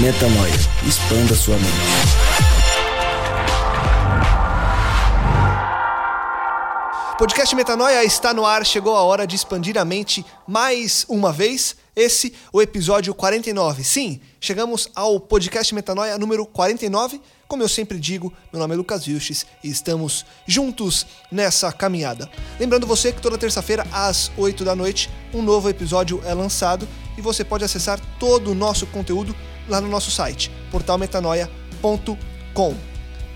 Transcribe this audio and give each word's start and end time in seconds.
Metanoia. 0.00 0.54
Expanda 0.88 1.34
sua 1.34 1.54
mente. 1.56 1.68
Podcast 7.18 7.54
Metanoia 7.54 8.02
está 8.02 8.32
no 8.32 8.46
ar, 8.46 8.64
chegou 8.64 8.96
a 8.96 9.02
hora 9.02 9.26
de 9.26 9.36
expandir 9.36 9.76
a 9.76 9.84
mente 9.84 10.24
mais 10.48 11.04
uma 11.08 11.30
vez. 11.30 11.76
Esse 11.94 12.32
o 12.50 12.62
episódio 12.62 13.14
49. 13.14 13.84
Sim, 13.84 14.18
chegamos 14.40 14.88
ao 14.94 15.20
podcast 15.20 15.74
Metanoia 15.74 16.16
número 16.16 16.46
49. 16.46 17.20
Como 17.46 17.62
eu 17.62 17.68
sempre 17.68 18.00
digo, 18.00 18.32
meu 18.50 18.60
nome 18.60 18.72
é 18.72 18.76
Lucas 18.78 19.04
Vilches 19.04 19.44
e 19.62 19.68
estamos 19.68 20.24
juntos 20.46 21.06
nessa 21.30 21.70
caminhada. 21.70 22.30
Lembrando 22.58 22.86
você 22.86 23.12
que 23.12 23.20
toda 23.20 23.36
terça-feira 23.36 23.86
às 23.92 24.32
8 24.38 24.64
da 24.64 24.74
noite 24.74 25.10
um 25.34 25.42
novo 25.42 25.68
episódio 25.68 26.22
é 26.24 26.32
lançado 26.32 26.88
e 27.16 27.20
você 27.20 27.44
pode 27.44 27.62
acessar 27.62 28.00
todo 28.18 28.52
o 28.52 28.54
nosso 28.54 28.86
conteúdo 28.86 29.36
lá 29.68 29.80
no 29.80 29.88
nosso 29.88 30.10
site, 30.10 30.50
portalmetanoia.com. 30.70 32.92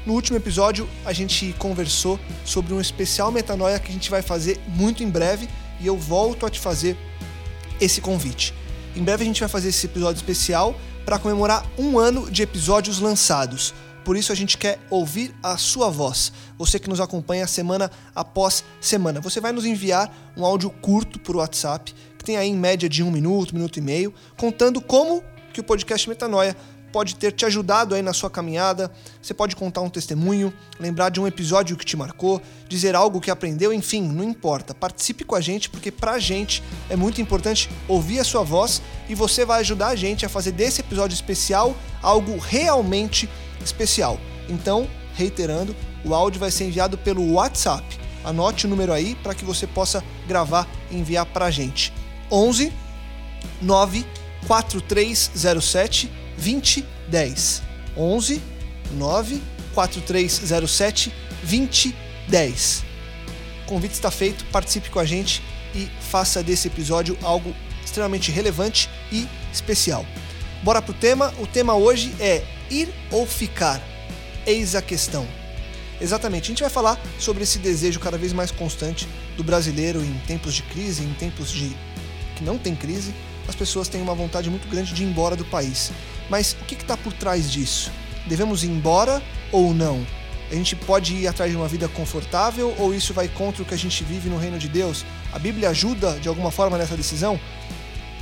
No 0.07 0.13
último 0.13 0.37
episódio, 0.37 0.89
a 1.05 1.13
gente 1.13 1.53
conversou 1.59 2.21
sobre 2.45 2.73
um 2.73 2.81
especial 2.81 3.33
Metanoia 3.33 3.81
que 3.81 3.91
a 3.91 3.93
gente 3.93 4.09
vai 4.09 4.23
fazer 4.23 4.61
muito 4.69 5.03
em 5.03 5.11
breve 5.11 5.49
e 5.81 5.87
eu 5.87 5.97
volto 5.97 6.47
a 6.47 6.51
te 6.51 6.61
fazer 6.61 6.97
esse 7.81 8.01
convite. 8.01 8.55
Em 8.95 9.03
breve 9.03 9.25
a 9.25 9.27
gente 9.27 9.41
vai 9.41 9.49
fazer 9.49 9.71
esse 9.71 9.87
episódio 9.87 10.19
especial 10.19 10.79
para 11.05 11.19
comemorar 11.19 11.67
um 11.77 11.99
ano 11.99 12.31
de 12.31 12.43
episódios 12.43 13.01
lançados. 13.01 13.75
Por 14.05 14.17
isso 14.17 14.31
a 14.31 14.37
gente 14.37 14.57
quer 14.57 14.79
ouvir 14.89 15.35
a 15.43 15.57
sua 15.57 15.91
voz. 15.91 16.33
Você 16.57 16.79
que 16.79 16.89
nos 16.89 17.01
acompanha 17.01 17.47
semana 17.49 17.91
após 18.15 18.63
semana. 18.81 19.21
Você 19.21 19.41
vai 19.41 19.51
nos 19.51 19.65
enviar 19.65 20.33
um 20.37 20.45
áudio 20.45 20.71
curto 20.71 21.19
por 21.19 21.35
WhatsApp, 21.35 21.93
que 22.17 22.25
tem 22.25 22.37
aí 22.37 22.49
em 22.49 22.57
média 22.57 22.89
de 22.89 23.03
um 23.03 23.11
minuto, 23.11 23.53
minuto 23.53 23.79
e 23.79 23.83
meio, 23.83 24.15
contando 24.37 24.81
como 24.81 25.25
que 25.57 25.61
o 25.61 25.65
podcast 25.65 26.07
Metanoia 26.07 26.55
pode 26.93 27.17
ter 27.17 27.33
te 27.33 27.47
ajudado 27.47 27.95
aí 27.95 28.03
na 28.03 28.13
sua 28.13 28.29
caminhada. 28.29 28.93
Você 29.23 29.33
pode 29.33 29.57
contar 29.57 29.81
um 29.81 29.89
testemunho, 29.89 30.53
lembrar 30.79 31.09
de 31.09 31.19
um 31.19 31.27
episódio 31.27 31.79
que 31.79 31.85
te 31.85 31.97
marcou, 31.97 32.43
dizer 32.69 32.95
algo 32.95 33.23
que 33.23 33.31
aprendeu, 33.31 33.73
enfim, 33.73 34.03
não 34.03 34.23
importa. 34.23 34.75
Participe 34.75 35.25
com 35.25 35.35
a 35.35 35.41
gente 35.41 35.71
porque 35.71 35.91
pra 35.91 36.19
gente 36.19 36.63
é 36.91 36.97
muito 36.97 37.23
importante 37.23 37.71
ouvir 37.89 38.21
a 38.21 38.25
sua 38.25 38.43
voz 38.43 38.83
e 39.09 39.15
você 39.15 39.47
vai 39.47 39.61
ajudar 39.61 39.89
a 39.89 39.97
gente 39.97 40.27
a 40.27 40.29
fazer 40.29 40.53
desse 40.53 40.83
episódio 40.83 41.15
especial 41.15 41.75
algo 42.03 42.37
realmente 42.37 43.27
especial. 43.65 44.21
Então, 44.51 44.87
reiterando, 45.15 45.75
o 46.05 46.15
áudio 46.15 46.39
vai 46.39 46.51
ser 46.51 46.65
enviado 46.65 46.99
pelo 46.99 47.33
WhatsApp. 47.33 47.99
Anote 48.23 48.67
o 48.67 48.69
número 48.69 48.93
aí 48.93 49.15
para 49.23 49.35
que 49.35 49.45
você 49.45 49.67
possa 49.67 50.05
gravar 50.29 50.69
e 50.91 50.99
enviar 50.99 51.25
pra 51.25 51.51
gente. 51.51 51.95
11 52.31 52.71
9 53.63 54.05
4307 54.47 56.11
2010. 56.37 57.63
11 57.97 58.43
9 58.93 59.43
4307 59.75 61.13
2010. 61.43 62.85
O 63.65 63.67
convite 63.67 63.93
está 63.93 64.11
feito, 64.11 64.45
participe 64.47 64.91
com 64.91 64.99
a 64.99 65.05
gente 65.05 65.43
e 65.75 65.89
faça 66.01 66.43
desse 66.43 66.69
episódio 66.69 67.19
algo 67.23 67.55
extremamente 67.85 68.31
relevante 68.31 68.89
e 69.13 69.29
especial. 69.53 70.07
Bora 70.63 70.81
pro 70.81 70.95
tema. 70.95 71.33
O 71.39 71.47
tema 71.47 71.75
hoje 71.75 72.15
é 72.21 72.45
ir 72.71 72.89
ou 73.11 73.27
ficar. 73.27 73.83
Eis 74.47 74.75
a 74.75 74.83
questão. 74.83 75.27
Exatamente, 76.01 76.45
a 76.45 76.49
gente 76.49 76.61
vai 76.61 76.71
falar 76.71 77.01
sobre 77.19 77.43
esse 77.43 77.59
desejo 77.59 77.99
cada 77.99 78.19
vez 78.19 78.33
mais 78.33 78.51
constante 78.51 79.09
do 79.37 79.43
brasileiro 79.43 80.01
em 80.03 80.13
tempos 80.27 80.55
de 80.55 80.63
crise, 80.63 81.03
em 81.03 81.13
tempos 81.15 81.51
de 81.51 81.75
que 82.37 82.45
não 82.45 82.59
tem 82.59 82.77
crise, 82.77 83.15
as 83.49 83.55
pessoas 83.55 83.89
têm 83.89 84.03
uma 84.03 84.15
vontade 84.15 84.51
muito 84.51 84.69
grande 84.69 84.93
de 84.93 85.03
ir 85.03 85.07
embora 85.07 85.37
do 85.37 85.45
país. 85.45 85.93
Mas 86.29 86.57
o 86.61 86.65
que 86.65 86.75
está 86.75 86.97
por 86.97 87.13
trás 87.13 87.51
disso? 87.51 87.91
Devemos 88.27 88.65
ir 88.65 88.69
embora 88.69 89.23
ou 89.53 89.73
não? 89.73 90.07
A 90.51 90.55
gente 90.55 90.77
pode 90.77 91.15
ir 91.15 91.27
atrás 91.27 91.51
de 91.51 91.57
uma 91.57 91.67
vida 91.67 91.89
confortável 91.89 92.75
ou 92.79 92.95
isso 92.95 93.13
vai 93.13 93.29
contra 93.29 93.63
o 93.63 93.67
que 93.67 93.75
a 93.75 93.79
gente 93.79 94.05
vive 94.05 94.29
no 94.29 94.39
reino 94.39 94.59
de 94.59 94.69
Deus? 94.69 95.05
A 95.33 95.39
Bíblia 95.39 95.71
ajuda 95.71 96.19
de 96.21 96.29
alguma 96.29 96.51
forma 96.51 96.79
nessa 96.79 96.97
decisão? 96.97 97.39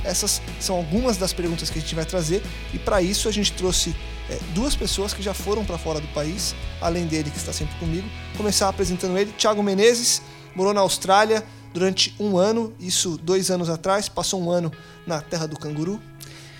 Essas 0.03 0.41
são 0.59 0.75
algumas 0.75 1.17
das 1.17 1.33
perguntas 1.33 1.69
que 1.69 1.79
a 1.79 1.81
gente 1.81 1.95
vai 1.95 2.05
trazer 2.05 2.43
e 2.73 2.79
para 2.79 3.01
isso 3.01 3.27
a 3.27 3.31
gente 3.31 3.51
trouxe 3.53 3.95
é, 4.29 4.39
duas 4.53 4.75
pessoas 4.75 5.13
que 5.13 5.21
já 5.21 5.33
foram 5.33 5.63
para 5.65 5.77
fora 5.77 5.99
do 5.99 6.07
país, 6.09 6.55
além 6.81 7.05
dele 7.05 7.29
que 7.29 7.37
está 7.37 7.53
sempre 7.53 7.75
comigo. 7.77 8.07
Começar 8.37 8.69
apresentando 8.69 9.17
ele, 9.17 9.31
Thiago 9.31 9.61
Menezes, 9.61 10.21
morou 10.55 10.73
na 10.73 10.81
Austrália 10.81 11.43
durante 11.75 12.15
um 12.17 12.37
ano, 12.37 12.73
isso 12.79 13.19
dois 13.21 13.51
anos 13.51 13.69
atrás, 13.69 14.07
passou 14.07 14.41
um 14.41 14.49
ano 14.49 14.71
na 15.05 15.19
terra 15.19 15.45
do 15.45 15.59
canguru. 15.59 16.01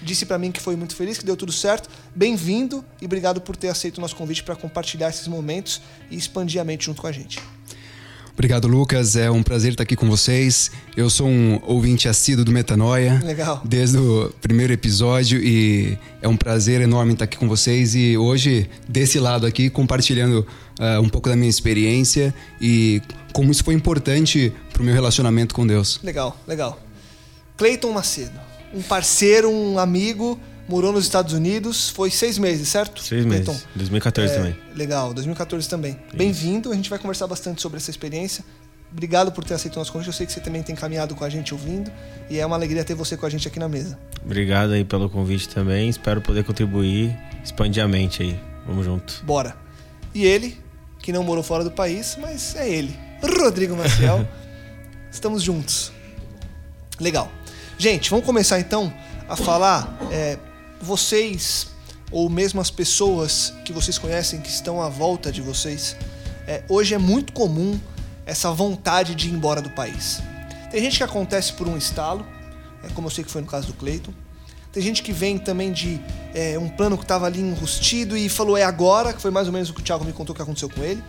Disse 0.02 0.26
para 0.26 0.38
mim 0.38 0.52
que 0.52 0.60
foi 0.60 0.76
muito 0.76 0.94
feliz, 0.94 1.18
que 1.18 1.26
deu 1.26 1.38
tudo 1.38 1.54
certo. 1.54 1.90
Bem-vindo 2.14 2.84
e 3.02 3.06
obrigado 3.06 3.40
por 3.40 3.56
ter 3.56 3.70
aceito 3.70 3.98
o 3.98 4.02
nosso 4.02 4.16
convite 4.16 4.44
para 4.44 4.58
compartilhar 4.58 5.10
esses 5.10 5.26
momentos 5.30 5.82
e 6.12 6.18
expandir 6.18 6.60
a 6.60 6.66
mente 6.66 6.86
junto 6.86 7.02
com 7.02 7.08
a 7.08 7.14
gente. 7.14 7.40
Obrigado, 8.34 8.68
Lucas. 8.68 9.16
É 9.16 9.32
um 9.32 9.42
prazer 9.42 9.72
estar 9.72 9.84
aqui 9.84 9.96
com 9.96 10.10
vocês. 10.10 10.70
Eu 10.98 11.10
sou 11.10 11.30
um 11.30 11.62
ouvinte 11.64 12.10
assíduo 12.10 12.44
do 12.44 12.52
Metanoia. 12.52 13.22
Legal. 13.24 13.62
Desde 13.64 13.98
o 13.98 14.30
primeiro 14.42 14.74
episódio 14.74 15.40
e 15.42 15.98
é 16.22 16.28
um 16.28 16.36
prazer 16.36 16.82
enorme 16.82 17.14
estar 17.14 17.24
aqui 17.24 17.38
com 17.38 17.48
vocês 17.48 17.96
e 17.96 18.18
hoje 18.18 18.70
desse 18.90 19.18
lado 19.18 19.46
aqui 19.46 19.70
compartilhando 19.70 20.46
uh, 20.78 21.02
um 21.02 21.08
pouco 21.08 21.30
da 21.30 21.36
minha 21.38 21.50
experiência 21.50 22.36
e 22.60 23.02
como 23.32 23.52
isso 23.52 23.64
foi 23.64 23.74
importante 23.74 24.52
para 24.76 24.82
o 24.82 24.86
meu 24.86 24.94
relacionamento 24.94 25.56
com 25.56 25.66
Deus. 25.66 26.02
Legal, 26.04 26.38
legal. 26.46 26.78
Cleiton 27.56 27.94
Macedo, 27.94 28.38
um 28.74 28.82
parceiro, 28.82 29.50
um 29.50 29.80
amigo, 29.80 30.38
morou 30.68 30.92
nos 30.92 31.06
Estados 31.06 31.34
Unidos, 31.34 31.90
foi 31.90 32.12
seis 32.12 32.38
meses, 32.38 32.68
certo? 32.68 33.02
Seis 33.02 33.26
Clayton? 33.26 33.52
meses. 33.54 33.68
2014 33.74 34.34
É, 34.34 34.36
também. 34.38 34.56
Legal, 34.76 35.14
2014 35.14 35.70
também. 35.70 35.98
Bem-vindo, 36.14 36.74
a 36.74 36.76
gente 36.76 36.90
vai 36.90 37.00
conversar 37.00 37.26
bastante 37.26 37.62
sobre 37.62 37.78
essa 37.78 37.90
experiência. 37.90 38.44
Obrigado 38.92 39.32
por 39.32 39.46
ter 39.46 39.54
aceito 39.54 39.78
o 39.78 39.80
nosso 39.80 39.94
convite. 39.94 40.08
Eu 40.08 40.14
sei 40.14 40.26
que 40.26 40.34
você 40.34 40.42
também 40.42 40.62
tem 40.62 40.76
caminhado 40.76 41.16
com 41.16 41.24
a 41.24 41.30
gente 41.30 41.54
ouvindo 41.54 41.90
e 42.30 42.38
é 42.38 42.46
uma 42.46 42.58
alegria 42.58 42.84
ter 42.84 42.96
você 42.96 43.16
com 43.16 43.26
a 43.26 43.30
gente 43.30 43.48
aqui 43.48 43.60
na 43.60 43.70
mesa. 43.70 43.98
Obrigado 44.26 44.72
aí 44.74 44.84
pelo 44.84 45.10
convite 45.10 45.48
também. 45.48 45.88
Espero 45.88 46.20
poder 46.22 46.44
contribuir, 46.44 47.18
expandir 47.44 47.82
a 47.82 47.88
mente 47.88 48.24
aí. 48.24 48.40
Vamos 48.68 48.84
junto. 48.86 49.24
Bora. 49.24 49.56
E 50.14 50.26
ele, 50.26 50.58
que 51.00 51.14
não 51.14 51.24
morou 51.24 51.44
fora 51.44 51.64
do 51.64 51.72
país, 51.72 52.18
mas 52.20 52.56
é 52.58 52.70
ele, 52.70 52.94
Rodrigo 53.40 53.74
Maciel. 53.78 54.28
Estamos 55.16 55.42
juntos. 55.42 55.94
Legal. 57.00 57.32
Gente, 57.78 58.10
vamos 58.10 58.26
começar 58.26 58.60
então 58.60 58.94
a 59.30 59.38
falar. 59.38 59.98
é, 60.12 60.38
vocês, 60.82 61.68
ou 62.12 62.30
mesmo 62.30 62.60
as 62.60 62.70
pessoas 62.70 63.54
que 63.64 63.72
vocês 63.72 63.98
conhecem 63.98 64.42
que 64.42 64.50
estão 64.50 64.82
à 64.82 64.90
volta 64.90 65.32
de 65.32 65.42
vocês, 65.42 65.96
é, 66.46 66.64
hoje 66.68 66.94
é 66.94 66.98
muito 66.98 67.32
comum 67.32 67.80
essa 68.26 68.52
vontade 68.52 69.16
de 69.16 69.30
ir 69.30 69.32
embora 69.32 69.62
do 69.62 69.70
país. 69.70 70.22
Tem 70.70 70.82
gente 70.82 70.98
que 70.98 71.04
acontece 71.04 71.54
por 71.54 71.66
um 71.66 71.78
estalo, 71.78 72.28
é, 72.84 72.90
como 72.90 73.08
eu 73.08 73.12
sei 73.12 73.24
que 73.24 73.32
foi 73.32 73.40
no 73.42 73.48
caso 73.48 73.68
do 73.68 73.74
Cleiton. 73.74 74.14
Tem 74.74 74.84
gente 74.84 75.02
que 75.02 75.14
vem 75.14 75.38
também 75.38 75.72
de 75.72 75.98
é, 76.34 76.60
um 76.60 76.68
plano 76.68 76.98
que 76.98 77.06
estava 77.06 77.26
ali 77.26 77.40
enrustido 77.40 78.18
e 78.18 78.28
falou 78.28 78.58
é 78.58 78.64
agora, 78.64 79.14
que 79.14 79.22
foi 79.22 79.32
mais 79.32 79.48
ou 79.48 79.54
menos 79.54 79.70
o 79.70 79.74
que 79.74 79.80
o 79.80 79.84
Thiago 79.84 80.04
me 80.04 80.12
contou 80.12 80.36
que 80.36 80.42
aconteceu 80.42 80.70
com 80.70 80.84
ele. 80.84 81.02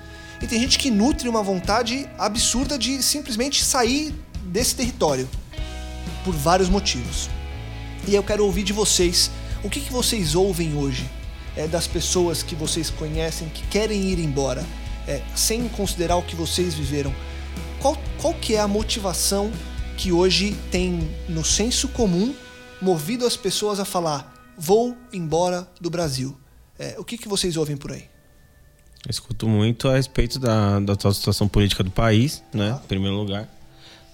E 0.43 0.47
tem 0.47 0.61
gente 0.61 0.79
que 0.79 0.91
nutre 0.91 1.29
uma 1.29 1.43
vontade 1.43 2.09
absurda 2.19 2.79
de 2.79 3.03
simplesmente 3.03 3.65
sair 3.65 4.15
desse 4.43 4.75
território 4.75 5.29
por 6.25 6.35
vários 6.35 6.69
motivos. 6.69 7.29
E 8.07 8.15
eu 8.15 8.23
quero 8.23 8.45
ouvir 8.45 8.63
de 8.63 8.73
vocês 8.73 9.31
o 9.65 9.71
que, 9.71 9.81
que 9.81 9.93
vocês 9.93 10.35
ouvem 10.35 10.77
hoje. 10.77 11.09
é, 11.57 11.67
das 11.67 11.87
pessoas 11.87 12.43
que 12.43 12.55
vocês 12.55 12.91
conhecem 12.91 13.49
que 13.49 13.67
querem 13.69 14.03
ir 14.03 14.19
embora, 14.19 14.65
é, 15.09 15.23
sem 15.35 15.67
considerar 15.69 16.17
o 16.17 16.23
que 16.23 16.37
vocês 16.37 16.75
viveram, 16.75 17.13
qual, 17.81 17.97
qual 18.21 18.35
que 18.35 18.55
é 18.55 18.61
a 18.61 18.69
motivação 18.69 19.51
que 19.97 20.13
hoje 20.13 20.57
tem 20.71 21.09
no 21.29 21.45
senso 21.45 21.89
comum 21.89 22.35
movido 22.81 23.27
as 23.27 23.37
pessoas 23.37 23.81
a 23.81 23.85
falar 23.85 24.35
vou 24.59 24.97
embora 25.13 25.69
do 25.81 25.89
Brasil? 25.89 26.37
É, 26.79 26.97
o 26.99 27.05
que, 27.05 27.17
que 27.17 27.29
vocês 27.29 27.57
ouvem 27.57 27.77
por 27.77 27.93
aí? 27.93 28.16
Eu 29.05 29.11
escuto 29.11 29.49
muito 29.49 29.89
a 29.89 29.95
respeito 29.95 30.39
da, 30.39 30.81
da 30.81 30.95
atual 30.95 31.13
situação 31.15 31.49
política 31.49 31.83
do 31.85 31.91
país, 31.91 32.43
né? 32.53 32.73
Ah. 32.73 32.81
Em 32.85 32.89
primeiro 32.89 33.17
lugar. 33.17 33.49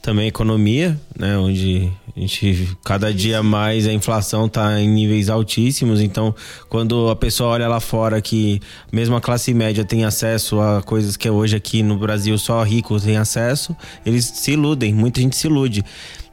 Também 0.02 0.24
a 0.24 0.28
economia, 0.28 1.00
né? 1.16 1.38
Onde 1.38 1.92
a 2.14 2.20
gente, 2.20 2.76
cada 2.84 3.14
dia 3.14 3.42
mais 3.42 3.86
a 3.86 3.92
inflação 3.92 4.46
está 4.46 4.80
em 4.80 4.88
níveis 4.88 5.30
altíssimos. 5.30 6.00
Então, 6.00 6.34
quando 6.68 7.08
a 7.08 7.16
pessoa 7.16 7.50
olha 7.50 7.68
lá 7.68 7.80
fora 7.80 8.20
que 8.20 8.60
mesmo 8.92 9.16
a 9.16 9.20
classe 9.20 9.54
média 9.54 9.84
tem 9.84 10.04
acesso 10.04 10.60
a 10.60 10.82
coisas 10.82 11.16
que 11.16 11.30
hoje 11.30 11.56
aqui 11.56 11.82
no 11.82 11.96
Brasil 11.96 12.36
só 12.36 12.62
ricos 12.62 13.04
têm 13.04 13.16
acesso, 13.16 13.74
eles 14.04 14.26
se 14.26 14.52
iludem, 14.52 14.92
muita 14.92 15.20
gente 15.20 15.36
se 15.36 15.46
ilude. 15.46 15.84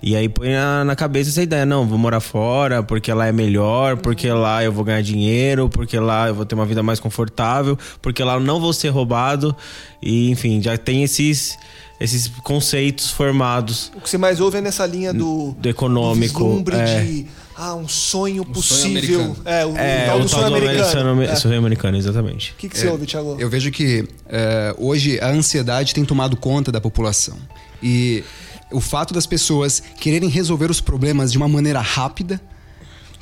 E 0.01 0.15
aí 0.15 0.27
põe 0.27 0.49
na, 0.49 0.83
na 0.83 0.95
cabeça 0.95 1.29
essa 1.29 1.43
ideia, 1.43 1.65
não, 1.65 1.85
vou 1.85 1.97
morar 1.97 2.21
fora 2.21 2.81
porque 2.81 3.11
lá 3.13 3.27
é 3.27 3.31
melhor, 3.31 3.97
porque 3.97 4.31
lá 4.31 4.63
eu 4.63 4.71
vou 4.71 4.83
ganhar 4.83 5.01
dinheiro, 5.01 5.69
porque 5.69 5.99
lá 5.99 6.27
eu 6.27 6.35
vou 6.35 6.45
ter 6.45 6.55
uma 6.55 6.65
vida 6.65 6.81
mais 6.81 6.99
confortável, 6.99 7.77
porque 8.01 8.23
lá 8.23 8.33
eu 8.33 8.39
não 8.39 8.59
vou 8.59 8.73
ser 8.73 8.89
roubado. 8.89 9.55
E 10.01 10.29
enfim, 10.29 10.61
já 10.61 10.77
tem 10.77 11.03
esses 11.03 11.57
esses 11.99 12.27
conceitos 12.43 13.09
formados 13.09 13.91
O 13.95 14.01
que 14.01 14.09
você 14.09 14.17
mais 14.17 14.39
ouve 14.39 14.57
é 14.57 14.61
nessa 14.61 14.85
linha 14.85 15.13
do, 15.13 15.53
do 15.59 15.69
econômico. 15.69 16.61
do 16.61 16.71
é. 16.73 17.03
de 17.03 17.27
ah, 17.61 17.75
um 17.75 17.89
sonho 17.89 18.45
possível. 18.45 19.19
americano. 19.19 19.37
é, 19.43 19.65
o, 19.65 19.77
É, 19.77 20.03
o 20.03 20.05
tal 20.05 20.19
do 20.21 20.29
sonho 20.29 20.45
americano. 20.45 21.23
É. 21.23 21.35
sonho 21.35 21.57
americano, 21.57 21.97
exatamente. 21.97 22.53
O 22.53 22.55
que, 22.55 22.69
que 22.69 22.77
você 22.77 22.87
ouve, 22.87 23.05
Thiago? 23.05 23.35
Eu 23.37 23.49
vejo 23.49 23.69
que 23.69 24.07
eh, 24.29 24.73
hoje 24.77 25.19
a 25.19 25.27
ansiedade 25.27 25.93
tem 25.93 26.05
tomado 26.05 26.37
conta 26.37 26.71
da 26.71 26.79
população. 26.79 27.37
E 27.83 28.23
o 28.71 28.79
fato 28.79 29.13
das 29.13 29.25
pessoas 29.25 29.83
quererem 29.99 30.29
resolver 30.29 30.71
os 30.71 30.79
problemas 30.79 31.33
de 31.33 31.37
uma 31.37 31.49
maneira 31.49 31.81
rápida 31.81 32.39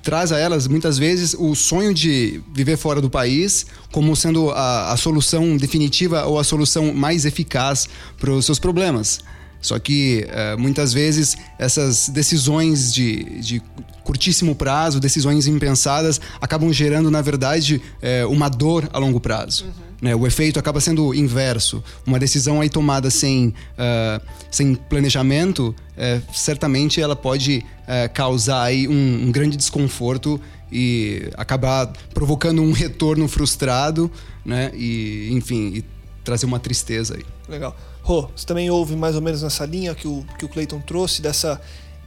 traz 0.08 0.32
a 0.32 0.40
elas 0.40 0.70
muitas 0.70 0.98
vezes 0.98 1.36
o 1.38 1.54
sonho 1.54 1.94
de 1.94 2.40
viver 2.54 2.78
fora 2.78 3.02
do 3.02 3.10
país 3.10 3.66
como 3.92 4.16
sendo 4.16 4.52
a, 4.52 4.94
a 4.94 4.96
solução 4.96 5.58
definitiva 5.58 6.26
ou 6.26 6.40
a 6.40 6.46
solução 6.46 6.94
mais 6.94 7.26
eficaz 7.26 7.90
para 8.18 8.32
os 8.32 8.46
seus 8.46 8.58
problemas. 8.58 9.20
Só 9.62 9.78
que 9.80 10.26
eh, 10.30 10.56
muitas 10.58 10.94
vezes 10.94 11.36
essas 11.58 12.10
decisões 12.10 12.94
de, 12.94 13.40
de 13.42 13.62
curtíssimo 14.04 14.56
prazo, 14.56 15.00
decisões 15.00 15.48
impensadas, 15.48 16.22
acabam 16.40 16.72
gerando, 16.72 17.12
na 17.12 17.22
verdade, 17.22 17.82
eh, 18.02 18.26
uma 18.26 18.50
dor 18.50 18.90
a 18.94 18.98
longo 18.98 19.20
prazo. 19.20 19.66
Né? 20.02 20.16
O 20.16 20.28
efeito 20.28 20.60
acaba 20.60 20.80
sendo 20.80 21.14
inverso. 21.14 21.84
Uma 22.06 22.20
decisão 22.20 22.62
aí 22.62 22.70
tomada 22.70 23.10
sem, 23.10 23.54
ah, 23.78 24.22
sem 24.52 24.76
planejamento, 24.76 25.76
eh, 25.98 26.22
certamente 26.34 27.02
ela 27.02 27.16
pode 27.16 27.66
eh, 27.88 28.08
causar 28.08 28.64
aí 28.64 28.88
um, 28.88 29.28
um 29.28 29.32
grande 29.32 29.58
desconforto 29.58 30.40
e 30.72 31.30
acabar 31.36 31.92
provocando 32.14 32.62
um 32.62 32.72
retorno 32.72 33.28
frustrado, 33.28 34.12
né? 34.46 34.72
E, 34.76 35.30
enfim, 35.32 35.72
e 35.76 35.86
trazer 36.24 36.46
uma 36.46 36.60
tristeza 36.60 37.16
aí. 37.16 37.26
Legal. 37.48 37.76
Rô, 38.08 38.30
você 38.34 38.46
também 38.46 38.70
ouve 38.70 38.96
mais 38.96 39.18
ou 39.18 39.22
menos 39.22 39.44
nessa 39.44 39.66
linha 39.66 39.94
que 39.94 40.08
o, 40.08 40.26
que 40.40 40.46
o 40.46 40.48
Clayton 40.48 40.80
trouxe, 40.80 41.22
dessa, 41.22 41.60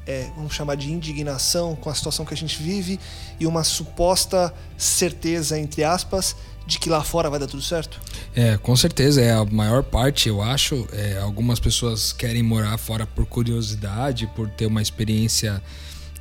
é, 0.07 0.31
vamos 0.35 0.55
chamar 0.55 0.75
de 0.75 0.91
indignação 0.91 1.77
com 1.77 1.91
a 1.91 1.95
situação 1.95 2.25
que 2.25 2.33
a 2.33 2.37
gente 2.39 2.63
vive 2.63 2.99
e 3.39 3.47
uma 3.47 3.63
suposta 3.63 4.51
certeza, 4.79 5.59
entre 5.59 5.85
aspas, 5.85 6.35
de 6.67 6.79
que 6.79 6.89
lá 6.89 7.05
fora 7.05 7.29
vai 7.29 7.39
dar 7.39 7.47
tudo 7.47 7.63
certo? 7.63 8.01
É, 8.35 8.57
com 8.57 8.75
certeza, 8.75 9.21
é 9.21 9.31
a 9.31 9.45
maior 9.45 9.83
parte, 9.83 10.27
eu 10.27 10.41
acho. 10.41 10.89
É, 10.91 11.19
algumas 11.19 11.61
pessoas 11.61 12.15
querem 12.15 12.43
morar 12.43 12.79
fora 12.79 13.07
por 13.07 13.27
curiosidade, 13.27 14.27
por 14.35 14.49
ter 14.49 14.65
uma 14.65 14.81
experiência 14.81 15.63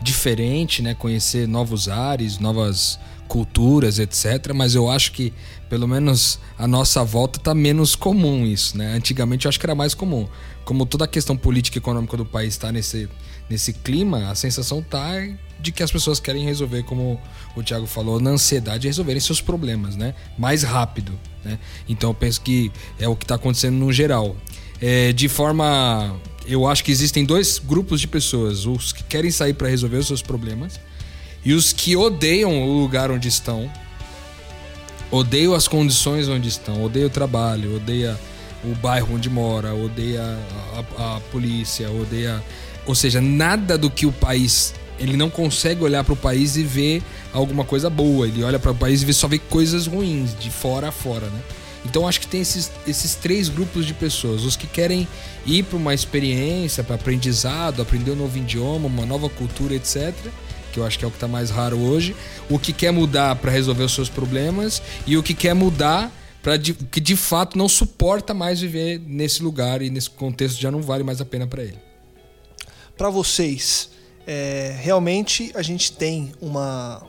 diferente, 0.02 0.82
né? 0.82 0.94
Conhecer 0.94 1.48
novos 1.48 1.88
ares, 1.88 2.38
novas 2.38 3.00
culturas, 3.30 4.00
etc. 4.00 4.52
Mas 4.54 4.76
eu 4.76 4.90
acho 4.90 5.14
que, 5.14 5.32
pelo 5.70 5.88
menos, 5.88 6.40
a 6.58 6.68
nossa 6.68 7.04
volta 7.06 7.40
tá 7.40 7.54
menos 7.54 7.96
comum 7.96 8.46
isso, 8.46 8.78
né? 8.78 8.94
Antigamente 8.94 9.46
eu 9.46 9.50
acho 9.50 9.60
que 9.60 9.66
era 9.66 9.76
mais 9.76 9.94
comum. 9.94 10.28
Como 10.66 10.86
toda 10.86 11.06
a 11.06 11.08
questão 11.08 11.38
política 11.38 11.78
e 11.78 11.80
econômica 11.80 12.18
do 12.18 12.26
país 12.26 12.56
está 12.56 12.72
nesse, 12.72 13.08
nesse 13.50 13.72
clima, 13.72 14.30
a 14.30 14.36
sensação 14.36 14.82
tá 14.82 15.12
de 15.60 15.72
que 15.72 15.84
as 15.84 15.92
pessoas 15.92 16.20
querem 16.20 16.44
resolver, 16.44 16.84
como 16.84 17.20
o 17.56 17.64
Thiago 17.64 17.86
falou, 17.86 18.20
na 18.20 18.32
ansiedade, 18.32 18.88
resolverem 18.88 19.20
seus 19.20 19.40
problemas, 19.40 19.96
né? 19.96 20.16
Mais 20.38 20.64
rápido, 20.64 21.18
né? 21.44 21.60
Então 21.88 22.10
eu 22.10 22.14
penso 22.14 22.42
que 22.42 22.72
é 23.00 23.08
o 23.08 23.16
que 23.16 23.24
está 23.24 23.36
acontecendo 23.36 23.76
no 23.76 23.94
geral. 23.94 24.36
É, 24.82 25.14
de 25.14 25.30
forma. 25.30 26.20
Eu 26.48 26.66
acho 26.66 26.84
que 26.84 26.92
existem 26.92 27.24
dois 27.24 27.60
grupos 27.60 28.02
de 28.02 28.08
pessoas: 28.08 28.66
os 28.66 28.92
que 28.92 29.04
querem 29.04 29.30
sair 29.30 29.54
para 29.54 29.68
resolver 29.68 29.98
os 29.98 30.08
seus 30.08 30.24
problemas 30.24 30.80
e 31.44 31.54
os 31.54 31.72
que 31.74 31.96
odeiam 31.96 32.62
o 32.64 32.80
lugar 32.82 33.12
onde 33.12 33.28
estão, 33.28 33.72
odeiam 35.12 35.54
as 35.54 35.68
condições 35.68 36.28
onde 36.28 36.48
estão, 36.50 36.84
odeiam 36.84 37.08
o 37.08 37.10
trabalho, 37.10 37.76
odeia 37.78 38.20
o 38.64 38.76
bairro 38.76 39.16
onde 39.16 39.30
mora, 39.30 39.74
odeia 39.74 40.22
a, 40.22 41.02
a- 41.04 41.18
a 41.18 41.20
polícia, 41.32 41.90
odeia. 41.90 42.44
Ou 42.86 42.94
seja, 42.96 43.22
nada 43.22 43.78
do 43.78 43.90
que 43.90 44.06
o 44.06 44.12
país. 44.12 44.74
Ele 45.00 45.16
não 45.16 45.30
consegue 45.30 45.82
olhar 45.82 46.04
para 46.04 46.14
o 46.14 46.18
país 46.18 46.58
e 46.58 46.64
ver 46.64 47.02
alguma 47.34 47.64
coisa 47.64 47.90
boa. 47.90 48.28
Ele 48.28 48.44
olha 48.44 48.60
para 48.60 48.72
o 48.72 48.76
país 48.76 49.02
e 49.02 49.06
vê, 49.06 49.14
só 49.14 49.28
vê 49.30 49.40
coisas 49.40 49.88
ruins, 49.88 50.38
de 50.38 50.50
fora 50.50 50.90
a 50.90 50.92
fora, 50.92 51.28
né? 51.28 51.40
Então 51.86 52.06
acho 52.06 52.20
que 52.20 52.28
tem 52.28 52.42
esses, 52.42 52.70
esses 52.86 53.16
três 53.16 53.48
grupos 53.48 53.86
de 53.86 53.94
pessoas: 53.94 54.44
os 54.44 54.58
que 54.58 54.68
querem 54.68 55.08
ir 55.46 55.64
para 55.64 55.78
uma 55.78 55.94
experiência, 55.94 56.84
para 56.84 56.96
aprendizado, 56.96 57.82
aprender 57.82 58.12
um 58.12 58.16
novo 58.18 58.38
idioma, 58.38 58.88
uma 58.88 59.06
nova 59.06 59.30
cultura, 59.30 59.74
etc. 59.74 60.14
Que 60.72 60.80
eu 60.80 60.86
acho 60.86 60.98
que 60.98 61.06
é 61.06 61.08
o 61.08 61.12
que 61.12 61.18
está 61.18 61.28
mais 61.28 61.50
raro 61.50 61.78
hoje. 61.78 62.16
O 62.50 62.60
que 62.60 62.74
quer 62.74 62.92
mudar 62.92 63.36
para 63.36 63.52
resolver 63.52 63.84
os 63.84 63.94
seus 63.94 64.10
problemas 64.10 64.82
e 65.06 65.18
o 65.18 65.24
que 65.24 65.34
quer 65.34 65.54
mudar 65.54 66.12
para 66.42 66.58
que 66.58 67.00
de 67.00 67.16
fato 67.16 67.58
não 67.58 67.68
suporta 67.68 68.34
mais 68.34 68.62
viver 68.62 69.00
nesse 69.00 69.44
lugar 69.44 69.82
e 69.82 69.90
nesse 69.90 70.10
contexto 70.10 70.60
já 70.60 70.72
não 70.72 70.82
vale 70.82 71.04
mais 71.04 71.20
a 71.20 71.26
pena 71.26 71.46
para 71.46 71.64
ele. 71.64 71.78
Para 72.98 73.10
vocês, 73.10 73.90
é, 74.26 74.76
realmente 74.80 75.52
a 75.56 75.62
gente 75.62 75.92
tem 75.92 76.34
uma. 76.42 77.06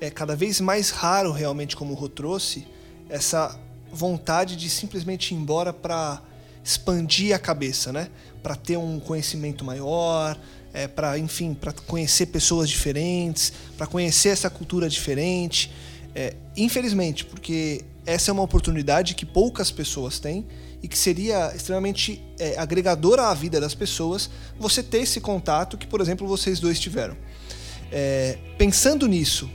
É 0.00 0.10
cada 0.10 0.36
vez 0.36 0.60
mais 0.60 0.90
raro, 0.90 1.32
realmente, 1.32 1.74
como 1.74 1.92
o 1.92 1.96
Rô 1.96 2.08
trouxe, 2.08 2.66
essa 3.08 3.58
vontade 3.90 4.56
de 4.56 4.68
simplesmente 4.68 5.32
ir 5.32 5.36
embora 5.36 5.72
para 5.72 6.20
expandir 6.62 7.34
a 7.34 7.38
cabeça, 7.38 7.92
né? 7.92 8.10
Para 8.42 8.54
ter 8.56 8.76
um 8.76 8.98
conhecimento 8.98 9.64
maior, 9.64 10.38
é, 10.76 10.86
para, 10.86 11.18
enfim, 11.18 11.54
para 11.54 11.72
conhecer 11.72 12.26
pessoas 12.26 12.68
diferentes, 12.68 13.50
para 13.78 13.86
conhecer 13.86 14.28
essa 14.28 14.50
cultura 14.50 14.90
diferente. 14.90 15.72
É, 16.14 16.36
infelizmente, 16.54 17.24
porque 17.24 17.82
essa 18.04 18.30
é 18.30 18.32
uma 18.32 18.42
oportunidade 18.42 19.14
que 19.14 19.24
poucas 19.24 19.70
pessoas 19.70 20.18
têm 20.18 20.46
e 20.82 20.86
que 20.86 20.98
seria 20.98 21.50
extremamente 21.56 22.22
é, 22.38 22.58
agregadora 22.58 23.28
à 23.28 23.34
vida 23.34 23.58
das 23.58 23.74
pessoas 23.74 24.28
você 24.58 24.82
ter 24.82 24.98
esse 24.98 25.18
contato 25.18 25.78
que, 25.78 25.86
por 25.86 26.02
exemplo, 26.02 26.28
vocês 26.28 26.60
dois 26.60 26.78
tiveram. 26.78 27.16
É, 27.90 28.36
pensando 28.58 29.08
nisso 29.08 29.48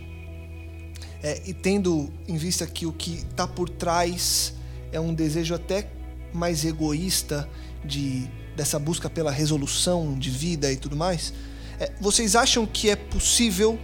é, 1.21 1.39
e 1.45 1.53
tendo 1.53 2.11
em 2.27 2.37
vista 2.37 2.65
que 2.65 2.87
o 2.87 2.91
que 2.91 3.17
está 3.29 3.47
por 3.47 3.69
trás 3.69 4.55
é 4.91 4.99
um 4.99 5.13
desejo 5.13 5.53
até 5.53 5.87
mais 6.33 6.65
egoísta 6.65 7.47
de 7.85 8.27
dessa 8.55 8.77
busca 8.77 9.09
pela 9.09 9.31
resolução 9.31 10.17
de 10.17 10.29
vida 10.29 10.71
e 10.71 10.75
tudo 10.75 10.95
mais, 10.95 11.33
é, 11.79 11.91
vocês 11.99 12.35
acham 12.35 12.65
que 12.65 12.89
é 12.89 12.95
possível 12.95 13.79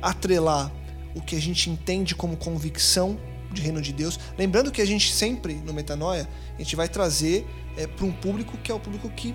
atrelar 0.00 0.72
o 1.14 1.20
que 1.20 1.36
a 1.36 1.40
gente 1.40 1.68
entende 1.68 2.14
como 2.14 2.36
convicção 2.36 3.18
de 3.52 3.62
reino 3.62 3.80
de 3.80 3.92
Deus. 3.92 4.18
Lembrando 4.36 4.70
que 4.70 4.80
a 4.80 4.86
gente 4.86 5.12
sempre, 5.12 5.54
no 5.54 5.72
Metanoia, 5.72 6.28
a 6.54 6.58
gente 6.58 6.76
vai 6.76 6.88
trazer 6.88 7.46
é, 7.76 7.86
para 7.86 8.04
um 8.04 8.12
público 8.12 8.56
que 8.58 8.70
é 8.70 8.74
o 8.74 8.80
público 8.80 9.08
que 9.10 9.34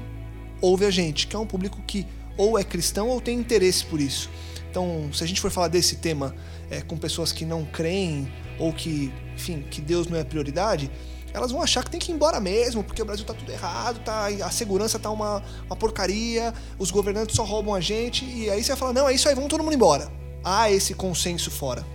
ouve 0.62 0.86
a 0.86 0.92
gente, 0.92 1.28
que 1.28 1.36
é 1.36 1.40
um 1.40 1.46
público 1.46 1.82
que 1.86 2.08
ou 2.38 2.58
é 2.58 2.64
cristão 2.64 3.10
ou 3.10 3.22
tem 3.22 3.38
interesse 3.38 3.86
por 3.86 4.00
isso. 4.00 4.30
Então, 4.70 5.10
se 5.14 5.24
a 5.24 5.28
gente 5.28 5.40
for 5.40 5.52
falar 5.52 5.68
desse 5.68 5.98
tema 5.98 6.34
é, 6.72 6.82
com 6.82 6.98
pessoas 6.98 7.32
que 7.32 7.46
não 7.46 7.64
creem 7.66 8.32
ou 8.58 8.74
que, 8.74 9.14
enfim, 9.36 9.64
que 9.70 9.82
Deus 9.82 10.08
não 10.08 10.18
é 10.18 10.24
prioridade, 10.24 10.90
elas 11.34 11.52
vão 11.52 11.62
achar 11.62 11.84
que 11.84 11.90
tem 11.90 12.00
que 12.00 12.12
ir 12.12 12.16
embora 12.16 12.40
mesmo, 12.40 12.84
porque 12.84 13.02
o 13.02 13.06
Brasil 13.06 13.26
tá 13.26 13.34
tudo 13.34 13.52
errado, 13.52 14.00
tá, 14.04 14.28
a 14.28 14.52
segurança 14.52 15.00
tá 15.00 15.10
uma, 15.10 15.44
uma 15.66 15.76
porcaria, 15.76 16.54
os 16.78 16.92
governantes 16.92 17.36
só 17.36 17.44
roubam 17.44 17.74
a 17.74 17.82
gente, 17.82 18.24
e 18.24 18.50
aí 18.50 18.64
você 18.64 18.70
vai 18.70 18.78
falar, 18.78 18.94
não, 18.94 19.10
é 19.10 19.14
isso 19.14 19.28
aí, 19.28 19.34
vamos 19.34 19.50
todo 19.50 19.64
mundo 19.64 19.74
embora. 19.74 20.12
Há 20.44 20.70
esse 20.70 20.94
consenso 20.94 21.50
fora. 21.50 21.86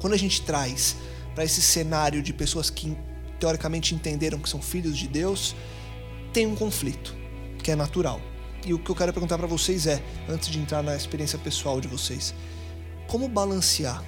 Quando 0.00 0.14
a 0.14 0.16
gente 0.16 0.40
traz 0.42 0.96
para 1.34 1.44
esse 1.44 1.60
cenário 1.60 2.22
de 2.22 2.32
pessoas 2.32 2.70
que 2.70 2.96
teoricamente 3.38 3.94
entenderam 3.94 4.38
que 4.38 4.48
são 4.48 4.62
filhos 4.62 4.96
de 4.96 5.06
Deus, 5.06 5.54
tem 6.32 6.46
um 6.46 6.54
conflito, 6.54 7.14
que 7.62 7.70
é 7.70 7.76
natural. 7.76 8.20
E 8.64 8.72
o 8.72 8.78
que 8.78 8.90
eu 8.90 8.94
quero 8.94 9.12
perguntar 9.12 9.36
para 9.36 9.46
vocês 9.46 9.86
é, 9.86 10.02
antes 10.28 10.48
de 10.48 10.58
entrar 10.58 10.82
na 10.82 10.96
experiência 10.96 11.38
pessoal 11.38 11.80
de 11.80 11.88
vocês, 11.88 12.32
como 13.08 13.28
balancear? 13.28 14.02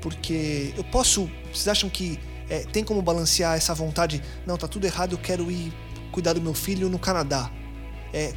Porque 0.00 0.72
eu 0.76 0.84
posso. 0.84 1.30
Vocês 1.52 1.68
acham 1.68 1.88
que 1.88 2.18
é, 2.48 2.60
tem 2.60 2.84
como 2.84 3.00
balancear 3.02 3.56
essa 3.56 3.74
vontade? 3.74 4.22
Não, 4.46 4.56
tá 4.56 4.68
tudo 4.68 4.86
errado, 4.86 5.12
eu 5.12 5.18
quero 5.18 5.50
ir 5.50 5.72
cuidar 6.12 6.32
do 6.32 6.40
meu 6.40 6.54
filho 6.54 6.88
no 6.88 6.98
Canadá. 6.98 7.50
É, 8.12 8.32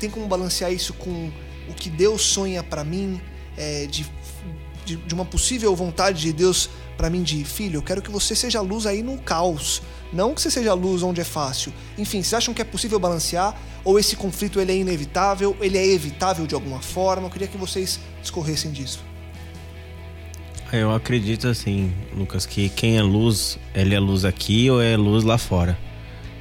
tem 0.00 0.08
como 0.08 0.26
balancear 0.26 0.72
isso 0.72 0.94
com 0.94 1.30
o 1.68 1.74
que 1.74 1.90
Deus 1.90 2.22
sonha 2.22 2.62
para 2.62 2.82
mim, 2.82 3.20
é, 3.56 3.86
de, 3.86 4.06
de, 4.84 4.96
de, 4.96 5.14
uma 5.14 5.24
possível 5.24 5.74
vontade 5.76 6.20
de 6.22 6.32
Deus 6.32 6.70
para 6.96 7.10
mim 7.10 7.22
de 7.22 7.44
filho, 7.44 7.78
eu 7.78 7.82
quero 7.82 8.02
que 8.02 8.10
você 8.10 8.34
seja 8.34 8.60
luz 8.60 8.84
aí 8.84 9.02
no 9.02 9.18
caos, 9.18 9.82
não 10.12 10.34
que 10.34 10.40
você 10.40 10.50
seja 10.50 10.74
luz 10.74 11.02
onde 11.02 11.20
é 11.20 11.24
fácil. 11.24 11.72
Enfim, 11.96 12.22
vocês 12.22 12.34
acham 12.34 12.52
que 12.52 12.60
é 12.60 12.64
possível 12.64 12.98
balancear 12.98 13.56
ou 13.84 13.98
esse 13.98 14.16
conflito 14.16 14.58
ele 14.58 14.72
é 14.72 14.76
inevitável, 14.76 15.56
ele 15.60 15.78
é 15.78 15.86
evitável 15.86 16.46
de 16.46 16.54
alguma 16.54 16.80
forma? 16.80 17.26
Eu 17.26 17.30
queria 17.30 17.46
que 17.46 17.56
vocês 17.56 18.00
discorressem 18.20 18.72
disso. 18.72 19.07
Eu 20.72 20.94
acredito 20.94 21.48
assim, 21.48 21.92
Lucas, 22.14 22.44
que 22.44 22.68
quem 22.68 22.98
é 22.98 23.02
luz, 23.02 23.58
ele 23.74 23.94
é 23.94 23.98
luz 23.98 24.24
aqui 24.24 24.70
ou 24.70 24.82
é 24.82 24.96
luz 24.96 25.24
lá 25.24 25.38
fora. 25.38 25.78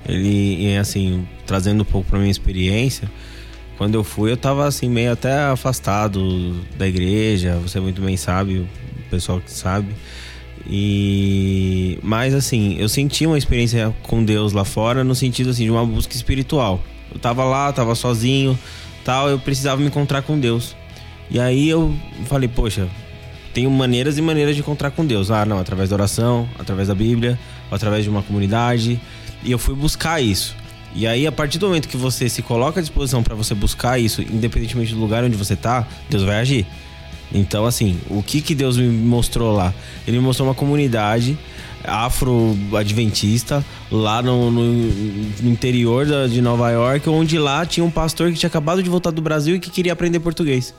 Ele, 0.05 0.75
assim, 0.77 1.25
trazendo 1.45 1.81
um 1.81 1.85
pouco 1.85 2.09
para 2.09 2.19
minha 2.19 2.31
experiência, 2.31 3.09
quando 3.77 3.95
eu 3.95 4.03
fui, 4.03 4.31
eu 4.31 4.37
tava 4.37 4.67
assim, 4.67 4.89
meio 4.89 5.11
até 5.11 5.33
afastado 5.45 6.59
da 6.77 6.87
igreja, 6.87 7.55
você 7.57 7.79
muito 7.79 8.01
bem 8.01 8.17
sabe, 8.17 8.57
o 8.57 8.67
pessoal 9.09 9.39
que 9.39 9.51
sabe. 9.51 9.93
E 10.69 11.97
mas 12.01 12.33
assim, 12.33 12.75
eu 12.77 12.89
senti 12.89 13.25
uma 13.25 13.37
experiência 13.37 13.95
com 14.03 14.23
Deus 14.23 14.51
lá 14.51 14.65
fora 14.65 15.03
no 15.03 15.15
sentido 15.15 15.51
assim 15.51 15.63
de 15.63 15.71
uma 15.71 15.85
busca 15.85 16.13
espiritual. 16.13 16.83
Eu 17.13 17.19
tava 17.19 17.45
lá, 17.45 17.71
tava 17.71 17.95
sozinho, 17.95 18.57
tal, 19.05 19.29
eu 19.29 19.39
precisava 19.39 19.79
me 19.79 19.87
encontrar 19.87 20.21
com 20.23 20.37
Deus. 20.37 20.75
E 21.29 21.39
aí 21.39 21.69
eu 21.69 21.93
falei, 22.25 22.49
poxa, 22.49 22.87
tenho 23.57 23.71
maneiras 23.71 24.19
e 24.19 24.21
maneiras 24.21 24.53
de 24.53 24.61
encontrar 24.61 24.91
com 24.91 25.03
Deus. 25.03 25.31
Ah, 25.31 25.43
não, 25.43 25.57
através 25.57 25.89
da 25.89 25.95
oração, 25.95 26.47
através 26.59 26.89
da 26.89 26.93
Bíblia, 26.93 27.39
através 27.71 28.03
de 28.03 28.09
uma 28.09 28.21
comunidade. 28.21 29.01
E 29.43 29.51
eu 29.51 29.57
fui 29.57 29.73
buscar 29.73 30.21
isso. 30.21 30.55
E 30.93 31.07
aí, 31.07 31.25
a 31.25 31.31
partir 31.31 31.57
do 31.57 31.65
momento 31.65 31.87
que 31.87 31.97
você 31.97 32.29
se 32.29 32.43
coloca 32.43 32.79
à 32.79 32.83
disposição 32.83 33.23
para 33.23 33.33
você 33.33 33.55
buscar 33.55 33.97
isso, 33.97 34.21
independentemente 34.21 34.93
do 34.93 34.99
lugar 34.99 35.23
onde 35.23 35.35
você 35.35 35.55
tá, 35.55 35.87
Deus 36.07 36.21
vai 36.21 36.39
agir. 36.39 36.67
Então, 37.33 37.65
assim, 37.65 37.99
o 38.11 38.21
que 38.21 38.41
que 38.41 38.53
Deus 38.53 38.77
me 38.77 38.89
mostrou 38.89 39.55
lá? 39.55 39.73
Ele 40.07 40.19
me 40.19 40.23
mostrou 40.23 40.47
uma 40.47 40.53
comunidade 40.53 41.35
afro-adventista 41.83 43.65
lá 43.91 44.21
no, 44.21 44.51
no, 44.51 44.61
no 44.61 45.49
interior 45.49 46.05
da, 46.05 46.27
de 46.27 46.43
Nova 46.43 46.69
York, 46.69 47.09
onde 47.09 47.39
lá 47.39 47.65
tinha 47.65 47.83
um 47.83 47.89
pastor 47.89 48.31
que 48.31 48.37
tinha 48.37 48.49
acabado 48.49 48.83
de 48.83 48.89
voltar 48.89 49.09
do 49.09 49.21
Brasil 49.21 49.55
e 49.55 49.59
que 49.59 49.71
queria 49.71 49.93
aprender 49.93 50.19
português. 50.19 50.75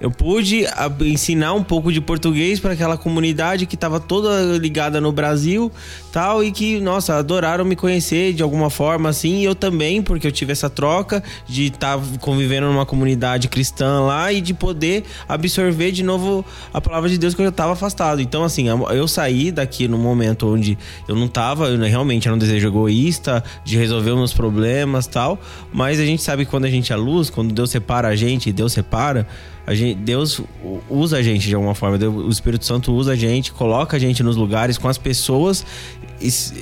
Eu 0.00 0.10
pude 0.10 0.64
ensinar 1.00 1.54
um 1.54 1.62
pouco 1.62 1.92
de 1.92 2.00
português 2.00 2.60
para 2.60 2.72
aquela 2.72 2.96
comunidade 2.96 3.66
que 3.66 3.74
estava 3.74 3.98
toda 3.98 4.56
ligada 4.56 5.00
no 5.00 5.10
Brasil, 5.10 5.72
tal, 6.12 6.42
e 6.44 6.52
que, 6.52 6.78
nossa, 6.80 7.16
adoraram 7.16 7.64
me 7.64 7.74
conhecer 7.74 8.32
de 8.32 8.42
alguma 8.42 8.70
forma 8.70 9.08
assim, 9.08 9.38
e 9.40 9.44
eu 9.44 9.56
também, 9.56 10.00
porque 10.00 10.26
eu 10.26 10.32
tive 10.32 10.52
essa 10.52 10.70
troca 10.70 11.22
de 11.48 11.66
estar 11.66 11.98
tá 11.98 12.04
convivendo 12.20 12.68
numa 12.68 12.86
comunidade 12.86 13.48
cristã 13.48 14.00
lá 14.00 14.32
e 14.32 14.40
de 14.40 14.54
poder 14.54 15.04
absorver 15.28 15.90
de 15.90 16.04
novo 16.04 16.44
a 16.72 16.80
palavra 16.80 17.08
de 17.08 17.18
Deus 17.18 17.34
que 17.34 17.40
eu 17.40 17.46
já 17.46 17.50
estava 17.50 17.72
afastado. 17.72 18.20
Então, 18.20 18.44
assim, 18.44 18.66
eu 18.68 19.08
saí 19.08 19.50
daqui 19.50 19.88
no 19.88 19.98
momento 19.98 20.46
onde 20.46 20.78
eu 21.08 21.16
não 21.16 21.26
estava, 21.26 21.68
eu 21.68 21.78
realmente 21.80 22.28
era 22.28 22.34
um 22.34 22.38
desejo 22.38 22.68
egoísta 22.68 23.42
de 23.64 23.76
resolver 23.76 24.14
meus 24.14 24.32
problemas, 24.32 25.08
tal, 25.08 25.40
mas 25.72 25.98
a 25.98 26.04
gente 26.04 26.22
sabe 26.22 26.44
que 26.44 26.50
quando 26.50 26.66
a 26.66 26.70
gente 26.70 26.92
é 26.92 26.96
luz, 26.96 27.30
quando 27.30 27.52
Deus 27.52 27.70
separa 27.70 28.08
a 28.08 28.16
gente 28.16 28.52
Deus 28.52 28.72
separa, 28.72 29.26
gente, 29.74 29.98
Deus 29.98 30.40
usa 30.88 31.18
a 31.18 31.22
gente 31.22 31.46
de 31.46 31.54
alguma 31.54 31.74
forma. 31.74 31.98
O 32.08 32.30
Espírito 32.30 32.64
Santo 32.64 32.92
usa 32.92 33.12
a 33.12 33.16
gente, 33.16 33.52
coloca 33.52 33.96
a 33.96 34.00
gente 34.00 34.22
nos 34.22 34.36
lugares 34.36 34.78
com 34.78 34.88
as 34.88 34.98
pessoas 34.98 35.64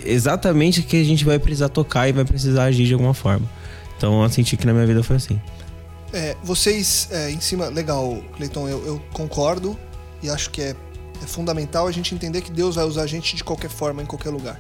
exatamente 0.05 0.83
que 0.83 1.01
a 1.01 1.05
gente 1.05 1.25
vai 1.25 1.39
precisar 1.39 1.69
tocar 1.69 2.09
e 2.09 2.13
vai 2.13 2.25
precisar 2.25 2.65
agir 2.65 2.87
de 2.87 2.93
alguma 2.93 3.15
forma. 3.15 3.49
Então 3.97 4.23
eu 4.23 4.29
senti 4.29 4.57
que 4.57 4.67
na 4.67 4.73
minha 4.73 4.87
vida 4.87 5.03
foi 5.03 5.17
assim. 5.17 5.41
É, 6.13 6.37
vocês, 6.43 7.09
é, 7.11 7.31
em 7.31 7.41
cima, 7.41 7.67
legal, 7.67 8.23
Cleiton, 8.37 8.69
eu, 8.69 8.87
eu, 8.87 9.03
concordo 9.13 9.79
e 10.23 10.31
acho 10.31 10.51
que 10.51 10.63
é, 10.63 10.75
é, 11.23 11.27
fundamental 11.27 11.87
a 11.87 11.93
gente 11.93 12.15
entender 12.15 12.41
que 12.43 12.51
Deus 12.51 12.77
vai 12.77 12.85
usar 12.85 13.03
a 13.03 13.07
gente 13.07 13.35
de 13.35 13.43
qualquer 13.43 13.71
forma, 13.71 14.03
em 14.03 14.07
qualquer 14.07 14.31
lugar. 14.31 14.59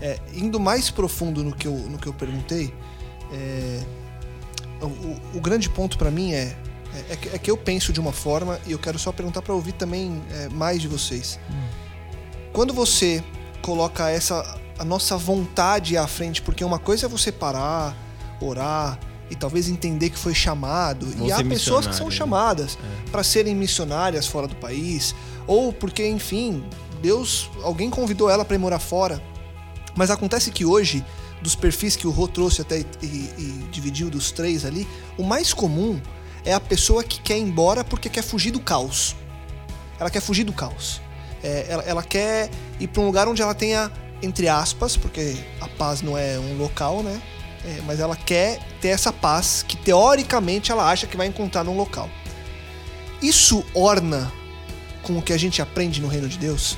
É, 0.00 0.18
indo 0.34 0.58
mais 0.58 0.90
profundo 0.90 1.44
no 1.44 1.54
que 1.54 1.68
eu, 1.68 1.72
no 1.72 1.98
que 1.98 2.08
eu 2.08 2.12
perguntei, 2.12 2.74
é, 3.32 3.80
o, 4.80 5.38
o, 5.38 5.40
grande 5.40 5.70
ponto 5.70 5.96
para 5.96 6.10
mim 6.10 6.32
é 6.32 6.56
é, 6.94 7.12
é, 7.12 7.16
que, 7.16 7.28
é, 7.28 7.38
que, 7.38 7.50
eu 7.50 7.56
penso 7.56 7.92
de 7.92 8.00
uma 8.00 8.12
forma 8.12 8.60
e 8.66 8.72
eu 8.72 8.78
quero 8.78 8.98
só 8.98 9.12
perguntar 9.12 9.42
para 9.42 9.54
ouvir 9.54 9.72
também 9.72 10.22
é, 10.30 10.48
mais 10.48 10.80
de 10.80 10.88
vocês. 10.88 11.38
Hum. 11.50 11.68
Quando 12.52 12.74
você 12.74 13.22
coloca 13.62 14.10
essa 14.10 14.60
a 14.78 14.84
nossa 14.84 15.16
vontade 15.16 15.96
à 15.96 16.06
frente, 16.06 16.42
porque 16.42 16.64
uma 16.64 16.78
coisa 16.78 17.06
é 17.06 17.08
você 17.08 17.30
parar, 17.30 17.96
orar 18.40 18.98
e 19.30 19.36
talvez 19.36 19.68
entender 19.68 20.10
que 20.10 20.18
foi 20.18 20.34
chamado. 20.34 21.06
Vou 21.06 21.28
e 21.28 21.32
há 21.32 21.42
pessoas 21.44 21.86
que 21.86 21.94
são 21.94 22.06
né? 22.06 22.12
chamadas 22.12 22.76
é. 22.76 23.10
para 23.10 23.22
serem 23.22 23.54
missionárias 23.54 24.26
fora 24.26 24.48
do 24.48 24.56
país, 24.56 25.14
ou 25.46 25.72
porque, 25.72 26.06
enfim, 26.06 26.64
Deus, 27.00 27.48
alguém 27.62 27.90
convidou 27.90 28.28
ela 28.28 28.44
para 28.44 28.56
ir 28.56 28.58
morar 28.58 28.78
fora. 28.78 29.22
Mas 29.94 30.10
acontece 30.10 30.50
que 30.50 30.64
hoje, 30.64 31.04
dos 31.40 31.54
perfis 31.54 31.96
que 31.96 32.06
o 32.06 32.10
Rô 32.10 32.26
trouxe 32.26 32.62
até 32.62 32.80
e, 32.80 32.84
e, 33.02 33.06
e 33.06 33.68
dividiu 33.70 34.10
dos 34.10 34.32
três 34.32 34.64
ali, 34.64 34.88
o 35.16 35.22
mais 35.22 35.54
comum 35.54 36.00
é 36.44 36.52
a 36.52 36.60
pessoa 36.60 37.04
que 37.04 37.20
quer 37.20 37.38
ir 37.38 37.42
embora 37.42 37.84
porque 37.84 38.08
quer 38.08 38.22
fugir 38.22 38.50
do 38.50 38.60
caos. 38.60 39.16
Ela 39.98 40.10
quer 40.10 40.20
fugir 40.20 40.44
do 40.44 40.52
caos. 40.52 41.00
É, 41.42 41.66
ela, 41.68 41.82
ela, 41.82 42.02
quer 42.02 42.50
ir 42.78 42.88
para 42.88 43.02
um 43.02 43.06
lugar 43.06 43.28
onde 43.28 43.42
ela 43.42 43.54
tenha, 43.54 43.90
entre 44.22 44.48
aspas, 44.48 44.96
porque 44.96 45.36
a 45.60 45.68
paz 45.68 46.02
não 46.02 46.16
é 46.16 46.38
um 46.38 46.56
local, 46.56 47.02
né? 47.02 47.20
É, 47.64 47.80
mas 47.86 48.00
ela 48.00 48.16
quer 48.16 48.60
ter 48.80 48.88
essa 48.88 49.12
paz 49.12 49.64
que 49.66 49.76
teoricamente 49.76 50.72
ela 50.72 50.90
acha 50.90 51.06
que 51.06 51.16
vai 51.16 51.26
encontrar 51.26 51.62
num 51.64 51.76
local. 51.76 52.08
Isso 53.20 53.64
orna 53.74 54.32
com 55.02 55.18
o 55.18 55.22
que 55.22 55.32
a 55.32 55.38
gente 55.38 55.62
aprende 55.62 56.00
no 56.00 56.08
reino 56.08 56.28
de 56.28 56.38
Deus? 56.38 56.76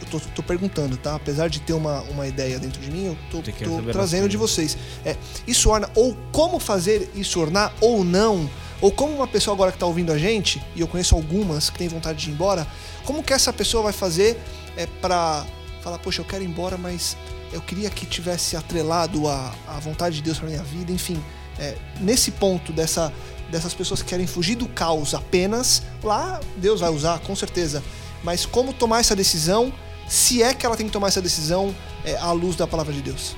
Eu 0.00 0.06
tô, 0.06 0.20
tô 0.20 0.42
perguntando, 0.42 0.96
tá? 0.96 1.14
Apesar 1.14 1.48
de 1.48 1.60
ter 1.60 1.72
uma, 1.72 2.00
uma 2.02 2.26
ideia 2.26 2.58
dentro 2.58 2.80
de 2.80 2.90
mim, 2.90 3.06
eu 3.06 3.18
tô, 3.30 3.42
tô 3.42 3.82
trazendo 3.92 4.28
de 4.28 4.36
vocês. 4.36 4.76
É, 5.04 5.16
isso 5.46 5.68
orna, 5.68 5.90
ou 5.94 6.16
como 6.32 6.58
fazer 6.58 7.10
isso 7.14 7.40
ornar 7.40 7.74
ou 7.80 8.04
não 8.04 8.48
ou 8.80 8.90
como 8.90 9.14
uma 9.14 9.26
pessoa 9.26 9.54
agora 9.54 9.70
que 9.70 9.76
está 9.76 9.86
ouvindo 9.86 10.12
a 10.12 10.18
gente, 10.18 10.62
e 10.74 10.80
eu 10.80 10.88
conheço 10.88 11.14
algumas 11.14 11.70
que 11.70 11.78
têm 11.78 11.88
vontade 11.88 12.18
de 12.18 12.30
ir 12.30 12.34
embora, 12.34 12.66
como 13.04 13.22
que 13.22 13.32
essa 13.32 13.52
pessoa 13.52 13.84
vai 13.84 13.92
fazer 13.92 14.38
é, 14.76 14.86
para 14.86 15.46
falar, 15.82 15.98
poxa, 15.98 16.20
eu 16.20 16.24
quero 16.24 16.44
ir 16.44 16.46
embora, 16.46 16.76
mas 16.76 17.16
eu 17.52 17.60
queria 17.60 17.88
que 17.88 18.04
tivesse 18.04 18.56
atrelado 18.56 19.28
a, 19.28 19.54
a 19.68 19.78
vontade 19.78 20.16
de 20.16 20.22
Deus 20.22 20.38
para 20.38 20.48
minha 20.48 20.62
vida, 20.62 20.92
enfim. 20.92 21.22
É, 21.58 21.76
nesse 22.00 22.32
ponto 22.32 22.70
dessa, 22.70 23.12
dessas 23.50 23.72
pessoas 23.72 24.02
que 24.02 24.08
querem 24.08 24.26
fugir 24.26 24.56
do 24.56 24.68
caos 24.68 25.14
apenas, 25.14 25.82
lá 26.02 26.40
Deus 26.56 26.80
vai 26.80 26.90
usar, 26.90 27.18
com 27.20 27.34
certeza. 27.34 27.82
Mas 28.22 28.44
como 28.44 28.74
tomar 28.74 29.00
essa 29.00 29.16
decisão, 29.16 29.72
se 30.06 30.42
é 30.42 30.52
que 30.52 30.66
ela 30.66 30.76
tem 30.76 30.86
que 30.86 30.92
tomar 30.92 31.08
essa 31.08 31.22
decisão 31.22 31.74
é, 32.04 32.16
à 32.16 32.30
luz 32.32 32.56
da 32.56 32.66
palavra 32.66 32.92
de 32.92 33.00
Deus? 33.00 33.34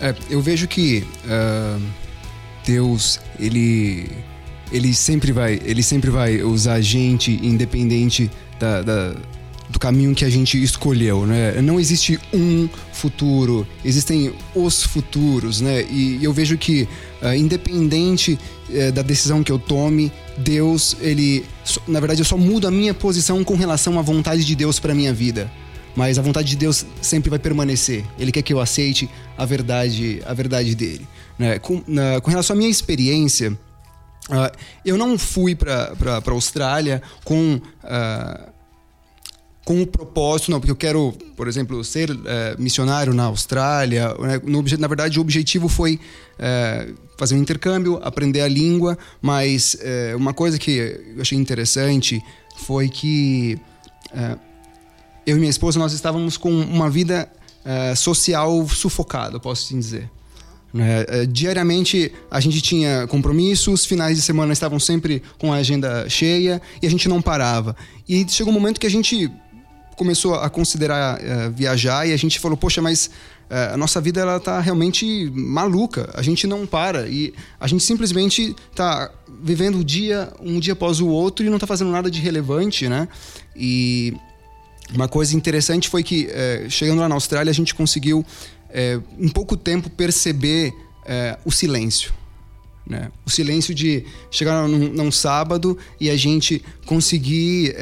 É, 0.00 0.14
eu 0.28 0.40
vejo 0.40 0.66
que 0.66 1.06
uh 1.24 2.01
Deus, 2.64 3.20
ele 3.38 4.10
ele 4.72 4.94
sempre 4.94 5.32
vai, 5.32 5.60
ele 5.64 5.82
sempre 5.82 6.10
vai 6.10 6.42
usar 6.42 6.74
a 6.74 6.80
gente 6.80 7.38
independente 7.42 8.30
da, 8.58 8.80
da, 8.80 9.14
do 9.68 9.78
caminho 9.78 10.14
que 10.14 10.24
a 10.24 10.30
gente 10.30 10.60
escolheu, 10.62 11.26
né? 11.26 11.60
Não 11.60 11.78
existe 11.78 12.18
um 12.32 12.68
futuro, 12.92 13.66
existem 13.84 14.32
os 14.54 14.82
futuros, 14.82 15.60
né? 15.60 15.82
E, 15.90 16.18
eu 16.22 16.32
vejo 16.32 16.56
que 16.56 16.88
uh, 17.22 17.34
independente 17.34 18.38
uh, 18.70 18.92
da 18.92 19.02
decisão 19.02 19.42
que 19.42 19.52
eu 19.52 19.58
tome, 19.58 20.10
Deus, 20.38 20.96
ele, 21.00 21.44
na 21.86 22.00
verdade, 22.00 22.22
eu 22.22 22.24
só 22.24 22.38
mudo 22.38 22.66
a 22.66 22.70
minha 22.70 22.94
posição 22.94 23.44
com 23.44 23.54
relação 23.54 23.98
à 23.98 24.02
vontade 24.02 24.44
de 24.44 24.56
Deus 24.56 24.78
para 24.78 24.94
minha 24.94 25.12
vida. 25.12 25.50
Mas 25.94 26.18
a 26.18 26.22
vontade 26.22 26.48
de 26.48 26.56
Deus 26.56 26.86
sempre 27.02 27.28
vai 27.28 27.38
permanecer. 27.38 28.02
Ele 28.18 28.32
quer 28.32 28.40
que 28.40 28.54
eu 28.54 28.60
aceite 28.60 29.10
a 29.36 29.44
verdade, 29.44 30.22
a 30.24 30.32
verdade 30.32 30.74
dele. 30.74 31.06
Né? 31.42 31.58
Com, 31.58 31.82
na, 31.88 32.20
com 32.20 32.30
relação 32.30 32.54
à 32.54 32.56
minha 32.56 32.70
experiência, 32.70 33.50
uh, 33.50 34.56
eu 34.84 34.96
não 34.96 35.18
fui 35.18 35.56
para 35.56 35.92
a 36.00 36.30
Austrália 36.30 37.02
com. 37.24 37.60
Uh, 37.82 38.52
com 39.64 39.80
o 39.80 39.86
propósito, 39.86 40.50
não, 40.50 40.58
porque 40.58 40.72
eu 40.72 40.76
quero, 40.76 41.12
por 41.36 41.46
exemplo, 41.46 41.84
ser 41.84 42.10
uh, 42.10 42.16
missionário 42.58 43.14
na 43.14 43.24
Austrália. 43.24 44.12
Né? 44.18 44.40
No, 44.44 44.60
na 44.60 44.88
verdade, 44.88 45.18
o 45.18 45.22
objetivo 45.22 45.68
foi 45.68 46.00
uh, 46.34 46.94
fazer 47.16 47.36
um 47.36 47.38
intercâmbio, 47.38 48.00
aprender 48.02 48.40
a 48.40 48.48
língua, 48.48 48.98
mas 49.20 49.74
uh, 49.74 50.16
uma 50.16 50.34
coisa 50.34 50.58
que 50.58 50.72
eu 51.14 51.22
achei 51.22 51.38
interessante 51.38 52.20
foi 52.56 52.88
que 52.88 53.56
eu 55.24 55.36
e 55.36 55.38
minha 55.38 55.48
esposa 55.48 55.78
nós 55.78 55.92
estávamos 55.92 56.36
com 56.36 56.50
uma 56.50 56.90
vida 56.90 57.30
social 57.96 58.68
sufocada, 58.68 59.38
posso 59.40 59.64
assim 59.64 59.78
dizer. 59.78 60.10
Né? 60.72 61.04
É, 61.06 61.26
diariamente 61.26 62.12
a 62.30 62.40
gente 62.40 62.62
tinha 62.62 63.06
compromissos, 63.06 63.84
finais 63.84 64.16
de 64.16 64.22
semana 64.22 64.52
estavam 64.52 64.80
sempre 64.80 65.22
com 65.38 65.52
a 65.52 65.56
agenda 65.56 66.08
cheia 66.08 66.62
e 66.80 66.86
a 66.86 66.90
gente 66.90 67.08
não 67.08 67.20
parava. 67.20 67.76
E 68.08 68.24
chegou 68.28 68.52
um 68.52 68.54
momento 68.54 68.80
que 68.80 68.86
a 68.86 68.90
gente 68.90 69.30
começou 69.96 70.34
a 70.34 70.48
considerar 70.48 71.20
uh, 71.20 71.52
viajar 71.52 72.08
e 72.08 72.12
a 72.12 72.16
gente 72.16 72.40
falou, 72.40 72.56
poxa, 72.56 72.80
mas 72.80 73.06
uh, 73.50 73.74
a 73.74 73.76
nossa 73.76 74.00
vida 74.00 74.20
ela 74.20 74.40
tá 74.40 74.60
realmente 74.60 75.30
maluca. 75.34 76.10
A 76.14 76.22
gente 76.22 76.46
não 76.46 76.66
para 76.66 77.06
e 77.06 77.34
a 77.60 77.66
gente 77.66 77.84
simplesmente 77.84 78.56
está 78.70 79.10
vivendo 79.42 79.78
um 79.78 79.84
dia 79.84 80.32
um 80.40 80.58
dia 80.58 80.72
após 80.72 81.00
o 81.00 81.08
outro 81.08 81.44
e 81.44 81.48
não 81.48 81.56
está 81.56 81.66
fazendo 81.66 81.90
nada 81.90 82.10
de 82.10 82.20
relevante, 82.20 82.88
né? 82.88 83.06
E 83.54 84.14
uma 84.94 85.08
coisa 85.08 85.36
interessante 85.36 85.88
foi 85.88 86.02
que 86.02 86.28
chegando 86.68 87.00
lá 87.00 87.08
na 87.08 87.14
Austrália 87.14 87.50
a 87.50 87.54
gente 87.54 87.74
conseguiu 87.74 88.24
em 89.18 89.28
pouco 89.28 89.56
tempo 89.56 89.90
perceber 89.90 90.72
o 91.44 91.50
silêncio. 91.50 92.12
Né? 92.86 93.10
O 93.24 93.30
silêncio 93.30 93.74
de 93.74 94.04
chegar 94.30 94.66
num, 94.66 94.88
num, 94.88 95.12
sábado 95.12 95.78
e 96.00 96.10
a 96.10 96.16
gente 96.16 96.64
conseguir 96.86 97.76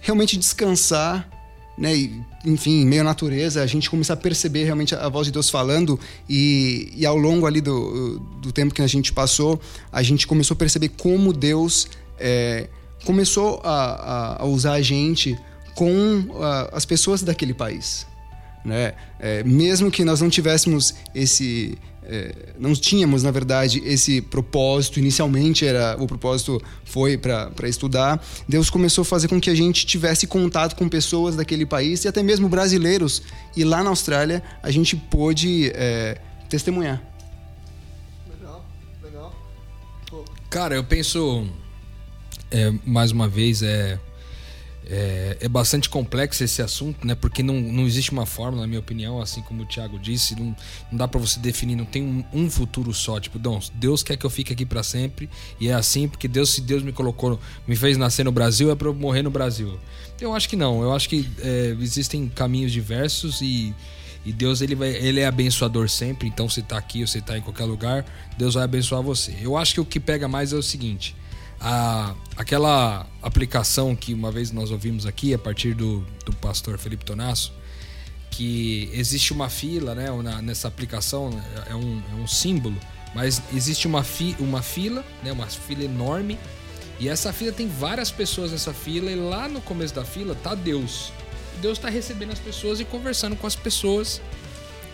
realmente 0.00 0.36
descansar, 0.36 1.28
né? 1.76 1.94
E, 1.94 2.22
enfim, 2.44 2.84
meio 2.86 3.04
natureza, 3.04 3.62
a 3.62 3.66
gente 3.66 3.88
começar 3.90 4.14
a 4.14 4.16
perceber 4.16 4.64
realmente 4.64 4.94
a 4.94 5.08
voz 5.08 5.26
de 5.26 5.32
Deus 5.32 5.50
falando 5.50 5.98
e, 6.28 6.92
e 6.96 7.04
ao 7.04 7.16
longo 7.16 7.46
ali 7.46 7.60
do, 7.60 8.18
do 8.40 8.52
tempo 8.52 8.74
que 8.74 8.82
a 8.82 8.86
gente 8.86 9.12
passou, 9.12 9.60
a 9.92 10.02
gente 10.02 10.26
começou 10.26 10.54
a 10.54 10.58
perceber 10.58 10.90
como 10.90 11.32
Deus 11.32 11.88
é, 12.18 12.68
começou 13.04 13.60
a, 13.64 13.70
a, 13.70 14.42
a, 14.42 14.46
usar 14.46 14.74
a 14.74 14.82
gente 14.82 15.38
com 15.74 16.26
as 16.72 16.84
pessoas 16.84 17.22
daquele 17.22 17.54
país. 17.54 18.06
Né? 18.64 18.92
É, 19.18 19.42
mesmo 19.42 19.90
que 19.90 20.04
nós 20.04 20.20
não 20.20 20.28
tivéssemos 20.28 20.94
esse 21.14 21.78
é, 22.02 22.34
não 22.58 22.74
tínhamos 22.74 23.22
na 23.22 23.30
verdade 23.30 23.80
esse 23.84 24.20
propósito 24.20 24.98
inicialmente 24.98 25.64
era 25.66 25.96
o 25.98 26.06
propósito 26.06 26.60
foi 26.84 27.16
para 27.16 27.68
estudar 27.68 28.20
Deus 28.48 28.68
começou 28.68 29.02
a 29.02 29.04
fazer 29.04 29.28
com 29.28 29.40
que 29.40 29.48
a 29.48 29.54
gente 29.54 29.86
tivesse 29.86 30.26
contato 30.26 30.74
com 30.76 30.88
pessoas 30.88 31.36
daquele 31.36 31.64
país 31.64 32.04
e 32.04 32.08
até 32.08 32.22
mesmo 32.22 32.48
brasileiros. 32.48 33.22
E 33.56 33.64
lá 33.64 33.82
na 33.82 33.90
Austrália 33.90 34.42
a 34.62 34.70
gente 34.70 34.96
pôde 34.96 35.70
é, 35.74 36.18
testemunhar. 36.48 37.02
Legal 38.28 38.64
legal. 39.02 39.34
Cara 40.48 40.74
eu 40.74 40.84
penso 40.84 41.46
é, 42.50 42.72
mais 42.84 43.12
uma 43.12 43.28
vez 43.28 43.62
é 43.62 43.98
é, 44.92 45.36
é, 45.40 45.48
bastante 45.48 45.88
complexo 45.88 46.42
esse 46.42 46.60
assunto, 46.60 47.06
né? 47.06 47.14
Porque 47.14 47.44
não, 47.44 47.54
não 47.60 47.86
existe 47.86 48.10
uma 48.10 48.26
fórmula, 48.26 48.62
na 48.62 48.66
minha 48.66 48.80
opinião, 48.80 49.22
assim 49.22 49.40
como 49.40 49.62
o 49.62 49.66
Thiago 49.66 50.00
disse, 50.00 50.34
não, 50.34 50.46
não 50.90 50.98
dá 50.98 51.06
para 51.06 51.20
você 51.20 51.38
definir, 51.38 51.76
não 51.76 51.84
tem 51.84 52.02
um, 52.02 52.24
um, 52.32 52.50
futuro 52.50 52.92
só. 52.92 53.20
Tipo, 53.20 53.38
Deus 53.74 54.02
quer 54.02 54.16
que 54.16 54.26
eu 54.26 54.30
fique 54.30 54.52
aqui 54.52 54.66
para 54.66 54.82
sempre 54.82 55.30
e 55.60 55.68
é 55.68 55.74
assim, 55.74 56.08
porque 56.08 56.26
Deus, 56.26 56.50
se 56.50 56.60
Deus 56.60 56.82
me 56.82 56.90
colocou, 56.90 57.38
me 57.68 57.76
fez 57.76 57.96
nascer 57.96 58.24
no 58.24 58.32
Brasil, 58.32 58.68
é 58.72 58.74
para 58.74 58.88
eu 58.88 58.94
morrer 58.94 59.22
no 59.22 59.30
Brasil. 59.30 59.78
Eu 60.20 60.34
acho 60.34 60.48
que 60.48 60.56
não, 60.56 60.82
eu 60.82 60.92
acho 60.92 61.08
que 61.08 61.28
é, 61.38 61.76
existem 61.80 62.28
caminhos 62.28 62.72
diversos 62.72 63.40
e, 63.40 63.72
e 64.26 64.32
Deus 64.32 64.60
ele, 64.60 64.74
vai, 64.74 64.90
ele 64.90 65.20
é 65.20 65.26
abençoador 65.26 65.88
sempre, 65.88 66.26
então 66.26 66.48
você 66.48 66.62
tá 66.62 66.76
aqui 66.76 67.00
ou 67.02 67.06
você 67.06 67.20
tá 67.20 67.38
em 67.38 67.42
qualquer 67.42 67.64
lugar, 67.64 68.04
Deus 68.36 68.54
vai 68.54 68.64
abençoar 68.64 69.02
você. 69.02 69.36
Eu 69.40 69.56
acho 69.56 69.72
que 69.72 69.80
o 69.80 69.84
que 69.84 70.00
pega 70.00 70.26
mais 70.26 70.52
é 70.52 70.56
o 70.56 70.62
seguinte 70.62 71.14
a, 71.60 72.14
aquela 72.36 73.06
aplicação 73.22 73.94
que 73.94 74.14
uma 74.14 74.32
vez 74.32 74.50
nós 74.50 74.70
ouvimos 74.70 75.04
aqui 75.04 75.34
a 75.34 75.38
partir 75.38 75.74
do, 75.74 76.00
do 76.24 76.32
pastor 76.36 76.78
Felipe 76.78 77.04
Tonasso, 77.04 77.52
que 78.30 78.88
existe 78.92 79.32
uma 79.32 79.50
fila, 79.50 79.94
né? 79.94 80.06
Nessa 80.42 80.68
aplicação 80.68 81.30
é 81.66 81.74
um, 81.74 82.02
é 82.12 82.14
um 82.14 82.26
símbolo, 82.26 82.76
mas 83.14 83.42
existe 83.52 83.86
uma, 83.86 84.02
fi, 84.02 84.34
uma 84.38 84.62
fila, 84.62 85.04
né? 85.22 85.30
Uma 85.32 85.46
fila 85.46 85.84
enorme 85.84 86.38
e 86.98 87.08
essa 87.08 87.32
fila 87.32 87.50
tem 87.50 87.66
várias 87.66 88.10
pessoas 88.10 88.52
nessa 88.52 88.74
fila 88.74 89.10
e 89.10 89.16
lá 89.16 89.48
no 89.48 89.60
começo 89.62 89.94
da 89.94 90.04
fila 90.04 90.34
tá 90.34 90.54
Deus. 90.54 91.12
Deus 91.60 91.78
está 91.78 91.88
recebendo 91.88 92.32
as 92.32 92.38
pessoas 92.38 92.78
e 92.78 92.84
conversando 92.84 93.36
com 93.36 93.46
as 93.46 93.56
pessoas 93.56 94.20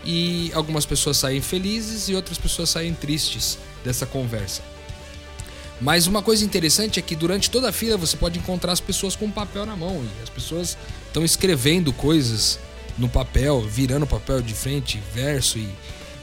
e 0.05 0.51
algumas 0.53 0.85
pessoas 0.85 1.17
saem 1.17 1.41
felizes 1.41 2.07
e 2.07 2.15
outras 2.15 2.37
pessoas 2.37 2.69
saem 2.69 2.93
tristes 2.93 3.57
dessa 3.83 4.05
conversa. 4.05 4.61
Mas 5.79 6.07
uma 6.07 6.23
coisa 6.23 6.43
interessante 6.43 6.99
é 6.99 7.01
que 7.01 7.15
durante 7.15 7.51
toda 7.51 7.69
a 7.69 7.71
fila 7.71 7.97
você 7.97 8.17
pode 8.17 8.39
encontrar 8.39 8.71
as 8.71 8.79
pessoas 8.79 9.15
com 9.15 9.29
papel 9.29 9.65
na 9.65 9.75
mão 9.75 10.03
e 10.03 10.23
as 10.23 10.29
pessoas 10.29 10.77
estão 11.05 11.23
escrevendo 11.23 11.93
coisas 11.93 12.59
no 12.97 13.07
papel, 13.07 13.61
virando 13.61 14.03
o 14.03 14.07
papel 14.07 14.41
de 14.41 14.55
frente, 14.55 14.99
verso 15.13 15.59
e, 15.59 15.69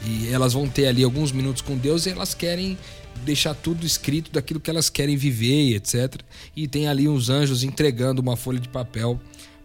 e 0.04 0.28
elas 0.32 0.54
vão 0.54 0.68
ter 0.68 0.88
ali 0.88 1.04
alguns 1.04 1.30
minutos 1.30 1.62
com 1.62 1.76
Deus 1.76 2.04
e 2.06 2.10
elas 2.10 2.34
querem 2.34 2.76
deixar 3.24 3.54
tudo 3.54 3.86
escrito 3.86 4.32
daquilo 4.32 4.58
que 4.58 4.68
elas 4.68 4.90
querem 4.90 5.16
viver, 5.16 5.76
etc. 5.76 6.20
E 6.56 6.66
tem 6.66 6.88
ali 6.88 7.08
uns 7.08 7.30
anjos 7.30 7.62
entregando 7.62 8.20
uma 8.20 8.36
folha 8.36 8.58
de 8.58 8.68
papel 8.68 9.20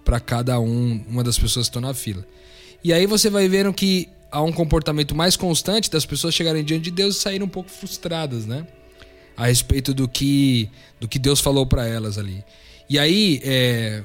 para 0.06 0.20
cada 0.20 0.60
um, 0.60 1.04
uma 1.08 1.24
das 1.24 1.38
pessoas 1.38 1.66
que 1.66 1.70
estão 1.72 1.82
na 1.82 1.96
fila. 1.96 2.26
E 2.84 2.94
aí 2.94 3.08
você 3.08 3.30
vai 3.30 3.50
vendo 3.50 3.74
que 3.74 4.08
há 4.32 4.42
um 4.42 4.52
comportamento 4.52 5.16
mais 5.16 5.36
constante 5.36 5.90
das 5.90 6.06
pessoas 6.06 6.36
chegarem 6.36 6.64
diante 6.64 6.84
de 6.84 6.92
Deus 6.92 7.18
e 7.18 7.20
saírem 7.20 7.46
um 7.46 7.50
pouco 7.50 7.70
frustradas, 7.72 8.46
né? 8.46 8.66
A 9.40 9.48
respeito 9.48 9.94
do 9.94 10.06
que, 10.06 10.70
do 11.00 11.08
que 11.08 11.18
Deus 11.18 11.40
falou 11.40 11.66
para 11.66 11.88
elas 11.88 12.18
ali. 12.18 12.44
E 12.90 13.00
aí, 13.00 13.40
é, 13.42 14.04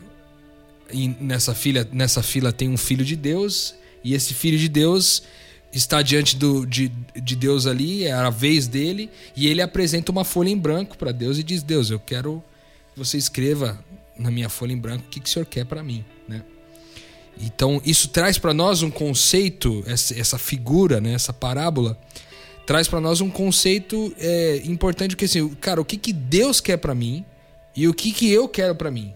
nessa, 1.21 1.53
fila, 1.53 1.87
nessa 1.93 2.23
fila 2.23 2.53
tem 2.53 2.69
um 2.69 2.77
filho 2.77 3.05
de 3.05 3.17
Deus, 3.17 3.75
e 4.05 4.15
esse 4.15 4.33
filho 4.33 4.57
de 4.57 4.69
Deus 4.69 5.25
está 5.73 6.03
diante 6.03 6.37
do, 6.37 6.65
de, 6.65 6.93
de 7.21 7.35
Deus 7.35 7.67
ali, 7.67 8.05
é 8.05 8.13
a 8.13 8.31
vez 8.31 8.69
dele, 8.69 9.11
e 9.35 9.49
ele 9.49 9.61
apresenta 9.61 10.13
uma 10.13 10.23
folha 10.23 10.51
em 10.51 10.57
branco 10.57 10.97
para 10.97 11.11
Deus 11.11 11.37
e 11.37 11.43
diz: 11.43 11.65
Deus, 11.65 11.91
eu 11.91 11.99
quero 11.99 12.41
que 12.93 12.99
você 13.01 13.19
escreva 13.19 13.85
na 14.17 14.31
minha 14.31 14.49
folha 14.49 14.73
em 14.73 14.79
branco 14.79 15.05
o 15.05 15.11
que, 15.11 15.19
que 15.19 15.29
o 15.29 15.33
senhor 15.33 15.47
quer 15.47 15.67
para 15.67 15.83
mim, 15.83 16.05
né? 16.29 16.43
Então, 17.41 17.83
isso 17.85 18.07
traz 18.07 18.39
para 18.39 18.55
nós 18.55 18.83
um 18.83 18.91
conceito, 18.91 19.83
essa, 19.85 20.17
essa 20.17 20.39
figura, 20.39 21.01
né, 21.01 21.15
essa 21.15 21.33
parábola, 21.33 21.99
traz 22.67 22.89
para 22.89 23.01
nós 23.01 23.21
um 23.21 23.31
conceito 23.31 24.15
é, 24.19 24.63
importante 24.65 25.17
que 25.17 25.25
assim, 25.25 25.49
cara, 25.57 25.81
o 25.81 25.85
que, 25.85 25.97
que 25.97 26.13
Deus 26.13 26.61
quer 26.61 26.79
para 26.79 26.95
mim 26.95 27.25
e 27.77 27.89
o 27.89 27.95
que, 27.95 28.13
que 28.13 28.31
eu 28.31 28.49
quero 28.49 28.75
para 28.75 28.91
mim. 28.91 29.15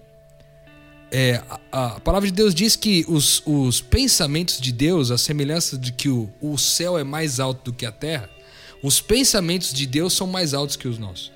É, 1.10 1.42
a, 1.48 1.86
a, 1.96 2.00
palavra 2.00 2.28
de 2.28 2.34
Deus 2.34 2.54
diz 2.54 2.76
que 2.76 3.04
os, 3.08 3.42
os 3.46 3.80
pensamentos 3.80 4.60
de 4.60 4.72
Deus, 4.72 5.10
a 5.10 5.16
semelhança 5.16 5.78
de 5.78 5.90
que 5.90 6.08
o, 6.08 6.28
o 6.40 6.58
céu 6.58 6.98
é 6.98 7.04
mais 7.04 7.40
alto 7.40 7.70
do 7.70 7.72
que 7.72 7.86
a 7.86 7.92
terra, 7.92 8.28
os 8.82 9.00
pensamentos 9.00 9.72
de 9.72 9.86
Deus 9.86 10.12
são 10.12 10.26
mais 10.26 10.52
altos 10.52 10.76
que 10.76 10.86
os 10.86 10.98
nossos. 10.98 11.32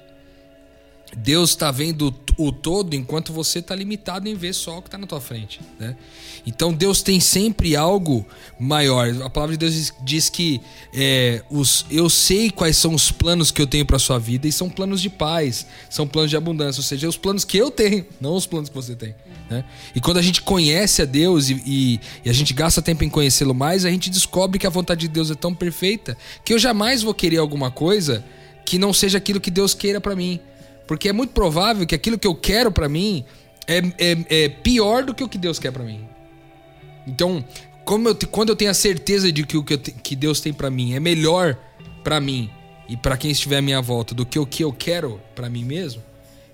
Deus 1.17 1.51
está 1.51 1.71
vendo 1.71 2.15
o 2.39 2.51
todo 2.51 2.95
enquanto 2.95 3.33
você 3.33 3.59
está 3.59 3.75
limitado 3.75 4.29
em 4.29 4.35
ver 4.35 4.55
só 4.55 4.79
o 4.79 4.83
que 4.83 4.89
está 4.89 4.97
na 4.97 5.07
tua 5.07 5.21
frente, 5.21 5.61
né? 5.79 5.95
Então 6.47 6.73
Deus 6.73 7.03
tem 7.03 7.21
sempre 7.21 7.77
algo 7.77 8.27
maior. 8.59 9.09
A 9.23 9.29
palavra 9.29 9.57
de 9.57 9.59
Deus 9.59 9.93
diz, 10.03 10.29
que 10.29 10.61
é, 10.95 11.43
os, 11.51 11.85
eu 11.91 12.09
sei 12.09 12.51
quais 12.51 12.77
são 12.77 12.95
os 12.95 13.13
planos 13.13 13.51
que 13.51 13.61
eu 13.61 13.67
tenho 13.67 13.85
para 13.85 13.99
sua 13.99 14.19
vida 14.19 14.49
e 14.49 14.53
são 14.53 14.71
planos 14.71 15.01
de 15.01 15.11
paz, 15.11 15.67
são 15.91 16.07
planos 16.07 16.31
de 16.31 16.37
abundância, 16.37 16.81
ou 16.81 16.85
seja, 16.85 17.09
os 17.09 17.17
planos 17.17 17.45
que 17.45 17.59
eu 17.59 17.71
tenho, 17.71 18.07
não 18.21 18.35
os 18.35 18.47
planos 18.47 18.69
que 18.69 18.75
você 18.75 18.97
tem. 18.97 19.15
Né? 19.51 19.65
E 19.95 20.01
quando 20.01 20.17
a 20.17 20.23
gente 20.23 20.41
conhece 20.41 21.03
a 21.03 21.05
Deus 21.05 21.51
e, 21.51 21.63
e, 21.67 22.01
e 22.25 22.31
a 22.31 22.33
gente 22.33 22.55
gasta 22.55 22.81
tempo 22.81 23.05
em 23.05 23.11
conhecê-lo 23.11 23.55
mais, 23.55 23.85
a 23.85 23.91
gente 23.91 24.09
descobre 24.09 24.59
que 24.59 24.67
a 24.67 24.71
vontade 24.71 25.03
de 25.03 25.09
Deus 25.09 25.31
é 25.31 25.35
tão 25.35 25.55
perfeita 25.55 26.17
que 26.45 26.55
eu 26.55 26.59
jamais 26.59 27.03
vou 27.03 27.13
querer 27.13 27.37
alguma 27.37 27.71
coisa 27.71 28.25
que 28.65 28.79
não 28.79 28.93
seja 28.93 29.19
aquilo 29.19 29.41
que 29.41 29.51
Deus 29.51 29.75
queira 29.75 30.01
para 30.01 30.17
mim. 30.17 30.41
Porque 30.87 31.09
é 31.09 31.13
muito 31.13 31.33
provável 31.33 31.87
que 31.87 31.95
aquilo 31.95 32.19
que 32.19 32.27
eu 32.27 32.35
quero 32.35 32.71
para 32.71 32.89
mim 32.89 33.25
é, 33.67 33.79
é, 33.79 34.45
é, 34.45 34.49
pior 34.49 35.05
do 35.05 35.15
que 35.15 35.23
o 35.23 35.29
que 35.29 35.39
Deus 35.39 35.59
quer 35.59 35.73
para 35.73 35.85
mim. 35.85 36.07
Então, 37.07 37.45
eu, 37.87 38.29
quando 38.31 38.49
eu 38.51 38.57
tenho 38.57 38.71
a 38.71 38.75
certeza 38.75 39.31
de 39.31 39.45
que 39.45 39.57
o 39.57 39.65
que, 39.65 39.79
que 39.79 40.17
Deus 40.17 40.41
tem 40.41 40.53
para 40.53 40.71
mim 40.71 40.95
é 40.95 41.01
melhor 41.01 41.57
para 42.03 42.21
mim 42.21 42.51
e 42.89 42.97
para 42.97 43.17
quem 43.17 43.31
estiver 43.31 43.59
à 43.59 43.63
minha 43.63 43.81
volta 43.81 44.15
do 44.15 44.27
que 44.27 44.39
o 44.39 44.47
que 44.47 44.65
eu 44.65 44.73
quero 44.73 45.21
para 45.35 45.49
mim 45.49 45.65
mesmo, 45.65 46.03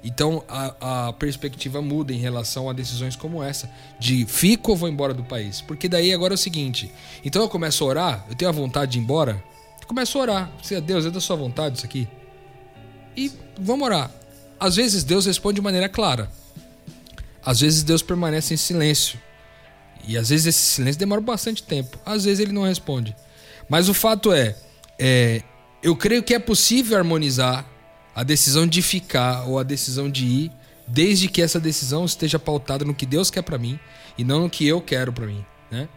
então 0.04 0.44
a, 0.48 1.08
a, 1.08 1.12
perspectiva 1.12 1.82
muda 1.82 2.12
em 2.12 2.18
relação 2.18 2.70
a 2.70 2.72
decisões 2.72 3.16
como 3.16 3.42
essa, 3.42 3.68
de 3.98 4.24
fico 4.26 4.70
ou 4.70 4.76
vou 4.76 4.88
embora 4.88 5.12
do 5.12 5.24
país. 5.24 5.60
Porque 5.60 5.88
daí 5.88 6.12
agora 6.12 6.34
é 6.34 6.36
o 6.36 6.38
seguinte: 6.38 6.90
então 7.24 7.42
eu 7.42 7.48
começo 7.48 7.82
a 7.84 7.86
orar, 7.86 8.26
eu 8.28 8.34
tenho 8.34 8.48
a 8.48 8.52
vontade 8.52 8.92
de 8.92 8.98
ir 8.98 9.02
embora, 9.02 9.42
começo 9.88 10.18
a 10.18 10.20
orar. 10.20 10.52
Deus 10.84 11.06
é 11.06 11.10
da 11.10 11.20
sua 11.20 11.34
vontade 11.34 11.78
isso 11.78 11.86
aqui. 11.86 12.06
E 13.18 13.32
vamos 13.58 13.84
orar. 13.84 14.12
Às 14.60 14.76
vezes 14.76 15.02
Deus 15.02 15.26
responde 15.26 15.56
de 15.56 15.60
maneira 15.60 15.88
clara. 15.88 16.30
Às 17.44 17.58
vezes 17.58 17.82
Deus 17.82 18.00
permanece 18.00 18.54
em 18.54 18.56
silêncio. 18.56 19.18
E 20.06 20.16
às 20.16 20.28
vezes 20.28 20.46
esse 20.46 20.60
silêncio 20.60 21.00
demora 21.00 21.20
bastante 21.20 21.64
tempo. 21.64 21.98
Às 22.06 22.24
vezes 22.24 22.38
ele 22.38 22.52
não 22.52 22.62
responde. 22.62 23.16
Mas 23.68 23.88
o 23.88 23.94
fato 23.94 24.32
é, 24.32 24.54
é 25.00 25.42
eu 25.82 25.96
creio 25.96 26.22
que 26.22 26.32
é 26.32 26.38
possível 26.38 26.96
harmonizar 26.96 27.66
a 28.14 28.22
decisão 28.22 28.68
de 28.68 28.80
ficar 28.82 29.48
ou 29.48 29.58
a 29.58 29.64
decisão 29.64 30.08
de 30.08 30.24
ir, 30.24 30.52
desde 30.86 31.26
que 31.26 31.42
essa 31.42 31.58
decisão 31.58 32.04
esteja 32.04 32.38
pautada 32.38 32.84
no 32.84 32.94
que 32.94 33.04
Deus 33.04 33.32
quer 33.32 33.42
para 33.42 33.58
mim 33.58 33.80
e 34.16 34.22
não 34.22 34.42
no 34.42 34.50
que 34.50 34.66
eu 34.66 34.80
quero 34.80 35.12
para 35.12 35.26
mim, 35.26 35.44
né? 35.70 35.88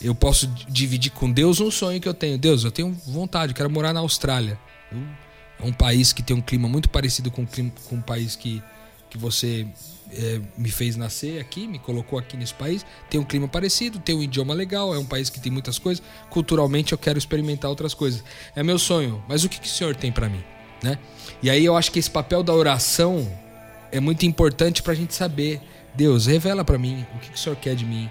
Eu 0.00 0.14
posso 0.14 0.48
dividir 0.68 1.12
com 1.12 1.30
Deus 1.30 1.60
um 1.60 1.70
sonho 1.70 2.00
que 2.00 2.08
eu 2.08 2.14
tenho. 2.14 2.36
Deus, 2.36 2.64
eu 2.64 2.72
tenho 2.72 2.92
vontade, 3.06 3.52
eu 3.52 3.56
quero 3.56 3.70
morar 3.70 3.92
na 3.92 4.00
Austrália. 4.00 4.58
É 4.92 5.25
um 5.60 5.72
país 5.72 6.12
que 6.12 6.22
tem 6.22 6.36
um 6.36 6.40
clima 6.40 6.68
muito 6.68 6.88
parecido 6.88 7.30
com 7.30 7.42
o 7.42 7.46
clima, 7.46 7.72
com 7.88 7.96
o 7.96 8.02
país 8.02 8.36
que, 8.36 8.62
que 9.08 9.16
você 9.16 9.66
é, 10.12 10.40
me 10.56 10.70
fez 10.70 10.96
nascer 10.96 11.40
aqui, 11.40 11.66
me 11.66 11.78
colocou 11.78 12.18
aqui 12.18 12.36
nesse 12.36 12.54
país. 12.54 12.84
Tem 13.08 13.18
um 13.18 13.24
clima 13.24 13.48
parecido, 13.48 13.98
tem 13.98 14.14
um 14.14 14.22
idioma 14.22 14.54
legal, 14.54 14.94
é 14.94 14.98
um 14.98 15.04
país 15.04 15.30
que 15.30 15.40
tem 15.40 15.50
muitas 15.50 15.78
coisas. 15.78 16.02
Culturalmente 16.30 16.92
eu 16.92 16.98
quero 16.98 17.18
experimentar 17.18 17.70
outras 17.70 17.94
coisas. 17.94 18.22
É 18.54 18.62
meu 18.62 18.78
sonho. 18.78 19.22
Mas 19.28 19.44
o 19.44 19.48
que, 19.48 19.60
que 19.60 19.66
o 19.66 19.70
Senhor 19.70 19.96
tem 19.96 20.12
para 20.12 20.28
mim? 20.28 20.42
Né? 20.82 20.98
E 21.42 21.48
aí 21.48 21.64
eu 21.64 21.76
acho 21.76 21.90
que 21.90 21.98
esse 21.98 22.10
papel 22.10 22.42
da 22.42 22.52
oração 22.52 23.26
é 23.90 23.98
muito 23.98 24.26
importante 24.26 24.82
para 24.82 24.92
a 24.92 24.96
gente 24.96 25.14
saber. 25.14 25.60
Deus, 25.94 26.26
revela 26.26 26.62
para 26.62 26.78
mim 26.78 27.06
o 27.14 27.18
que, 27.18 27.30
que 27.30 27.36
o 27.36 27.38
Senhor 27.38 27.56
quer 27.56 27.74
de 27.74 27.86
mim 27.86 28.10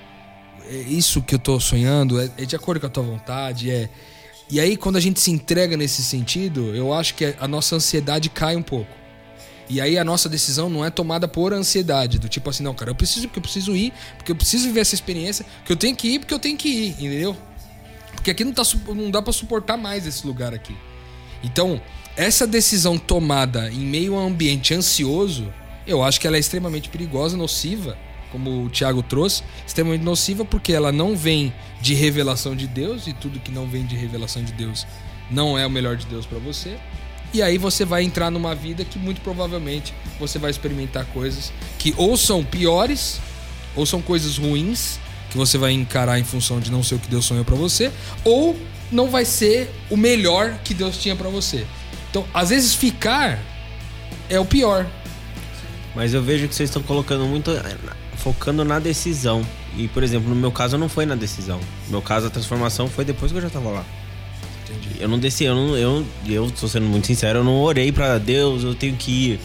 é 0.68 0.78
isso 0.78 1.22
que 1.22 1.36
eu 1.36 1.40
tô 1.40 1.60
sonhando, 1.60 2.20
é, 2.20 2.30
é 2.38 2.46
de 2.46 2.56
acordo 2.56 2.80
com 2.80 2.88
a 2.88 2.90
tua 2.90 3.04
vontade, 3.04 3.70
é. 3.70 3.90
E 4.50 4.60
aí, 4.60 4.78
quando 4.78 4.98
a 4.98 5.00
gente 5.00 5.20
se 5.20 5.32
entrega 5.32 5.76
nesse 5.76 6.04
sentido, 6.04 6.76
eu 6.76 6.94
acho 6.94 7.16
que 7.16 7.36
a 7.40 7.48
nossa 7.48 7.76
ansiedade 7.76 8.30
cai 8.30 8.56
um 8.56 8.62
pouco. 8.62 8.92
E 9.68 9.82
aí 9.82 9.98
a 9.98 10.04
nossa 10.04 10.30
decisão 10.30 10.70
não 10.70 10.86
é 10.86 10.92
tomada 10.92 11.28
por 11.28 11.52
ansiedade, 11.52 12.20
do 12.20 12.30
tipo 12.30 12.50
assim, 12.50 12.62
não, 12.62 12.74
cara, 12.74 12.92
eu 12.92 12.96
preciso 12.96 13.28
porque 13.28 13.40
eu 13.40 13.44
preciso 13.44 13.76
ir, 13.76 13.92
porque 14.16 14.32
eu 14.32 14.36
preciso 14.36 14.68
viver 14.68 14.82
essa 14.82 14.94
experiência, 14.94 15.44
que 15.66 15.72
eu 15.72 15.76
tenho 15.76 15.96
que 15.96 16.08
ir 16.08 16.20
porque 16.20 16.34
eu 16.34 16.40
tenho 16.40 16.56
que 16.56 16.70
ir, 16.70 16.90
entendeu? 16.92 17.36
Porque 18.14 18.30
aqui 18.30 18.44
não, 18.44 18.54
tá, 18.54 18.62
não 18.90 19.10
dá 19.10 19.24
para 19.24 19.34
suportar 19.34 19.76
mais 19.76 20.06
esse 20.06 20.26
lugar 20.26 20.54
aqui. 20.54 20.76
Então, 21.44 21.82
essa 22.16 22.46
decisão 22.46 22.98
tomada 22.98 23.72
em 23.72 23.80
meio 23.80 24.16
a 24.16 24.20
um 24.20 24.28
ambiente 24.28 24.74
ansioso, 24.74 25.52
eu 25.88 26.04
acho 26.04 26.22
que 26.22 26.28
ela 26.28 26.38
é 26.38 26.40
extremamente 26.40 26.88
perigosa, 26.90 27.36
nociva 27.36 27.98
como 28.36 28.66
o 28.66 28.70
Tiago 28.70 29.02
trouxe, 29.02 29.44
extremamente 29.66 30.04
nociva 30.04 30.44
porque 30.44 30.74
ela 30.74 30.92
não 30.92 31.16
vem 31.16 31.54
de 31.80 31.94
revelação 31.94 32.54
de 32.54 32.68
Deus 32.68 33.08
e 33.08 33.14
tudo 33.14 33.40
que 33.40 33.50
não 33.50 33.66
vem 33.66 33.86
de 33.86 33.96
revelação 33.96 34.44
de 34.44 34.52
Deus 34.52 34.86
não 35.32 35.58
é 35.58 35.66
o 35.66 35.70
melhor 35.70 35.96
de 35.96 36.06
Deus 36.06 36.26
para 36.26 36.38
você. 36.38 36.78
E 37.34 37.42
aí 37.42 37.58
você 37.58 37.86
vai 37.86 38.04
entrar 38.04 38.30
numa 38.30 38.54
vida 38.54 38.84
que 38.84 39.00
muito 39.00 39.22
provavelmente 39.22 39.94
você 40.20 40.38
vai 40.38 40.52
experimentar 40.52 41.06
coisas 41.06 41.54
que 41.80 41.94
ou 41.96 42.18
são 42.18 42.44
piores 42.44 43.22
ou 43.74 43.86
são 43.86 44.02
coisas 44.02 44.38
ruins 44.38 45.00
que 45.30 45.38
você 45.38 45.58
vai 45.58 45.72
encarar 45.72 46.20
em 46.20 46.26
função 46.26 46.60
de 46.60 46.70
não 46.70 46.84
ser 46.84 46.96
o 46.96 47.00
que 47.00 47.08
Deus 47.08 47.24
sonhou 47.24 47.46
para 47.46 47.56
você, 47.56 47.92
ou 48.24 48.58
não 48.92 49.10
vai 49.10 49.24
ser 49.24 49.70
o 49.90 49.96
melhor 49.96 50.60
que 50.62 50.74
Deus 50.74 50.98
tinha 50.98 51.16
para 51.16 51.30
você. 51.30 51.66
Então, 52.10 52.26
às 52.34 52.50
vezes 52.50 52.76
ficar 52.76 53.40
é 54.30 54.40
o 54.40 54.46
pior. 54.46 54.86
Mas 55.96 56.14
eu 56.14 56.22
vejo 56.22 56.48
que 56.48 56.54
vocês 56.54 56.70
estão 56.70 56.84
colocando 56.84 57.26
muito 57.26 57.52
focando 58.26 58.66
na 58.66 58.80
decisão. 58.80 59.46
E, 59.78 59.88
por 59.88 60.02
exemplo, 60.02 60.28
no 60.28 60.36
meu 60.36 60.52
caso 60.52 60.80
não 60.80 60.90
foi 60.90 61.06
na 61.06 61.14
decisão. 61.14 61.60
No 61.86 61.92
meu 61.92 62.02
caso, 62.02 62.26
a 62.26 62.30
transformação 62.32 62.88
foi 62.88 63.06
depois 63.06 63.32
que 63.32 63.38
eu 63.38 63.42
já 63.42 63.52
tava 63.52 63.70
lá. 63.70 63.86
Entendi. 64.64 65.00
Eu 65.00 65.08
não 65.08 65.20
desci, 65.20 65.44
eu 65.44 65.54
não. 65.54 65.78
Eu, 65.78 66.04
eu 66.28 66.50
tô 66.50 66.68
sendo 66.68 66.88
muito 66.88 67.06
sincero, 67.06 67.40
eu 67.40 67.44
não 67.44 67.62
orei 67.62 67.92
para 67.92 68.18
Deus, 68.18 68.64
eu 68.64 68.74
tenho 68.74 68.96
que 68.96 69.12
ir. 69.12 69.40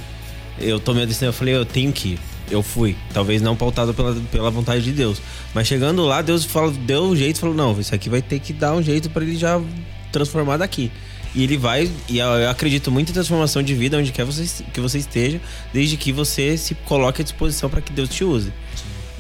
Eu 0.58 0.80
tomei 0.80 1.02
a 1.02 1.06
decisão, 1.06 1.28
eu 1.28 1.32
falei, 1.34 1.54
eu 1.54 1.66
tenho 1.66 1.92
que 1.92 2.14
ir. 2.14 2.18
Eu 2.50 2.62
fui. 2.62 2.96
Talvez 3.12 3.42
não 3.42 3.54
pautado 3.54 3.92
pela, 3.92 4.14
pela 4.32 4.50
vontade 4.50 4.82
de 4.82 4.92
Deus. 4.92 5.20
Mas 5.52 5.68
chegando 5.68 6.02
lá, 6.06 6.22
Deus 6.22 6.46
falou, 6.46 6.70
deu 6.70 7.04
um 7.04 7.14
jeito 7.14 7.38
falou: 7.38 7.54
não, 7.54 7.78
isso 7.78 7.94
aqui 7.94 8.08
vai 8.08 8.22
ter 8.22 8.40
que 8.40 8.54
dar 8.54 8.72
um 8.72 8.82
jeito 8.82 9.10
para 9.10 9.22
ele 9.22 9.36
já 9.36 9.60
transformar 10.10 10.56
daqui. 10.56 10.90
E 11.34 11.44
ele 11.44 11.56
vai, 11.56 11.88
e 12.08 12.18
eu 12.18 12.50
acredito 12.50 12.90
muito 12.90 13.10
em 13.10 13.12
transformação 13.12 13.62
de 13.62 13.72
vida 13.74 13.96
onde 13.96 14.10
quer 14.10 14.24
você, 14.24 14.64
que 14.72 14.80
você 14.80 14.98
esteja, 14.98 15.40
desde 15.72 15.96
que 15.96 16.12
você 16.12 16.56
se 16.56 16.74
coloque 16.74 17.22
à 17.22 17.24
disposição 17.24 17.70
para 17.70 17.80
que 17.80 17.92
Deus 17.92 18.08
te 18.08 18.24
use. 18.24 18.52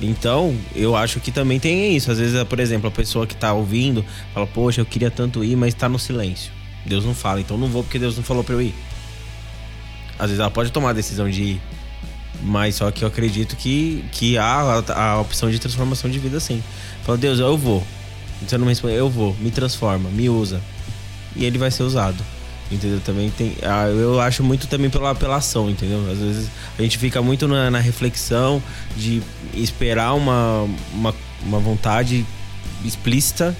Então, 0.02 0.56
eu 0.74 0.96
acho 0.96 1.20
que 1.20 1.30
também 1.30 1.60
tem 1.60 1.94
isso. 1.94 2.10
Às 2.10 2.18
vezes, 2.18 2.42
por 2.44 2.58
exemplo, 2.58 2.88
a 2.88 2.90
pessoa 2.90 3.26
que 3.26 3.34
está 3.34 3.52
ouvindo 3.52 4.04
fala, 4.34 4.46
poxa, 4.46 4.80
eu 4.80 4.86
queria 4.86 5.10
tanto 5.10 5.44
ir, 5.44 5.54
mas 5.54 5.74
está 5.74 5.88
no 5.88 5.98
silêncio. 5.98 6.50
Deus 6.84 7.04
não 7.04 7.14
fala, 7.14 7.40
então 7.40 7.56
não 7.56 7.68
vou 7.68 7.84
porque 7.84 7.98
Deus 7.98 8.16
não 8.16 8.24
falou 8.24 8.42
para 8.42 8.54
eu 8.54 8.62
ir. 8.62 8.74
Às 10.18 10.30
vezes 10.30 10.40
ela 10.40 10.50
pode 10.50 10.72
tomar 10.72 10.90
a 10.90 10.92
decisão 10.94 11.30
de 11.30 11.42
ir, 11.42 11.62
mas 12.42 12.76
só 12.76 12.90
que 12.90 13.04
eu 13.04 13.08
acredito 13.08 13.54
que, 13.54 14.04
que 14.10 14.36
há 14.36 14.82
a, 14.88 15.10
a 15.10 15.20
opção 15.20 15.50
de 15.50 15.58
transformação 15.58 16.10
de 16.10 16.18
vida 16.18 16.40
sim. 16.40 16.62
Fala, 17.04 17.18
Deus, 17.18 17.38
eu 17.38 17.56
vou. 17.56 17.86
Você 18.46 18.56
não 18.56 18.64
me 18.64 18.72
responde, 18.72 18.94
eu 18.94 19.08
vou, 19.08 19.36
me 19.38 19.50
transforma, 19.50 20.08
me 20.08 20.28
usa 20.28 20.60
e 21.36 21.44
ele 21.44 21.58
vai 21.58 21.70
ser 21.70 21.82
usado. 21.82 22.22
Entendeu? 22.70 23.00
Também 23.00 23.30
tem. 23.30 23.56
Ah, 23.62 23.88
eu 23.88 24.20
acho 24.20 24.44
muito 24.44 24.68
também 24.68 24.88
pela 24.88 25.10
apelação, 25.10 25.68
entendeu? 25.68 26.08
Às 26.10 26.18
vezes 26.18 26.48
a 26.78 26.82
gente 26.82 26.98
fica 26.98 27.20
muito 27.20 27.48
na, 27.48 27.68
na 27.68 27.80
reflexão 27.80 28.62
de 28.96 29.20
esperar 29.52 30.14
uma, 30.14 30.68
uma, 30.94 31.14
uma 31.42 31.58
vontade 31.58 32.24
explícita 32.84 33.56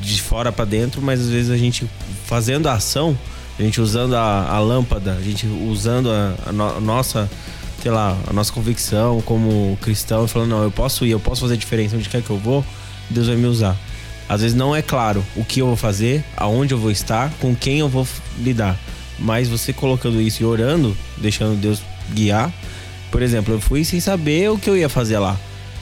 de 0.00 0.22
fora 0.22 0.52
para 0.52 0.64
dentro, 0.64 1.02
mas 1.02 1.20
às 1.20 1.28
vezes 1.28 1.50
a 1.50 1.56
gente 1.56 1.90
fazendo 2.24 2.68
a 2.68 2.74
ação, 2.74 3.18
a 3.58 3.62
gente 3.62 3.80
usando 3.80 4.14
a, 4.14 4.48
a 4.48 4.60
lâmpada, 4.60 5.12
a 5.12 5.20
gente 5.20 5.46
usando 5.46 6.10
a, 6.10 6.34
a, 6.46 6.52
no, 6.52 6.76
a, 6.76 6.80
nossa, 6.80 7.28
sei 7.82 7.90
lá, 7.90 8.16
a 8.28 8.32
nossa 8.32 8.52
convicção 8.52 9.20
como 9.22 9.76
cristão, 9.82 10.28
falando, 10.28 10.50
não, 10.50 10.62
eu 10.62 10.70
posso 10.70 11.04
ir, 11.04 11.10
eu 11.10 11.20
posso 11.20 11.40
fazer 11.40 11.56
diferença 11.56 11.96
onde 11.96 12.08
quer 12.08 12.22
que 12.22 12.30
eu 12.30 12.38
vou, 12.38 12.64
Deus 13.08 13.26
vai 13.26 13.36
me 13.36 13.46
usar. 13.46 13.76
Às 14.30 14.42
vezes 14.42 14.56
não 14.56 14.76
é 14.76 14.80
claro 14.80 15.26
o 15.34 15.44
que 15.44 15.60
eu 15.60 15.66
vou 15.66 15.74
fazer, 15.74 16.22
aonde 16.36 16.72
eu 16.72 16.78
vou 16.78 16.92
estar, 16.92 17.32
com 17.40 17.52
quem 17.52 17.80
eu 17.80 17.88
vou 17.88 18.06
lidar. 18.38 18.78
Mas 19.18 19.48
você 19.48 19.72
colocando 19.72 20.22
isso 20.22 20.40
e 20.40 20.46
orando, 20.46 20.96
deixando 21.16 21.60
Deus 21.60 21.82
guiar. 22.12 22.48
Por 23.10 23.22
exemplo, 23.22 23.54
eu 23.54 23.60
fui 23.60 23.84
sem 23.84 23.98
saber 23.98 24.48
o 24.48 24.56
que 24.56 24.70
eu 24.70 24.76
ia 24.76 24.88
fazer 24.88 25.18
lá. 25.18 25.36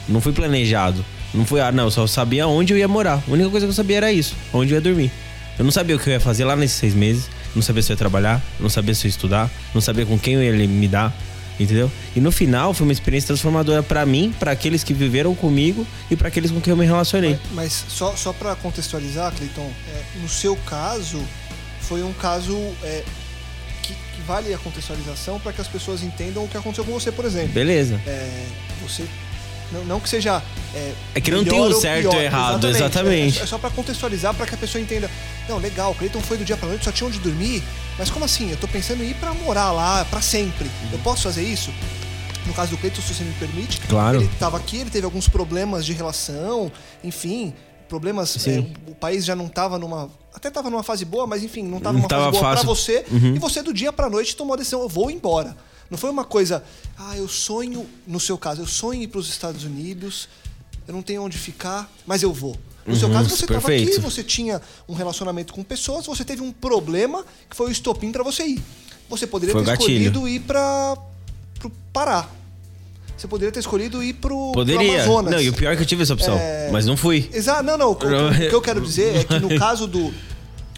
Não 0.07 0.19
fui 0.19 0.33
planejado. 0.33 1.05
Não 1.31 1.45
fui, 1.45 1.61
ah, 1.61 1.71
não, 1.71 1.83
eu 1.83 1.91
só 1.91 2.07
sabia 2.07 2.47
onde 2.47 2.73
eu 2.73 2.77
ia 2.79 2.87
morar. 2.87 3.21
A 3.27 3.31
única 3.31 3.51
coisa 3.51 3.67
que 3.67 3.69
eu 3.69 3.75
sabia 3.75 3.97
era 3.97 4.11
isso, 4.11 4.35
onde 4.51 4.73
eu 4.73 4.77
ia 4.77 4.81
dormir. 4.81 5.11
Eu 5.59 5.63
não 5.63 5.71
sabia 5.71 5.95
o 5.95 5.99
que 5.99 6.09
eu 6.09 6.13
ia 6.13 6.19
fazer 6.19 6.43
lá 6.43 6.55
nesses 6.55 6.77
seis 6.77 6.95
meses. 6.95 7.29
Não 7.55 7.61
sabia 7.61 7.83
se 7.83 7.91
eu 7.91 7.93
ia 7.93 7.97
trabalhar, 7.97 8.41
não 8.59 8.67
sabia 8.67 8.95
se 8.95 9.05
eu 9.05 9.09
ia 9.09 9.11
estudar, 9.11 9.51
não 9.75 9.81
sabia 9.81 10.07
com 10.07 10.17
quem 10.17 10.33
eu 10.33 10.43
ia 10.43 10.67
me 10.67 10.87
dar, 10.87 11.15
entendeu? 11.59 11.91
E 12.15 12.21
no 12.21 12.31
final 12.31 12.73
foi 12.73 12.85
uma 12.87 12.93
experiência 12.93 13.27
transformadora 13.27 13.83
para 13.83 14.05
mim, 14.05 14.33
para 14.39 14.51
aqueles 14.51 14.83
que 14.83 14.93
viveram 14.93 15.35
comigo 15.35 15.85
e 16.09 16.15
para 16.15 16.27
aqueles 16.27 16.51
com 16.51 16.61
quem 16.61 16.71
eu 16.71 16.77
me 16.77 16.85
relacionei. 16.85 17.39
Mas, 17.51 17.53
mas 17.53 17.85
só, 17.87 18.15
só 18.15 18.33
para 18.33 18.55
contextualizar, 18.55 19.33
Cleiton, 19.33 19.71
é, 19.87 20.03
no 20.21 20.29
seu 20.29 20.55
caso, 20.55 21.21
foi 21.81 22.03
um 22.03 22.13
caso 22.13 22.55
é, 22.83 23.03
que, 23.81 23.93
que, 23.93 24.21
vale 24.25 24.53
a 24.53 24.57
contextualização 24.57 25.39
para 25.39 25.51
que 25.51 25.61
as 25.61 25.67
pessoas 25.67 26.03
entendam 26.03 26.43
o 26.43 26.47
que 26.47 26.57
aconteceu 26.57 26.85
com 26.85 26.91
você, 26.91 27.11
por 27.11 27.25
exemplo. 27.25 27.49
Beleza. 27.49 27.99
É, 28.05 28.45
você 28.81 29.03
não, 29.71 29.85
não, 29.85 29.99
que 29.99 30.09
seja. 30.09 30.41
É, 30.73 30.93
é 31.15 31.21
que 31.21 31.31
não 31.31 31.43
tem 31.43 31.59
o 31.59 31.73
certo 31.73 32.07
ou 32.07 32.21
errado, 32.21 32.67
exatamente. 32.67 32.77
exatamente. 32.77 33.39
É, 33.39 33.43
é 33.43 33.45
só 33.45 33.57
para 33.57 33.69
contextualizar, 33.69 34.33
para 34.33 34.45
que 34.45 34.55
a 34.55 34.57
pessoa 34.57 34.81
entenda. 34.81 35.09
Não, 35.47 35.57
legal, 35.57 35.91
o 35.91 35.95
Cleiton 35.95 36.21
foi 36.21 36.37
do 36.37 36.45
dia 36.45 36.57
pra 36.57 36.67
noite, 36.67 36.85
só 36.85 36.91
tinha 36.91 37.07
onde 37.07 37.19
dormir. 37.19 37.63
Mas 37.97 38.09
como 38.09 38.25
assim? 38.25 38.49
Eu 38.51 38.57
tô 38.57 38.67
pensando 38.67 39.03
em 39.03 39.09
ir 39.09 39.15
para 39.15 39.33
morar 39.33 39.71
lá 39.71 40.05
para 40.05 40.21
sempre. 40.21 40.65
Uhum. 40.65 40.89
Eu 40.93 40.99
posso 40.99 41.23
fazer 41.23 41.43
isso? 41.43 41.71
No 42.45 42.53
caso 42.53 42.71
do 42.71 42.77
Cleiton, 42.77 43.01
se 43.01 43.13
você 43.13 43.23
me 43.23 43.33
permite. 43.33 43.79
Claro. 43.81 44.17
Ele 44.17 44.25
estava 44.25 44.57
aqui, 44.57 44.77
ele 44.77 44.89
teve 44.89 45.05
alguns 45.05 45.27
problemas 45.27 45.85
de 45.85 45.93
relação, 45.93 46.71
enfim, 47.03 47.53
problemas. 47.87 48.47
É, 48.47 48.59
o 48.87 48.95
país 48.95 49.25
já 49.25 49.35
não 49.35 49.47
estava 49.47 49.77
numa. 49.77 50.09
Até 50.33 50.47
estava 50.47 50.69
numa 50.69 50.83
fase 50.83 51.05
boa, 51.05 51.27
mas 51.27 51.43
enfim, 51.43 51.63
não 51.63 51.79
estava 51.79 51.97
numa 51.97 52.09
fase 52.09 52.31
boa 52.31 52.53
para 52.55 52.63
você. 52.63 53.05
Uhum. 53.11 53.35
E 53.35 53.39
você, 53.39 53.61
do 53.61 53.73
dia 53.73 53.91
para 53.91 54.09
noite, 54.09 54.35
tomou 54.35 54.53
a 54.53 54.57
decisão: 54.57 54.81
eu 54.81 54.89
vou 54.89 55.11
embora. 55.11 55.55
Não 55.89 55.97
foi 55.97 56.09
uma 56.09 56.23
coisa, 56.23 56.63
ah, 56.97 57.17
eu 57.17 57.27
sonho, 57.27 57.85
no 58.05 58.19
seu 58.19 58.37
caso, 58.37 58.61
eu 58.61 58.67
sonho 58.67 59.01
ir 59.01 59.07
para 59.07 59.19
os 59.19 59.27
Estados 59.27 59.63
Unidos, 59.63 60.29
eu 60.87 60.93
não 60.93 61.01
tenho 61.01 61.23
onde 61.23 61.37
ficar, 61.37 61.91
mas 62.05 62.21
eu 62.21 62.31
vou. 62.31 62.55
No 62.85 62.93
uhum, 62.93 62.99
seu 62.99 63.09
caso, 63.09 63.29
você 63.29 63.45
estava 63.45 63.67
aqui, 63.67 63.99
você 63.99 64.23
tinha 64.23 64.61
um 64.87 64.93
relacionamento 64.93 65.53
com 65.53 65.63
pessoas, 65.63 66.05
você 66.05 66.23
teve 66.23 66.41
um 66.41 66.51
problema 66.51 67.25
que 67.49 67.55
foi 67.55 67.67
o 67.67 67.71
estopim 67.71 68.11
para 68.11 68.23
você 68.23 68.43
ir. 68.43 68.61
Você 69.09 69.25
poderia 69.25 69.53
foi 69.53 69.63
ter 69.63 69.73
escolhido 69.73 70.27
ir 70.27 70.41
para 70.41 70.97
o 71.63 71.69
Pará. 71.91 72.29
Você 73.17 73.27
poderia 73.27 73.51
ter 73.51 73.59
escolhido 73.59 74.01
ir 74.01 74.13
pro, 74.13 74.51
poderia. 74.53 74.79
pro 74.79 74.93
Amazonas. 74.93 75.31
Não, 75.33 75.41
e 75.41 75.49
o 75.49 75.53
pior 75.53 75.73
é 75.73 75.75
que 75.75 75.81
eu 75.81 75.85
tive 75.85 76.03
essa 76.03 76.13
opção, 76.13 76.37
é... 76.37 76.69
mas 76.71 76.85
não 76.85 76.95
fui. 76.95 77.29
Exato, 77.33 77.63
não, 77.63 77.77
não. 77.77 77.89
O, 77.89 77.91
o, 77.91 77.97
que 78.49 78.55
eu 78.55 78.61
quero 78.61 78.79
dizer 78.79 79.15
é 79.17 79.23
que 79.23 79.39
no 79.39 79.57
caso 79.59 79.87
do. 79.87 80.07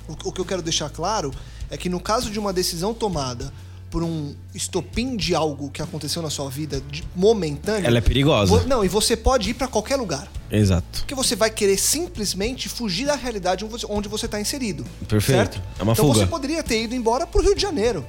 O, 0.08 0.16
o 0.26 0.32
que 0.32 0.42
eu 0.42 0.46
quero 0.46 0.62
deixar 0.62 0.90
claro 0.90 1.32
é 1.70 1.78
que 1.78 1.88
no 1.88 2.00
caso 2.00 2.32
de 2.32 2.40
uma 2.40 2.52
decisão 2.52 2.94
tomada 2.94 3.54
por 3.92 4.02
um 4.04 4.34
estopim 4.56 5.18
de 5.18 5.36
algo 5.36 5.70
que 5.70 5.82
aconteceu 5.82 6.22
na 6.22 6.30
sua 6.30 6.50
vida 6.50 6.82
de, 6.90 7.04
momentâneo. 7.14 7.86
Ela 7.86 7.98
é 7.98 8.02
perigosa. 8.02 8.58
Vo, 8.58 8.66
não, 8.66 8.86
e 8.86 8.88
você 8.88 9.18
pode 9.18 9.50
ir 9.50 9.54
para 9.54 9.68
qualquer 9.68 9.98
lugar. 9.98 10.32
Exato. 10.50 11.00
Porque 11.00 11.14
você 11.14 11.36
vai 11.36 11.50
querer 11.50 11.78
simplesmente 11.78 12.70
fugir 12.70 13.06
da 13.06 13.16
realidade 13.16 13.66
onde 13.90 14.08
você 14.08 14.26
está 14.26 14.40
inserido. 14.40 14.86
Perfeito. 15.08 15.56
Certo? 15.56 15.62
É 15.78 15.84
uma 15.84 15.92
então 15.92 16.08
fuga. 16.08 16.20
você 16.20 16.26
poderia 16.26 16.64
ter 16.64 16.82
ido 16.82 16.96
embora 16.96 17.28
pro 17.28 17.42
Rio 17.42 17.54
de 17.54 17.62
Janeiro. 17.62 18.06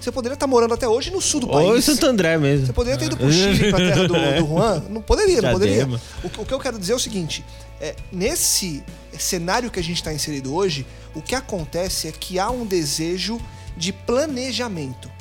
Você 0.00 0.10
poderia 0.10 0.34
estar 0.34 0.46
tá 0.46 0.50
morando 0.50 0.74
até 0.74 0.88
hoje 0.88 1.10
no 1.10 1.20
sul 1.20 1.40
do 1.40 1.48
país. 1.48 1.68
Ou 1.68 1.76
em 1.76 1.80
Santo 1.80 2.06
André 2.06 2.36
mesmo. 2.36 2.66
Você 2.66 2.72
poderia 2.72 2.98
ter 2.98 3.04
ido 3.04 3.16
pro 3.16 3.30
Chile, 3.30 3.70
pra 3.70 3.78
terra 3.78 4.08
do, 4.08 4.14
do 4.14 4.48
Juan. 4.48 4.82
Não 4.88 5.02
poderia, 5.02 5.42
não 5.42 5.52
poderia. 5.52 5.86
O, 5.86 6.42
o, 6.42 6.46
que 6.46 6.52
eu 6.52 6.58
quero 6.58 6.78
dizer 6.78 6.92
é 6.92 6.96
o 6.96 6.98
seguinte: 6.98 7.44
é, 7.80 7.94
nesse 8.10 8.82
cenário 9.16 9.70
que 9.70 9.78
a 9.78 9.82
gente 9.82 9.96
está 9.96 10.12
inserido 10.12 10.54
hoje, 10.54 10.86
o 11.14 11.22
que 11.22 11.34
acontece 11.34 12.08
é 12.08 12.12
que 12.12 12.38
há 12.38 12.50
um 12.50 12.64
desejo 12.64 13.38
de 13.76 13.92
planejamento 13.92 15.19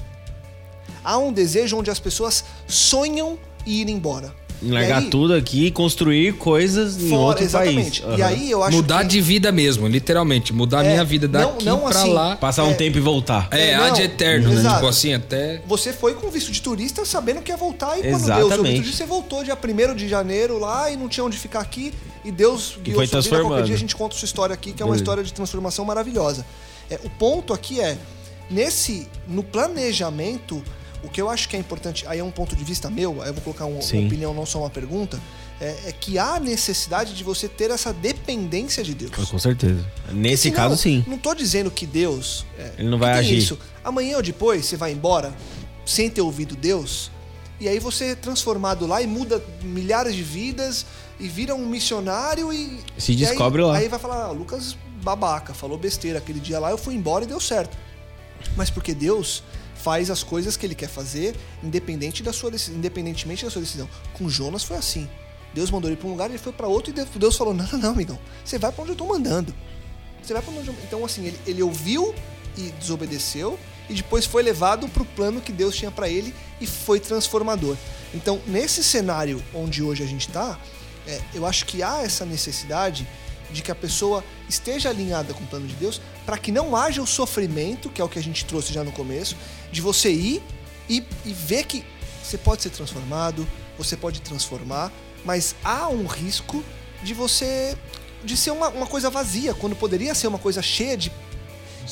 há 1.09 1.17
um 1.17 1.33
desejo 1.33 1.77
onde 1.77 1.89
as 1.89 1.99
pessoas 1.99 2.43
sonham 2.67 3.37
em 3.65 3.71
ir 3.81 3.89
embora. 3.89 4.33
Largar 4.61 5.01
E 5.01 5.05
aí- 5.05 5.09
tudo 5.09 5.33
aqui 5.33 5.67
e 5.67 5.71
construir 5.71 6.33
coisas 6.33 7.01
em 7.01 7.07
Fora, 7.07 7.21
outro 7.21 7.43
exatamente. 7.45 8.01
país. 8.01 8.19
E 8.19 8.21
Aham. 8.21 8.29
aí 8.29 8.51
eu 8.51 8.61
acho 8.61 8.75
Mudar 8.75 9.01
que... 9.03 9.07
de 9.07 9.21
vida 9.21 9.53
mesmo, 9.53 9.87
literalmente. 9.87 10.51
Mudar 10.51 10.81
a 10.81 10.85
É, 10.85 10.89
minha 10.91 11.03
vida 11.05 11.29
não- 11.29 11.51
daqui 11.53 11.65
não 11.65 11.79
pra 11.79 11.89
assim, 12.01 12.11
lá. 12.13 12.35
Passar 12.35 12.65
um 12.65 12.71
É. 12.71 12.73
tempo 12.73 12.97
e 12.97 12.99
voltar. 13.01 13.47
É, 13.51 13.69
É, 13.69 13.75
ad 13.75 13.91
não, 13.97 14.05
eterno, 14.05 14.49
né? 14.53 14.69
Tipo 14.73 14.85
assim, 14.87 15.13
até. 15.13 15.61
Você 15.65 15.93
foi 15.93 16.13
com 16.13 16.29
visto 16.29 16.51
de 16.51 16.61
turista 16.61 17.05
sabendo 17.05 17.41
que 17.41 17.51
ia 17.53 17.57
voltar 17.57 17.97
e 17.97 18.01
quando 18.01 18.03
Deus 18.03 18.23
Exatamente. 18.23 18.49
deu 18.49 18.61
o 18.61 18.65
visto 18.81 18.91
de 18.91 18.97
você 18.97 19.05
voltou 19.05 19.43
dia 19.45 19.55
1 19.55 19.95
de 19.95 20.09
janeiro 20.09 20.59
lá 20.59 20.91
e 20.91 20.97
não 20.97 21.07
tinha 21.07 21.23
onde 21.23 21.37
ficar 21.37 21.61
aqui 21.61 21.93
e 22.25 22.29
Deus 22.29 22.77
guiou 22.83 22.97
foi 22.97 23.07
sua 23.07 23.21
vida. 23.21 23.29
Qualquer 23.29 23.37
transformando. 23.37 23.65
dia 23.65 23.75
a 23.75 23.79
gente 23.79 23.95
conta 23.95 24.13
sua 24.15 24.25
história 24.25 24.53
aqui, 24.53 24.73
que 24.73 24.83
é 24.83 24.85
uma 24.85 24.91
Beleza. 24.91 25.03
história 25.03 25.23
de 25.23 25.31
transformação 25.33 25.85
maravilhosa. 25.85 26.45
É, 26.91 26.99
o 27.05 27.09
ponto 27.09 27.53
aqui 27.53 27.79
é, 27.79 27.97
nesse, 28.51 29.07
no 29.25 29.41
planejamento, 29.41 30.61
o 31.03 31.09
que 31.09 31.21
eu 31.21 31.29
acho 31.29 31.47
que 31.47 31.55
é 31.55 31.59
importante, 31.59 32.05
aí 32.07 32.19
é 32.19 32.23
um 32.23 32.31
ponto 32.31 32.55
de 32.55 32.63
vista 32.63 32.89
meu, 32.89 33.21
aí 33.21 33.29
eu 33.29 33.33
vou 33.33 33.41
colocar 33.43 33.65
um- 33.65 33.79
uma 33.79 33.79
opinião, 34.07 34.33
não 34.33 34.45
só 34.45 34.59
uma 34.59 34.69
pergunta, 34.69 35.19
é, 35.61 35.75
é 35.87 35.91
que 35.91 36.17
há 36.17 36.39
necessidade 36.39 37.13
de 37.13 37.23
você 37.23 37.47
ter 37.47 37.71
essa 37.71 37.91
dependência 37.93 38.83
de 38.83 38.93
Deus. 38.93 39.11
Com 39.29 39.39
certeza. 39.39 39.85
Nesse 40.11 40.43
Senão, 40.43 40.55
caso, 40.55 40.77
sim. 40.77 41.03
Não 41.07 41.17
tô 41.17 41.33
dizendo 41.33 41.69
que 41.71 41.85
Deus. 41.85 42.45
é, 42.57 42.71
Ele 42.79 42.89
não 42.89 42.97
vai 42.97 43.13
agir. 43.17 43.37
Isso. 43.37 43.57
Amanhã 43.83 44.17
ou 44.17 44.23
depois 44.23 44.65
você 44.65 44.75
vai 44.77 44.91
embora 44.91 45.33
sem 45.85 46.09
ter 46.09 46.21
ouvido 46.21 46.55
Deus. 46.55 47.09
E 47.59 47.67
aí 47.67 47.77
você 47.79 48.05
é 48.11 48.15
transformado 48.15 48.87
lá 48.87 49.01
e 49.01 49.07
muda 49.07 49.43
milhares 49.61 50.15
de 50.15 50.23
vidas 50.23 50.85
e 51.19 51.27
vira 51.27 51.53
um 51.53 51.65
missionário 51.65 52.53
e. 52.53 52.79
Se 52.97 53.11
e 53.11 53.15
descobre 53.17 53.61
aí, 53.61 53.67
lá. 53.67 53.77
Aí 53.77 53.87
vai 53.89 53.99
falar, 53.99 54.25
ah, 54.27 54.31
Lucas 54.31 54.77
babaca, 55.03 55.53
falou 55.53 55.77
besteira. 55.77 56.19
Aquele 56.19 56.39
dia 56.39 56.57
lá 56.59 56.71
eu 56.71 56.77
fui 56.77 56.93
embora 56.95 57.25
e 57.25 57.27
deu 57.27 57.39
certo. 57.39 57.77
Mas 58.55 58.69
porque 58.69 58.93
Deus 58.93 59.43
faz 59.83 60.09
as 60.09 60.23
coisas 60.23 60.57
que 60.57 60.65
ele 60.65 60.75
quer 60.75 60.89
fazer, 60.89 61.35
independente 61.63 62.21
da 62.21 62.33
sua 62.33 62.51
independentemente 62.69 63.45
da 63.45 63.51
sua 63.51 63.61
decisão. 63.61 63.89
Com 64.13 64.29
Jonas 64.29 64.63
foi 64.63 64.77
assim. 64.77 65.09
Deus 65.53 65.71
mandou 65.71 65.89
ele 65.89 65.97
para 65.97 66.07
um 66.07 66.11
lugar, 66.11 66.29
ele 66.29 66.37
foi 66.37 66.53
para 66.53 66.67
outro 66.67 66.91
e 66.91 67.19
Deus 67.19 67.35
falou: 67.35 67.53
"Não, 67.53 67.65
não, 67.71 67.79
não, 67.79 67.91
amigão. 67.91 68.19
Você 68.43 68.57
vai 68.57 68.71
para 68.71 68.83
onde 68.83 68.91
eu 68.91 68.95
tô 68.95 69.05
mandando. 69.05 69.53
Você 70.21 70.33
vai 70.33 70.41
para 70.41 70.53
onde 70.53 70.67
eu... 70.67 70.75
Então 70.83 71.03
assim, 71.05 71.25
ele, 71.25 71.39
ele 71.47 71.63
ouviu 71.63 72.13
e 72.57 72.71
desobedeceu 72.79 73.57
e 73.89 73.93
depois 73.93 74.25
foi 74.25 74.43
levado 74.43 74.87
para 74.87 75.01
o 75.01 75.05
plano 75.05 75.41
que 75.41 75.51
Deus 75.51 75.75
tinha 75.75 75.89
para 75.89 76.07
ele 76.07 76.33
e 76.61 76.67
foi 76.67 76.99
transformador. 76.99 77.75
Então, 78.13 78.39
nesse 78.45 78.83
cenário 78.83 79.43
onde 79.53 79.81
hoje 79.81 80.03
a 80.03 80.05
gente 80.05 80.27
está, 80.27 80.59
eu 81.33 81.45
acho 81.45 81.65
que 81.65 81.81
há 81.81 82.03
essa 82.03 82.25
necessidade 82.25 83.07
de 83.51 83.61
que 83.61 83.71
a 83.71 83.75
pessoa 83.75 84.23
esteja 84.47 84.89
alinhada 84.89 85.33
com 85.33 85.43
o 85.43 85.47
plano 85.47 85.67
de 85.67 85.75
Deus 85.75 86.01
para 86.25 86.37
que 86.37 86.51
não 86.51 86.75
haja 86.75 87.01
o 87.01 87.07
sofrimento, 87.07 87.89
que 87.89 88.01
é 88.01 88.03
o 88.03 88.09
que 88.09 88.19
a 88.19 88.23
gente 88.23 88.45
trouxe 88.45 88.73
já 88.73 88.83
no 88.83 88.91
começo, 88.91 89.35
de 89.71 89.81
você 89.81 90.11
ir 90.11 90.43
e, 90.87 91.03
e 91.25 91.33
ver 91.33 91.65
que 91.65 91.83
você 92.23 92.37
pode 92.37 92.61
ser 92.61 92.69
transformado, 92.69 93.47
você 93.77 93.97
pode 93.97 94.21
transformar, 94.21 94.91
mas 95.25 95.55
há 95.63 95.87
um 95.87 96.05
risco 96.05 96.63
de 97.03 97.13
você 97.13 97.75
de 98.23 98.35
ser 98.35 98.51
uma, 98.51 98.67
uma 98.69 98.85
coisa 98.85 99.09
vazia, 99.09 99.53
quando 99.53 99.75
poderia 99.75 100.13
ser 100.13 100.27
uma 100.27 100.37
coisa 100.37 100.61
cheia 100.61 100.97
de, 100.97 101.11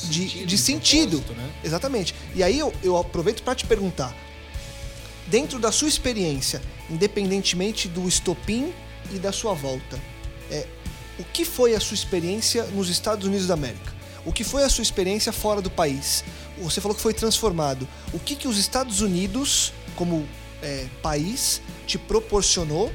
de, 0.04 0.44
de 0.44 0.58
sentido. 0.58 1.24
né? 1.34 1.50
Exatamente. 1.64 2.14
E 2.34 2.42
aí 2.42 2.58
eu, 2.58 2.72
eu 2.82 2.96
aproveito 2.96 3.42
para 3.42 3.54
te 3.54 3.66
perguntar, 3.66 4.14
dentro 5.26 5.58
da 5.58 5.72
sua 5.72 5.88
experiência, 5.88 6.60
independentemente 6.90 7.88
do 7.88 8.06
estopim 8.06 8.72
e 9.10 9.18
da 9.18 9.32
sua 9.32 9.54
volta, 9.54 9.98
é, 10.50 10.66
o 11.18 11.24
que 11.24 11.44
foi 11.44 11.74
a 11.74 11.80
sua 11.80 11.94
experiência 11.94 12.64
nos 12.64 12.88
Estados 12.88 13.26
Unidos 13.26 13.46
da 13.46 13.54
América? 13.54 13.92
O 14.24 14.32
que 14.32 14.44
foi 14.44 14.62
a 14.62 14.68
sua 14.68 14.82
experiência 14.82 15.32
fora 15.32 15.62
do 15.62 15.70
país? 15.70 16.24
Você 16.58 16.80
falou 16.80 16.94
que 16.94 17.00
foi 17.00 17.14
transformado. 17.14 17.88
O 18.12 18.18
que, 18.18 18.36
que 18.36 18.48
os 18.48 18.58
Estados 18.58 19.00
Unidos, 19.00 19.72
como 19.96 20.28
é, 20.62 20.86
país, 21.02 21.62
te 21.86 21.98
proporcionou 21.98 22.92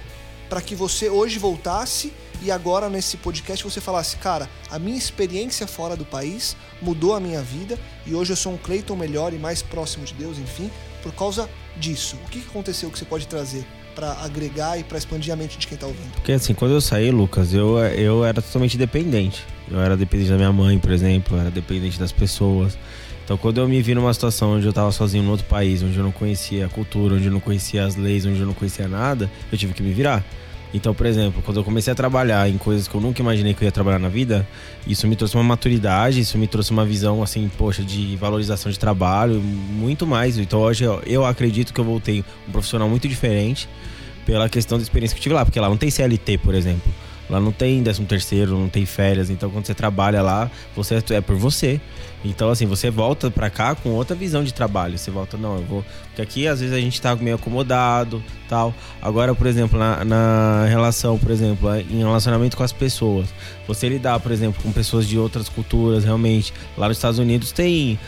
para 0.49 0.61
que 0.61 0.75
você 0.75 1.09
hoje 1.09 1.39
voltasse 1.39 2.13
e 2.41 2.51
agora 2.51 2.89
nesse 2.89 3.17
podcast 3.17 3.63
você 3.63 3.79
falasse, 3.79 4.17
cara, 4.17 4.49
a 4.69 4.77
minha 4.77 4.97
experiência 4.97 5.65
fora 5.65 5.95
do 5.95 6.05
país 6.05 6.55
mudou 6.81 7.15
a 7.15 7.19
minha 7.19 7.41
vida 7.41 7.79
e 8.05 8.13
hoje 8.13 8.33
eu 8.33 8.37
sou 8.37 8.53
um 8.53 8.57
Cleiton 8.57 8.95
melhor 8.95 9.33
e 9.33 9.37
mais 9.37 9.61
próximo 9.61 10.05
de 10.05 10.13
Deus, 10.13 10.37
enfim, 10.37 10.69
por 11.01 11.13
causa 11.13 11.49
disso. 11.77 12.17
O 12.25 12.29
que 12.29 12.41
que 12.41 12.47
aconteceu 12.49 12.91
que 12.91 12.99
você 12.99 13.05
pode 13.05 13.27
trazer 13.27 13.65
para 13.93 14.13
agregar 14.23 14.79
e 14.79 14.83
para 14.83 14.97
expandir 14.97 15.33
a 15.33 15.35
mente 15.35 15.57
de 15.57 15.67
quem 15.67 15.77
tá 15.77 15.87
ouvindo? 15.87 16.11
Porque 16.13 16.31
assim, 16.31 16.53
quando 16.53 16.71
eu 16.71 16.81
saí, 16.81 17.11
Lucas, 17.11 17.53
eu, 17.53 17.77
eu 17.79 18.25
era 18.25 18.41
totalmente 18.41 18.77
dependente. 18.77 19.43
Eu 19.69 19.79
era 19.79 19.95
dependente 19.95 20.29
da 20.29 20.35
minha 20.37 20.51
mãe, 20.51 20.77
por 20.77 20.91
exemplo, 20.91 21.37
eu 21.37 21.41
era 21.41 21.51
dependente 21.51 21.99
das 21.99 22.11
pessoas. 22.11 22.77
Então, 23.23 23.37
quando 23.37 23.61
eu 23.61 23.67
me 23.67 23.81
vi 23.81 23.95
numa 23.95 24.13
situação 24.13 24.55
onde 24.55 24.65
eu 24.65 24.73
tava 24.73 24.91
sozinho 24.91 25.23
em 25.23 25.29
outro 25.29 25.45
país, 25.45 25.81
onde 25.81 25.97
eu 25.97 26.03
não 26.03 26.11
conhecia 26.11 26.65
a 26.65 26.69
cultura, 26.69 27.15
onde 27.15 27.25
eu 27.25 27.31
não 27.31 27.39
conhecia 27.39 27.85
as 27.85 27.95
leis, 27.95 28.25
onde 28.25 28.39
eu 28.39 28.45
não 28.45 28.53
conhecia 28.53 28.87
nada, 28.87 29.31
eu 29.51 29.57
tive 29.57 29.73
que 29.73 29.81
me 29.81 29.93
virar. 29.93 30.23
Então, 30.73 30.93
por 30.93 31.05
exemplo, 31.05 31.41
quando 31.43 31.57
eu 31.57 31.63
comecei 31.63 31.93
a 31.93 31.95
trabalhar 31.95 32.49
em 32.49 32.57
coisas 32.57 32.87
que 32.87 32.95
eu 32.95 32.99
nunca 32.99 33.21
imaginei 33.21 33.53
que 33.53 33.63
eu 33.63 33.67
ia 33.67 33.71
trabalhar 33.71 33.99
na 33.99 34.09
vida, 34.09 34.47
isso 34.87 35.07
me 35.07 35.15
trouxe 35.15 35.35
uma 35.35 35.43
maturidade, 35.43 36.19
isso 36.19 36.35
me 36.37 36.47
trouxe 36.47 36.71
uma 36.71 36.83
visão, 36.83 37.21
assim, 37.21 37.49
poxa, 37.57 37.83
de 37.83 38.15
valorização 38.15 38.71
de 38.71 38.79
trabalho, 38.79 39.39
muito 39.39 40.07
mais. 40.07 40.37
Então, 40.39 40.59
hoje 40.59 40.83
eu, 41.05 41.25
acredito 41.25 41.73
que 41.73 41.79
eu 41.79 41.85
voltei 41.85 42.25
um 42.47 42.51
profissional 42.51 42.89
muito 42.89 43.07
diferente 43.07 43.69
pela 44.25 44.49
questão 44.49 44.79
da 44.79 44.81
experiência 44.81 45.13
que 45.13 45.19
eu 45.19 45.23
tive 45.23 45.35
lá, 45.35 45.45
porque 45.45 45.59
lá 45.59 45.69
não 45.69 45.77
tem 45.77 45.91
CLT, 45.91 46.39
por 46.39 46.55
exemplo. 46.55 46.91
Lá 47.29 47.39
não 47.39 47.51
tem 47.51 47.81
13 47.81 48.03
terceiro, 48.03 48.51
não 48.57 48.67
tem 48.67 48.85
férias, 48.85 49.29
então 49.29 49.49
quando 49.49 49.65
você 49.65 49.73
trabalha 49.73 50.21
lá, 50.21 50.51
você 50.75 51.01
é 51.11 51.21
por 51.21 51.35
você. 51.35 51.79
Então 52.23 52.49
assim, 52.49 52.65
você 52.65 52.89
volta 52.89 53.29
pra 53.29 53.49
cá 53.49 53.75
com 53.75 53.89
outra 53.89 54.15
visão 54.15 54.43
de 54.43 54.53
trabalho. 54.53 54.97
Você 54.97 55.11
volta, 55.11 55.37
não, 55.37 55.55
eu 55.55 55.63
vou. 55.63 55.85
Porque 56.07 56.21
aqui 56.21 56.47
às 56.47 56.59
vezes 56.59 56.75
a 56.75 56.79
gente 56.79 57.01
tá 57.01 57.15
meio 57.15 57.35
acomodado, 57.35 58.23
tal. 58.47 58.73
Agora, 59.01 59.33
por 59.33 59.47
exemplo, 59.47 59.77
na, 59.77 60.05
na 60.05 60.65
relação, 60.67 61.17
por 61.17 61.31
exemplo, 61.31 61.69
em 61.75 61.99
relacionamento 61.99 62.55
com 62.55 62.63
as 62.63 62.71
pessoas, 62.71 63.27
você 63.67 63.89
lidar, 63.89 64.19
por 64.19 64.31
exemplo, 64.31 64.61
com 64.61 64.71
pessoas 64.71 65.07
de 65.07 65.17
outras 65.17 65.49
culturas, 65.49 66.03
realmente. 66.03 66.53
Lá 66.77 66.87
nos 66.87 66.97
Estados 66.97 67.19
Unidos 67.19 67.51
tem. 67.51 67.99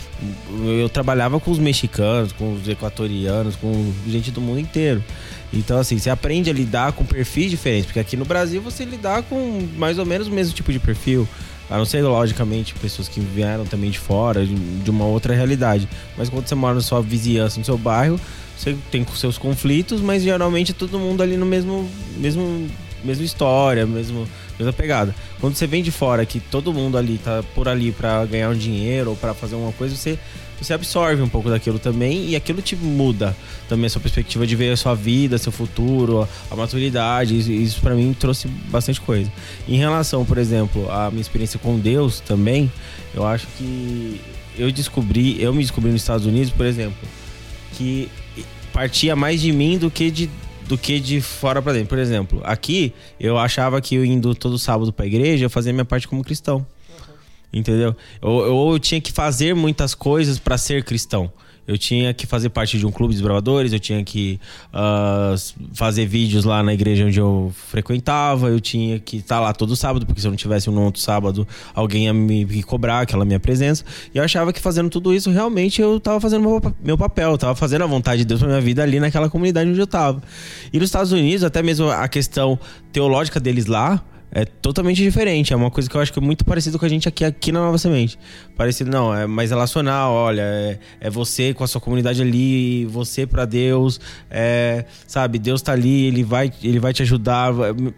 Eu 0.80 0.88
trabalhava 0.88 1.40
com 1.40 1.52
os 1.52 1.60
mexicanos, 1.60 2.32
com 2.32 2.54
os 2.54 2.68
equatorianos, 2.68 3.56
com 3.56 3.92
gente 4.08 4.32
do 4.32 4.40
mundo 4.40 4.60
inteiro. 4.60 5.04
Então, 5.52 5.78
assim, 5.80 5.98
você 5.98 6.10
aprende 6.10 6.50
a 6.50 6.54
lidar 6.54 6.92
com 6.92 7.06
perfis 7.06 7.50
diferentes, 7.50 7.86
porque 7.86 8.00
aqui 8.00 8.18
no 8.18 8.26
Brasil 8.26 8.62
você 8.62 8.84
lidar 8.84 9.24
com 9.24 9.68
mais 9.78 9.98
ou 9.98 10.06
menos 10.06 10.28
o 10.28 10.32
mesmo 10.32 10.54
tipo 10.54 10.72
de 10.72 10.80
perfil. 10.80 11.28
A 11.70 11.78
não 11.78 11.86
ser, 11.86 12.02
logicamente, 12.04 12.74
pessoas 12.76 13.08
que 13.08 13.20
vieram 13.20 13.66
também 13.66 13.90
de 13.90 13.98
fora, 13.98 14.46
de, 14.46 14.90
uma 14.90 15.06
outra 15.06 15.34
realidade. 15.34 15.88
Mas 16.18 16.30
quando 16.30 16.48
você 16.48 16.56
mora 16.56 16.76
na 16.76 16.82
sua 16.82 17.02
vizinhança, 17.02 17.60
no 17.60 17.66
seu 17.66 17.78
bairro, 17.78 18.20
você 18.58 18.76
tem 18.92 19.06
seus 19.16 19.38
conflitos, 19.38 20.00
mas 20.02 20.24
geralmente 20.24 20.72
é 20.72 20.76
todo 20.76 21.00
mundo 21.00 21.24
ali 21.24 21.38
no 21.38 21.46
mesmo, 21.46 21.90
mesmo, 22.18 22.68
mesma 23.06 23.24
história, 23.24 23.86
mesmo, 23.86 24.28
mesma 24.58 24.74
pegada. 24.74 25.16
Quando 25.40 25.56
você 25.56 25.68
vem 25.68 25.84
de 25.84 25.92
fora, 25.92 26.26
que 26.26 26.40
todo 26.40 26.74
mundo 26.74 26.98
ali 26.98 27.18
tá 27.18 27.44
por 27.54 27.68
ali 27.68 27.92
para 27.92 28.26
ganhar 28.26 28.50
um 28.50 28.58
dinheiro 28.58 29.12
ou 29.12 29.16
para 29.16 29.34
fazer 29.34 29.56
alguma 29.56 29.74
coisa, 29.74 29.96
você 29.96 30.18
você 30.62 30.74
absorve 30.74 31.22
um 31.22 31.28
pouco 31.28 31.50
daquilo 31.50 31.78
também 31.78 32.30
e 32.30 32.36
aquilo 32.36 32.62
te 32.62 32.76
muda 32.76 33.36
também 33.68 33.88
a 33.88 33.90
sua 33.90 34.02
perspectiva 34.02 34.48
de 34.48 34.56
ver 34.56 34.72
a 34.72 34.78
sua 34.78 34.96
vida, 34.96 35.38
seu 35.38 35.52
futuro, 35.52 36.28
a, 36.50 36.56
maturidade. 36.56 37.38
Isso, 37.38 37.52
isso 37.52 37.82
para 37.82 37.94
mim 37.94 38.16
trouxe 38.18 38.48
bastante 38.48 39.02
coisa. 39.02 39.32
Em 39.68 39.78
relação, 39.78 40.24
por 40.24 40.38
exemplo, 40.38 40.90
à 40.90 41.10
minha 41.10 41.22
experiência 41.22 41.60
com 41.60 41.78
Deus 41.78 42.20
também, 42.20 42.72
eu 43.14 43.26
acho 43.26 43.48
que 43.58 44.22
eu 44.58 44.72
descobri, 44.72 45.42
eu 45.42 45.54
me 45.54 45.62
descobri 45.62 45.92
nos 45.92 46.02
Estados 46.02 46.26
Unidos, 46.26 46.52
por 46.52 46.66
exemplo, 46.66 46.98
que 47.74 48.10
partia 48.72 49.16
mais 49.16 49.42
de 49.42 49.52
mim 49.52 49.78
do 49.78 49.92
que 49.92 50.10
de 50.10 50.30
do 50.68 50.78
que 50.78 51.00
de 51.00 51.22
fora 51.22 51.62
para 51.62 51.74
dentro. 51.74 51.90
Por 51.90 51.98
exemplo, 51.98 52.42
aqui 52.44 52.94
eu 53.20 53.38
achava 53.38 53.80
que 53.82 53.96
eu 53.96 54.06
indo 54.06 54.34
todo 54.36 54.58
sábado 54.58 54.92
para 54.92 55.06
a 55.06 55.08
igreja, 55.08 55.46
eu 55.46 55.50
fazia 55.50 55.72
minha 55.72 55.86
parte 55.86 56.08
como 56.08 56.24
cristão. 56.24 56.66
Entendeu? 57.54 57.96
Ou 58.22 58.74
eu, 58.74 58.80
tinha 58.80 59.00
que 59.00 59.14
fazer 59.14 59.56
muitas 59.56 59.96
coisas 59.96 60.38
para 60.38 60.58
ser 60.58 60.84
cristão. 60.84 61.32
Eu 61.68 61.78
tinha 61.78 62.14
que 62.14 62.28
fazer 62.28 62.50
parte 62.50 62.78
de 62.78 62.86
um 62.86 62.92
clube 62.92 63.16
de 63.16 63.24
bravadores, 63.24 63.74
eu 63.74 63.80
tinha 63.80 64.04
que 64.04 64.40
uh, 64.74 65.36
fazer 65.74 66.06
vídeos 66.06 66.46
lá 66.46 66.62
na 66.62 66.74
igreja 66.74 67.06
onde 67.06 67.20
eu 67.20 67.54
frequentava, 67.70 68.50
eu 68.50 68.60
tinha 68.60 69.00
que 69.00 69.18
estar 69.18 69.40
lá 69.40 69.52
todo 69.54 69.76
sábado, 69.76 70.06
porque 70.06 70.22
se 70.22 70.28
eu 70.28 70.32
não 70.32 70.38
tivesse 70.38 70.70
um 70.70 70.80
outro 70.84 71.02
sábado, 71.02 71.48
alguém 71.74 72.06
ia 72.06 72.14
me 72.14 72.64
cobrar 72.64 73.02
aquela 73.02 73.26
minha 73.26 73.40
presença. 73.40 73.84
E 74.14 74.18
eu 74.18 74.24
achava 74.24 74.54
que 74.54 74.60
fazendo 74.60 74.90
tudo 74.90 75.14
isso, 75.14 75.32
realmente 75.32 75.82
eu 75.82 75.98
estava 75.98 76.20
fazendo 76.20 76.42
meu, 76.42 76.74
meu 76.84 76.98
papel, 76.98 77.32
eu 77.32 77.38
tava 77.38 77.56
fazendo 77.56 77.84
a 77.84 77.88
vontade 77.88 78.20
de 78.20 78.26
Deus 78.26 78.40
pra 78.40 78.50
minha 78.50 78.62
vida 78.62 78.84
ali 78.84 79.00
naquela 79.00 79.30
comunidade 79.30 79.70
onde 79.70 79.80
eu 79.80 79.86
estava. 79.86 80.22
E 80.72 80.80
nos 80.80 80.88
Estados 80.90 81.12
Unidos, 81.12 81.44
até 81.44 81.64
mesmo 81.64 81.90
a 81.90 82.08
questão 82.08 82.60
teológica 82.92 83.40
deles 83.40 83.66
lá, 83.66 84.04
é 84.32 84.46
totalmente 84.46 85.02
diferente. 85.02 85.54
É 85.54 85.56
uma 85.56 85.72
coisa 85.72 85.90
que 85.90 85.96
eu 85.96 86.02
acho 86.02 86.12
que 86.12 86.20
é 86.20 86.22
muito 86.22 86.44
parecido 86.44 86.78
com 86.78 86.86
a 86.86 86.90
gente 86.90 87.08
aqui, 87.08 87.24
aqui 87.24 87.52
na 87.52 87.62
Nova 87.62 87.78
Semente. 87.78 88.18
Parecido, 88.58 88.92
não, 88.92 89.14
é 89.14 89.26
mais 89.26 89.50
relacional, 89.50 90.14
olha, 90.14 90.42
é, 90.42 90.80
é 91.00 91.10
você 91.10 91.54
com 91.54 91.64
a 91.64 91.68
sua 91.68 91.80
comunidade 91.80 92.22
ali, 92.22 92.86
você 92.86 93.26
para 93.26 93.46
Deus, 93.46 94.00
é, 94.30 94.86
sabe, 95.08 95.40
Deus 95.40 95.62
tá 95.62 95.72
ali, 95.72 96.06
ele 96.06 96.24
vai, 96.24 96.52
ele 96.64 96.80
vai 96.80 96.94
te 96.94 97.02
ajudar, 97.02 97.54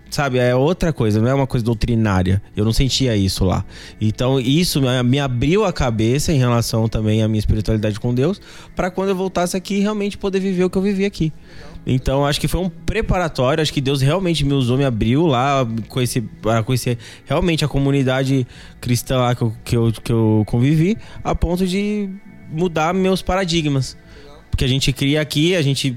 sabe, 0.09 0.37
é 0.37 0.55
outra 0.55 0.93
coisa, 0.93 1.21
não 1.21 1.27
é 1.27 1.33
uma 1.33 1.47
coisa 1.47 1.65
doutrinária. 1.65 2.41
Eu 2.55 2.65
não 2.65 2.73
sentia 2.73 3.15
isso 3.15 3.43
lá. 3.43 3.65
Então, 3.99 4.39
isso 4.39 4.81
me 5.05 5.19
abriu 5.19 5.65
a 5.65 5.73
cabeça 5.73 6.31
em 6.31 6.37
relação 6.37 6.87
também 6.87 7.23
à 7.23 7.27
minha 7.27 7.39
espiritualidade 7.39 7.99
com 7.99 8.13
Deus, 8.13 8.39
para 8.75 8.91
quando 8.91 9.09
eu 9.09 9.15
voltasse 9.15 9.57
aqui 9.57 9.79
realmente 9.79 10.17
poder 10.17 10.39
viver 10.39 10.63
o 10.63 10.69
que 10.69 10.77
eu 10.77 10.81
vivi 10.81 11.05
aqui. 11.05 11.33
Então 11.89 12.25
acho 12.25 12.41
que 12.41 12.49
foi 12.49 12.59
um 12.59 12.69
preparatório, 12.69 13.61
acho 13.61 13.71
que 13.71 13.79
Deus 13.79 14.01
realmente 14.01 14.43
me 14.43 14.51
usou, 14.51 14.77
me 14.77 14.83
abriu 14.83 15.25
lá, 15.25 15.65
conhecer, 15.87 16.21
para 16.41 16.61
conhecer 16.61 16.97
realmente 17.25 17.63
a 17.63 17.67
comunidade 17.67 18.45
cristã 18.81 19.19
lá 19.19 19.33
que 19.33 19.41
eu, 19.41 19.53
que, 19.63 19.77
eu, 19.77 19.93
que 20.03 20.11
eu 20.11 20.43
convivi, 20.45 20.97
a 21.23 21.33
ponto 21.33 21.65
de 21.65 22.09
mudar 22.51 22.93
meus 22.93 23.21
paradigmas. 23.21 23.95
Porque 24.51 24.65
a 24.65 24.67
gente 24.67 24.91
cria 24.91 25.21
aqui, 25.21 25.55
a 25.55 25.61
gente 25.61 25.95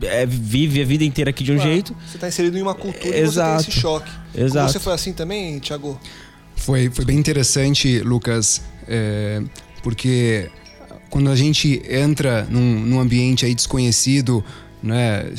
é, 0.00 0.24
vive 0.24 0.80
a 0.80 0.86
vida 0.86 1.04
inteira 1.04 1.28
aqui 1.28 1.44
de 1.44 1.52
um 1.52 1.56
Claro, 1.56 1.70
jeito. 1.70 1.96
Você 2.06 2.16
está 2.16 2.28
inserido 2.28 2.56
em 2.56 2.62
uma 2.62 2.74
cultura 2.74 3.14
e 3.14 3.20
Exato. 3.20 3.62
você 3.62 3.64
tem 3.64 3.72
esse 3.72 3.80
choque. 3.80 4.10
Exato. 4.34 4.72
Você 4.72 4.80
foi 4.80 4.94
assim 4.94 5.12
também, 5.12 5.58
Thiago? 5.58 6.00
Foi, 6.56 6.88
foi 6.88 7.04
bem 7.04 7.18
interessante, 7.18 7.98
Lucas, 8.00 8.62
é, 8.88 9.42
porque 9.82 10.48
quando 11.10 11.30
a 11.30 11.36
gente 11.36 11.82
entra 11.88 12.46
num, 12.48 12.80
num 12.80 13.00
ambiente 13.00 13.44
aí 13.44 13.54
desconhecido, 13.54 14.42
né, 14.84 15.32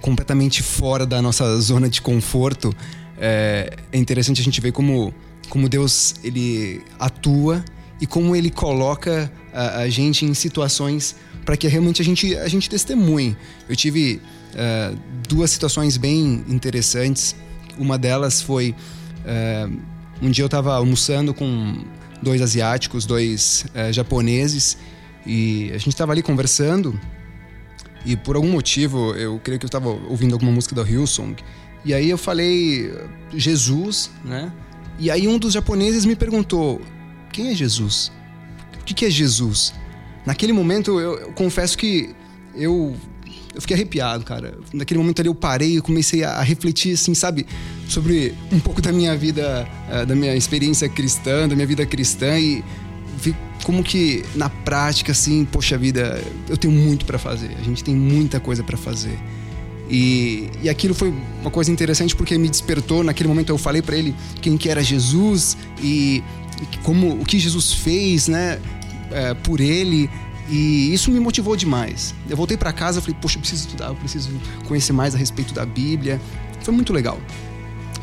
completamente 0.00 0.62
fora 0.62 1.04
da 1.04 1.20
nossa 1.20 1.60
zona 1.60 1.88
de 1.88 2.00
conforto, 2.00 2.74
é, 3.18 3.76
é 3.92 3.98
interessante 3.98 4.40
a 4.40 4.44
gente 4.44 4.60
ver 4.60 4.72
como, 4.72 5.12
como 5.48 5.68
Deus 5.68 6.14
ele 6.22 6.80
atua 6.98 7.64
e 8.00 8.06
como 8.06 8.34
ele 8.34 8.50
coloca 8.50 9.30
a, 9.52 9.80
a 9.80 9.88
gente 9.88 10.24
em 10.24 10.34
situações 10.34 11.16
para 11.44 11.56
que 11.56 11.66
realmente 11.66 12.00
a 12.00 12.04
gente, 12.04 12.36
a 12.36 12.48
gente 12.48 12.70
testemunhe. 12.70 13.36
Eu 13.68 13.74
tive 13.74 14.20
é, 14.54 14.92
duas 15.28 15.50
situações 15.50 15.96
bem 15.96 16.44
interessantes. 16.48 17.34
Uma 17.76 17.98
delas 17.98 18.40
foi 18.40 18.74
é, 19.24 19.68
um 20.20 20.30
dia 20.30 20.44
eu 20.44 20.46
estava 20.46 20.74
almoçando 20.74 21.34
com 21.34 21.84
dois 22.22 22.40
asiáticos, 22.40 23.04
dois 23.04 23.66
é, 23.74 23.92
japoneses, 23.92 24.78
e 25.26 25.70
a 25.70 25.78
gente 25.78 25.88
estava 25.88 26.12
ali 26.12 26.22
conversando. 26.22 26.98
E 28.04 28.16
por 28.16 28.36
algum 28.36 28.50
motivo, 28.50 29.14
eu 29.14 29.40
creio 29.42 29.58
que 29.58 29.64
eu 29.64 29.68
estava 29.68 29.88
ouvindo 29.88 30.32
alguma 30.32 30.50
música 30.50 30.74
da 30.74 30.82
Hillsong. 30.82 31.36
E 31.84 31.92
aí 31.92 32.10
eu 32.10 32.18
falei 32.18 32.92
Jesus, 33.34 34.10
né? 34.24 34.52
E 34.98 35.10
aí 35.10 35.26
um 35.26 35.38
dos 35.38 35.52
japoneses 35.52 36.04
me 36.04 36.14
perguntou: 36.14 36.80
quem 37.32 37.48
é 37.48 37.54
Jesus? 37.54 38.12
O 38.80 38.84
que, 38.84 39.06
é 39.06 39.10
Jesus? 39.10 39.72
Naquele 40.26 40.52
momento, 40.52 41.00
eu, 41.00 41.18
eu 41.18 41.32
confesso 41.32 41.78
que 41.78 42.14
eu, 42.54 42.96
eu 43.54 43.60
fiquei 43.60 43.74
arrepiado, 43.76 44.24
cara. 44.24 44.58
Naquele 44.72 44.98
momento 44.98 45.20
ali 45.20 45.28
eu 45.28 45.34
parei 45.34 45.76
e 45.76 45.80
comecei 45.80 46.24
a, 46.24 46.42
refletir, 46.42 46.94
assim, 46.94 47.14
sabe? 47.14 47.46
Sobre 47.88 48.34
um 48.50 48.58
pouco 48.58 48.82
da 48.82 48.92
minha 48.92 49.16
vida, 49.16 49.66
eh, 49.88 50.04
da 50.04 50.14
minha 50.16 50.34
experiência 50.34 50.88
cristã, 50.88 51.48
da 51.48 51.54
minha 51.54 51.66
vida 51.66 51.86
cristã 51.86 52.38
e 52.38 52.64
como 53.62 53.82
que 53.82 54.24
na 54.34 54.48
prática, 54.48 55.12
assim, 55.12 55.44
poxa 55.44 55.78
vida, 55.78 56.22
eu 56.48 56.56
tenho 56.56 56.72
muito 56.72 57.04
para 57.04 57.18
fazer. 57.18 57.50
A 57.58 57.62
gente 57.62 57.84
tem 57.84 57.94
muita 57.94 58.40
coisa 58.40 58.62
para 58.62 58.76
fazer. 58.76 59.18
E, 59.88 60.48
e 60.62 60.68
aquilo 60.68 60.94
foi 60.94 61.12
uma 61.40 61.50
coisa 61.50 61.70
interessante 61.70 62.16
porque 62.16 62.36
me 62.38 62.48
despertou. 62.48 63.04
Naquele 63.04 63.28
momento 63.28 63.50
eu 63.50 63.58
falei 63.58 63.82
para 63.82 63.96
ele 63.96 64.14
quem 64.40 64.56
que 64.56 64.68
era 64.68 64.82
Jesus 64.82 65.56
e, 65.82 66.22
como 66.82 67.20
o 67.20 67.24
que 67.24 67.38
Jesus 67.38 67.72
fez, 67.72 68.28
né, 68.28 68.58
é, 69.10 69.34
por 69.34 69.60
ele. 69.60 70.10
E 70.48 70.92
isso 70.92 71.10
me 71.10 71.20
motivou 71.20 71.56
demais. 71.56 72.14
Eu 72.28 72.36
voltei 72.36 72.56
para 72.56 72.72
casa 72.72 73.00
falei, 73.00 73.16
poxa, 73.20 73.36
eu 73.36 73.40
preciso 73.40 73.66
estudar, 73.66 73.88
eu 73.88 73.94
preciso 73.94 74.30
conhecer 74.66 74.92
mais 74.92 75.14
a 75.14 75.18
respeito 75.18 75.54
da 75.54 75.64
Bíblia. 75.64 76.20
Foi 76.62 76.74
muito 76.74 76.92
legal. 76.92 77.20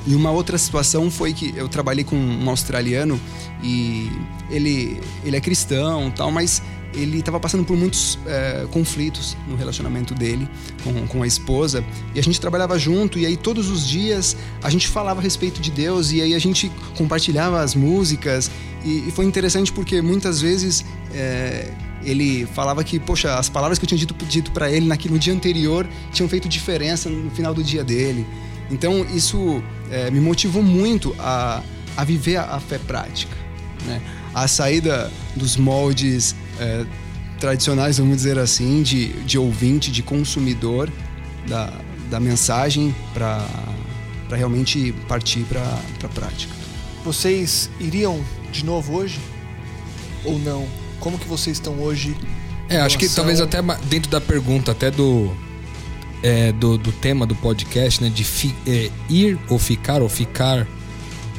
E 0.08 0.16
uma 0.16 0.32
outra 0.32 0.58
situação 0.58 1.10
foi 1.12 1.34
que 1.34 1.54
eu 1.56 1.68
trabalhei 1.68 2.04
com 2.04 2.16
um 2.16 2.50
australiano 2.50 3.20
e 3.62 4.12
ele, 4.50 5.02
ele 5.24 5.36
é 5.36 5.42
cristão 5.42 6.12
tal, 6.12 6.32
mas 6.32 6.62
ele 6.94 7.20
estava 7.20 7.40
passando 7.40 7.64
por 7.64 7.78
muitos 7.78 8.18
é, 8.26 8.66
conflitos 8.72 9.38
no 9.48 9.56
relacionamento 9.56 10.16
dele 10.16 10.50
com, 10.84 11.08
com 11.08 11.24
a 11.24 11.28
esposa. 11.28 11.84
E 12.16 12.20
a 12.20 12.24
gente 12.24 12.40
trabalhava 12.40 12.80
junto 12.80 13.20
e 13.20 13.26
aí 13.26 13.38
todos 13.38 13.70
os 13.70 13.88
dias 13.88 14.36
a 14.64 14.70
gente 14.70 14.88
falava 14.88 15.20
a 15.20 15.24
respeito 15.24 15.62
de 15.62 15.70
Deus 15.70 16.12
e 16.12 16.22
aí 16.22 16.34
a 16.34 16.40
gente 16.40 16.72
compartilhava 16.98 17.62
as 17.62 17.76
músicas. 17.76 18.50
E, 18.84 19.08
e 19.08 19.12
foi 19.12 19.26
interessante 19.26 19.72
porque 19.72 20.02
muitas 20.02 20.42
vezes 20.42 20.84
é, 21.14 21.72
ele 22.04 22.48
falava 22.48 22.84
que 22.84 23.00
poxa 23.00 23.36
as 23.36 23.50
palavras 23.50 23.78
que 23.78 23.86
eu 23.86 23.88
tinha 23.88 24.00
dito, 24.00 24.14
dito 24.26 24.52
para 24.52 24.72
ele 24.72 24.88
naquele, 24.88 25.14
no 25.14 25.20
dia 25.20 25.34
anterior 25.34 25.88
tinham 26.12 26.28
feito 26.28 26.48
diferença 26.48 27.10
no 27.10 27.30
final 27.32 27.54
do 27.54 27.64
dia 27.64 27.84
dele 27.84 28.26
então 28.70 29.06
isso 29.14 29.64
é, 29.92 30.10
me 30.12 30.20
motivou 30.20 30.64
muito 30.64 31.16
a, 31.20 31.64
a 31.98 32.04
viver 32.04 32.38
a, 32.38 32.56
a 32.56 32.60
fé 32.60 32.78
prática 32.78 33.40
né? 33.86 34.02
a 34.34 34.48
saída 34.48 35.12
dos 35.36 35.58
moldes 35.58 36.36
é, 36.60 36.86
tradicionais, 37.40 37.98
vamos 37.98 38.18
dizer 38.18 38.38
assim, 38.38 38.82
de, 38.84 39.08
de 39.24 39.38
ouvinte, 39.38 39.92
de 39.92 40.04
consumidor 40.04 40.92
da, 41.48 41.72
da 42.10 42.20
mensagem 42.20 42.94
para 43.14 43.46
realmente 44.30 44.94
partir 45.08 45.44
para 45.46 45.62
a 45.62 46.10
prática. 46.10 46.54
Vocês 47.04 47.70
iriam 47.80 48.22
de 48.52 48.66
novo 48.66 48.98
hoje? 48.98 49.20
Ou 50.26 50.38
não? 50.40 50.68
Como 51.00 51.18
que 51.18 51.28
vocês 51.28 51.58
estão 51.58 51.80
hoje? 51.80 52.16
É, 52.68 52.80
acho 52.82 52.98
que 52.98 53.08
talvez 53.10 53.40
até 53.40 53.62
dentro 53.86 54.12
da 54.12 54.22
pergunta, 54.22 54.74
até 54.74 54.92
do, 54.92 55.36
é, 56.24 56.52
do, 56.52 56.78
do 56.78 56.92
tema 56.92 57.26
do 57.26 57.36
podcast, 57.36 58.04
né? 58.04 58.10
De 58.10 58.24
fi- 58.24 58.56
é, 58.68 58.90
ir 59.10 59.38
ou 59.50 59.58
ficar, 59.60 60.02
ou 60.02 60.10
ficar 60.10 60.68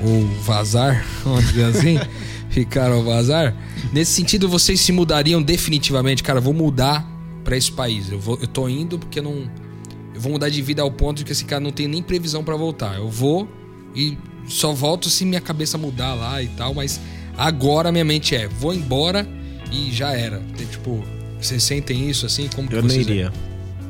ou 0.03 0.27
vazar, 0.43 1.05
vamos 1.25 1.47
dizer 1.49 1.65
assim. 1.65 1.99
ficar 2.51 2.91
ou 2.91 3.05
vazar. 3.05 3.55
Nesse 3.93 4.13
sentido, 4.13 4.49
vocês 4.49 4.81
se 4.81 4.93
mudariam 4.93 5.43
definitivamente? 5.43 6.23
Cara, 6.23 6.39
eu 6.39 6.43
vou 6.43 6.55
mudar 6.55 7.07
pra 7.45 7.57
esse 7.57 7.71
país. 7.71 8.11
Eu, 8.11 8.19
vou, 8.19 8.39
eu 8.41 8.47
tô 8.49 8.69
indo 8.69 8.99
porque 8.99 9.21
não. 9.21 9.49
Eu 10.15 10.21
vou 10.21 10.33
mudar 10.33 10.49
de 10.49 10.61
vida 10.61 10.83
ao 10.83 10.91
ponto 10.91 11.19
de 11.19 11.25
que 11.25 11.33
esse 11.33 11.45
cara 11.45 11.61
não 11.61 11.71
tem 11.71 11.87
nem 11.89 12.03
previsão 12.03 12.43
pra 12.45 12.57
voltar. 12.57 12.97
Eu 12.97 13.09
vou 13.09 13.49
e 13.95 14.17
só 14.47 14.73
volto 14.73 15.09
se 15.09 15.25
minha 15.25 15.41
cabeça 15.41 15.79
mudar 15.79 16.15
lá 16.15 16.43
e 16.43 16.49
tal, 16.49 16.75
mas 16.75 17.01
agora 17.37 17.93
minha 17.93 18.05
mente 18.05 18.35
é, 18.35 18.49
vou 18.49 18.75
embora 18.75 19.27
e 19.73 19.91
já 19.93 20.13
era. 20.13 20.43
Tem, 20.57 20.67
Tipo, 20.67 21.03
vocês 21.41 21.63
sentem 21.63 22.11
isso 22.11 22.27
assim? 22.27 22.49
Como 22.55 22.69
que 22.69 22.75
Eu 22.75 22.83
não 22.83 22.95
iria. 22.95 23.33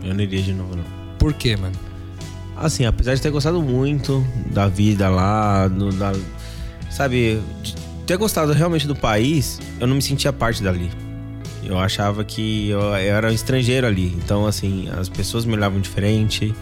Eu 0.03 0.15
não 0.15 0.21
iria 0.23 0.43
de 0.43 0.53
novo, 0.53 0.77
não. 0.77 0.85
Por 1.19 1.33
quê, 1.35 1.57
mano? 1.57 1.75
Assim, 2.57 2.85
apesar 2.85 3.15
de 3.15 3.23
ter 3.23 3.31
gostado 3.31 3.61
muito 3.63 4.25
da 4.53 4.67
vida 4.69 5.09
lá, 5.09 5.69
no- 5.69 5.93
da, 5.93 6.13
sabe, 6.91 7.41
de 7.63 7.75
ter 8.07 8.17
gostado 8.17 8.53
realmente 8.53 8.87
do 8.87 8.95
país, 8.97 9.61
eu 9.79 9.87
não 9.87 9.95
me 9.97 10.03
sentia 10.03 10.33
parte 10.33 10.63
dali. 10.63 10.91
Eu 11.65 11.79
achava 11.79 12.25
que 12.25 12.69
eu, 12.71 12.81
eu 12.81 12.95
era 13.17 13.29
um 13.29 13.33
estrangeiro 13.33 13.87
ali. 13.87 14.07
Então, 14.23 14.47
assim, 14.47 14.89
as 14.99 15.09
pessoas 15.09 15.45
me 15.45 15.55
olhavam 15.55 15.81
diferente, 15.81 16.55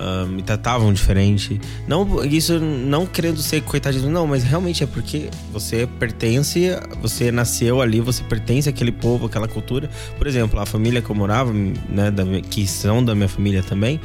ah, 0.00 0.24
me 0.26 0.42
tratavam 0.42 0.92
diferente. 0.92 1.60
Não, 1.88 2.24
isso 2.24 2.60
não 2.60 3.04
querendo 3.04 3.40
ser 3.40 3.62
coitadinho, 3.62 4.08
não, 4.08 4.28
mas 4.28 4.44
realmente 4.44 4.84
é 4.84 4.86
porque 4.86 5.28
você 5.52 5.88
pertence, 5.98 6.70
você 7.02 7.32
nasceu 7.32 7.82
ali, 7.82 8.00
você 8.00 8.22
pertence 8.22 8.68
àquele 8.68 8.92
povo, 8.92 9.26
àquela 9.26 9.48
cultura. 9.48 9.90
Por 10.16 10.28
exemplo, 10.28 10.60
a 10.60 10.64
família 10.64 11.02
que 11.02 11.10
eu 11.10 11.16
morava, 11.16 11.52
né, 11.52 12.12
da 12.12 12.24
que 12.48 12.64
são 12.64 13.04
da 13.04 13.12
minha 13.12 13.28
família 13.28 13.60
também, 13.60 14.00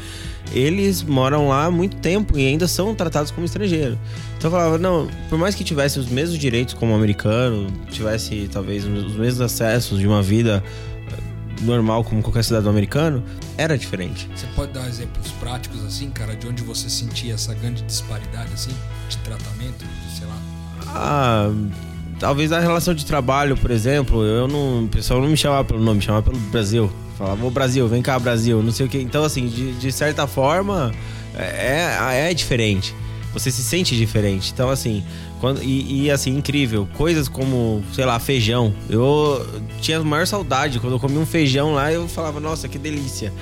eles 0.51 1.03
moram 1.03 1.47
lá 1.47 1.65
há 1.65 1.71
muito 1.71 1.97
tempo 1.97 2.37
e 2.39 2.47
ainda 2.47 2.67
são 2.67 2.95
tratados 2.95 3.29
como 3.29 3.45
estrangeiro. 3.45 3.97
Então 4.37 4.49
eu 4.49 4.51
falava, 4.51 4.77
não, 4.79 5.07
por 5.29 5.37
mais 5.37 5.53
que 5.53 5.63
tivesse 5.63 5.99
os 5.99 6.07
mesmos 6.07 6.39
direitos 6.39 6.73
como 6.73 6.95
americano, 6.95 7.67
tivesse 7.91 8.49
talvez 8.51 8.83
os 8.83 9.15
mesmos 9.15 9.41
acessos 9.41 9.99
de 9.99 10.07
uma 10.07 10.23
vida 10.23 10.63
normal 11.63 12.03
como 12.03 12.21
qualquer 12.21 12.43
cidadão 12.43 12.71
americano, 12.71 13.23
era 13.57 13.77
diferente. 13.77 14.29
Você 14.35 14.47
pode 14.55 14.71
dar 14.71 14.87
exemplos 14.87 15.31
práticos 15.39 15.83
assim, 15.85 16.09
cara, 16.09 16.35
de 16.35 16.47
onde 16.47 16.63
você 16.63 16.89
sentia 16.89 17.33
essa 17.33 17.53
grande 17.53 17.81
disparidade 17.83 18.51
assim 18.53 18.71
de 19.09 19.17
tratamento, 19.17 19.85
de, 19.85 20.17
sei 20.17 20.27
lá. 20.27 20.37
Ah, 20.87 21.51
talvez 22.19 22.51
a 22.51 22.59
relação 22.59 22.93
de 22.93 23.05
trabalho, 23.05 23.57
por 23.57 23.71
exemplo, 23.71 24.23
eu 24.23 24.47
não, 24.47 24.85
o 24.85 24.87
pessoal 24.87 25.21
não 25.21 25.27
me 25.27 25.37
chamava 25.37 25.63
pelo 25.63 25.79
nome, 25.79 25.97
me 25.97 26.03
chamava 26.03 26.23
pelo 26.23 26.37
Brasil. 26.37 26.91
Falava, 27.17 27.45
ô 27.45 27.49
Brasil, 27.49 27.87
vem 27.87 28.01
cá, 28.01 28.17
Brasil, 28.17 28.61
não 28.63 28.71
sei 28.71 28.85
o 28.85 28.89
que. 28.89 28.97
Então, 28.97 29.23
assim, 29.23 29.47
de, 29.47 29.73
de 29.73 29.91
certa 29.91 30.25
forma, 30.25 30.91
é, 31.35 32.29
é 32.29 32.33
diferente. 32.33 32.93
Você 33.33 33.51
se 33.51 33.63
sente 33.63 33.95
diferente. 33.95 34.51
Então, 34.51 34.69
assim, 34.69 35.03
quando, 35.43 35.61
e, 35.61 36.05
e, 36.05 36.09
assim, 36.09 36.37
incrível. 36.37 36.87
Coisas 36.93 37.27
como, 37.27 37.83
sei 37.91 38.05
lá, 38.05 38.17
feijão. 38.17 38.73
Eu 38.89 39.45
tinha 39.81 39.97
a 39.97 40.01
maior 40.01 40.25
saudade. 40.25 40.79
Quando 40.79 40.93
eu 40.93 40.99
comia 41.01 41.19
um 41.19 41.25
feijão 41.25 41.73
lá, 41.73 41.91
eu 41.91 42.07
falava, 42.07 42.39
nossa, 42.39 42.69
que 42.69 42.77
delícia. 42.77 43.33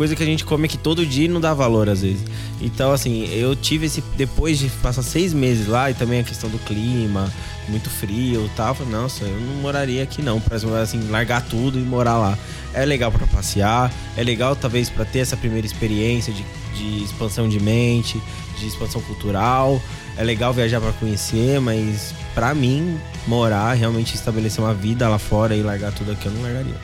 Coisa 0.00 0.16
que 0.16 0.22
a 0.22 0.26
gente 0.26 0.46
come 0.46 0.64
aqui 0.64 0.78
todo 0.78 1.04
dia 1.04 1.26
e 1.26 1.28
não 1.28 1.42
dá 1.42 1.52
valor 1.52 1.86
às 1.86 2.00
vezes. 2.00 2.24
Então, 2.58 2.90
assim, 2.90 3.28
eu 3.34 3.54
tive 3.54 3.84
esse. 3.84 4.02
Depois 4.16 4.58
de 4.58 4.70
passar 4.82 5.02
seis 5.02 5.34
meses 5.34 5.66
lá, 5.66 5.90
e 5.90 5.94
também 5.94 6.20
a 6.20 6.24
questão 6.24 6.48
do 6.48 6.58
clima, 6.60 7.30
muito 7.68 7.90
frio 7.90 8.46
e 8.46 8.48
tal, 8.56 8.74
falei, 8.74 8.94
nossa, 8.94 9.24
eu 9.24 9.38
não 9.38 9.56
moraria 9.56 10.02
aqui 10.02 10.22
não. 10.22 10.40
Pra 10.40 10.56
assim, 10.56 11.06
largar 11.10 11.42
tudo 11.42 11.78
e 11.78 11.82
morar 11.82 12.16
lá. 12.16 12.38
É 12.72 12.82
legal 12.86 13.12
para 13.12 13.26
passear, 13.26 13.92
é 14.16 14.24
legal 14.24 14.56
talvez 14.56 14.88
para 14.88 15.04
ter 15.04 15.18
essa 15.18 15.36
primeira 15.36 15.66
experiência 15.66 16.32
de, 16.32 16.46
de 16.74 17.04
expansão 17.04 17.46
de 17.46 17.60
mente, 17.60 18.18
de 18.58 18.68
expansão 18.68 19.02
cultural. 19.02 19.82
É 20.16 20.24
legal 20.24 20.54
viajar 20.54 20.80
para 20.80 20.92
conhecer, 20.92 21.60
mas 21.60 22.14
para 22.34 22.54
mim, 22.54 22.98
morar, 23.26 23.74
realmente 23.74 24.14
estabelecer 24.14 24.64
uma 24.64 24.72
vida 24.72 25.06
lá 25.10 25.18
fora 25.18 25.54
e 25.54 25.62
largar 25.62 25.92
tudo 25.92 26.12
aqui, 26.12 26.24
eu 26.24 26.32
não 26.32 26.40
largaria. 26.40 26.80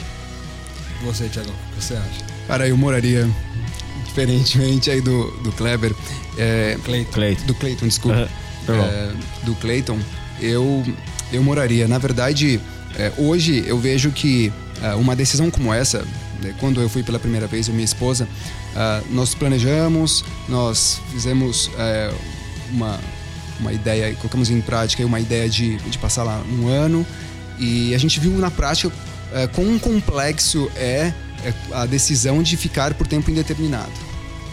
Você, 1.03 1.31
Thiago, 1.31 1.49
o 1.49 1.75
que 1.77 1.83
você 1.83 1.95
acha? 1.95 2.36
Cara, 2.47 2.69
eu 2.69 2.77
moraria 2.77 3.29
diferentemente 4.05 4.91
aí 4.91 5.01
do, 5.01 5.31
do 5.43 5.53
Kleber, 5.53 5.95
é, 6.39 6.79
Cleiton. 6.85 7.13
Cleiton. 7.13 7.47
do 7.47 7.55
Clayton, 7.55 7.87
desculpa, 7.87 8.29
normal. 8.67 8.87
É, 8.87 9.13
do 9.45 9.55
Clayton, 9.57 9.99
eu, 10.41 10.85
eu 11.33 11.43
moraria. 11.43 11.87
Na 11.87 11.99
verdade, 11.99 12.61
é, 12.97 13.13
hoje 13.19 13.65
eu 13.67 13.79
vejo 13.79 14.11
que 14.11 14.53
é, 14.83 14.95
uma 14.95 15.15
decisão 15.17 15.51
como 15.51 15.73
essa, 15.73 16.05
né, 16.43 16.55
quando 16.59 16.81
eu 16.81 16.89
fui 16.89 17.03
pela 17.03 17.19
primeira 17.19 17.47
vez, 17.47 17.69
eu 17.69 17.73
e 17.73 17.75
minha 17.75 17.85
esposa, 17.85 18.29
ah, 18.77 19.03
nós 19.11 19.35
planejamos, 19.35 20.23
nós 20.49 21.01
fizemos 21.11 21.71
é, 21.79 22.13
uma, 22.71 23.01
uma 23.59 23.73
ideia, 23.73 24.15
colocamos 24.17 24.51
em 24.51 24.61
prática 24.61 25.05
uma 25.05 25.19
ideia 25.19 25.49
de, 25.49 25.77
de 25.79 25.99
passar 25.99 26.25
lá 26.25 26.43
um 26.51 26.69
ano 26.69 27.07
e 27.59 27.95
a 27.95 27.99
gente 27.99 28.21
viu 28.21 28.33
na 28.33 28.51
prática 28.51 28.93
é, 29.33 29.47
quão 29.47 29.79
complexo 29.79 30.71
é, 30.77 31.11
é 31.11 31.15
a 31.73 31.87
decisão 31.87 32.43
de 32.43 32.57
ficar 32.57 32.95
por 32.95 33.07
tempo 33.07 33.31
indeterminado. 33.31 33.93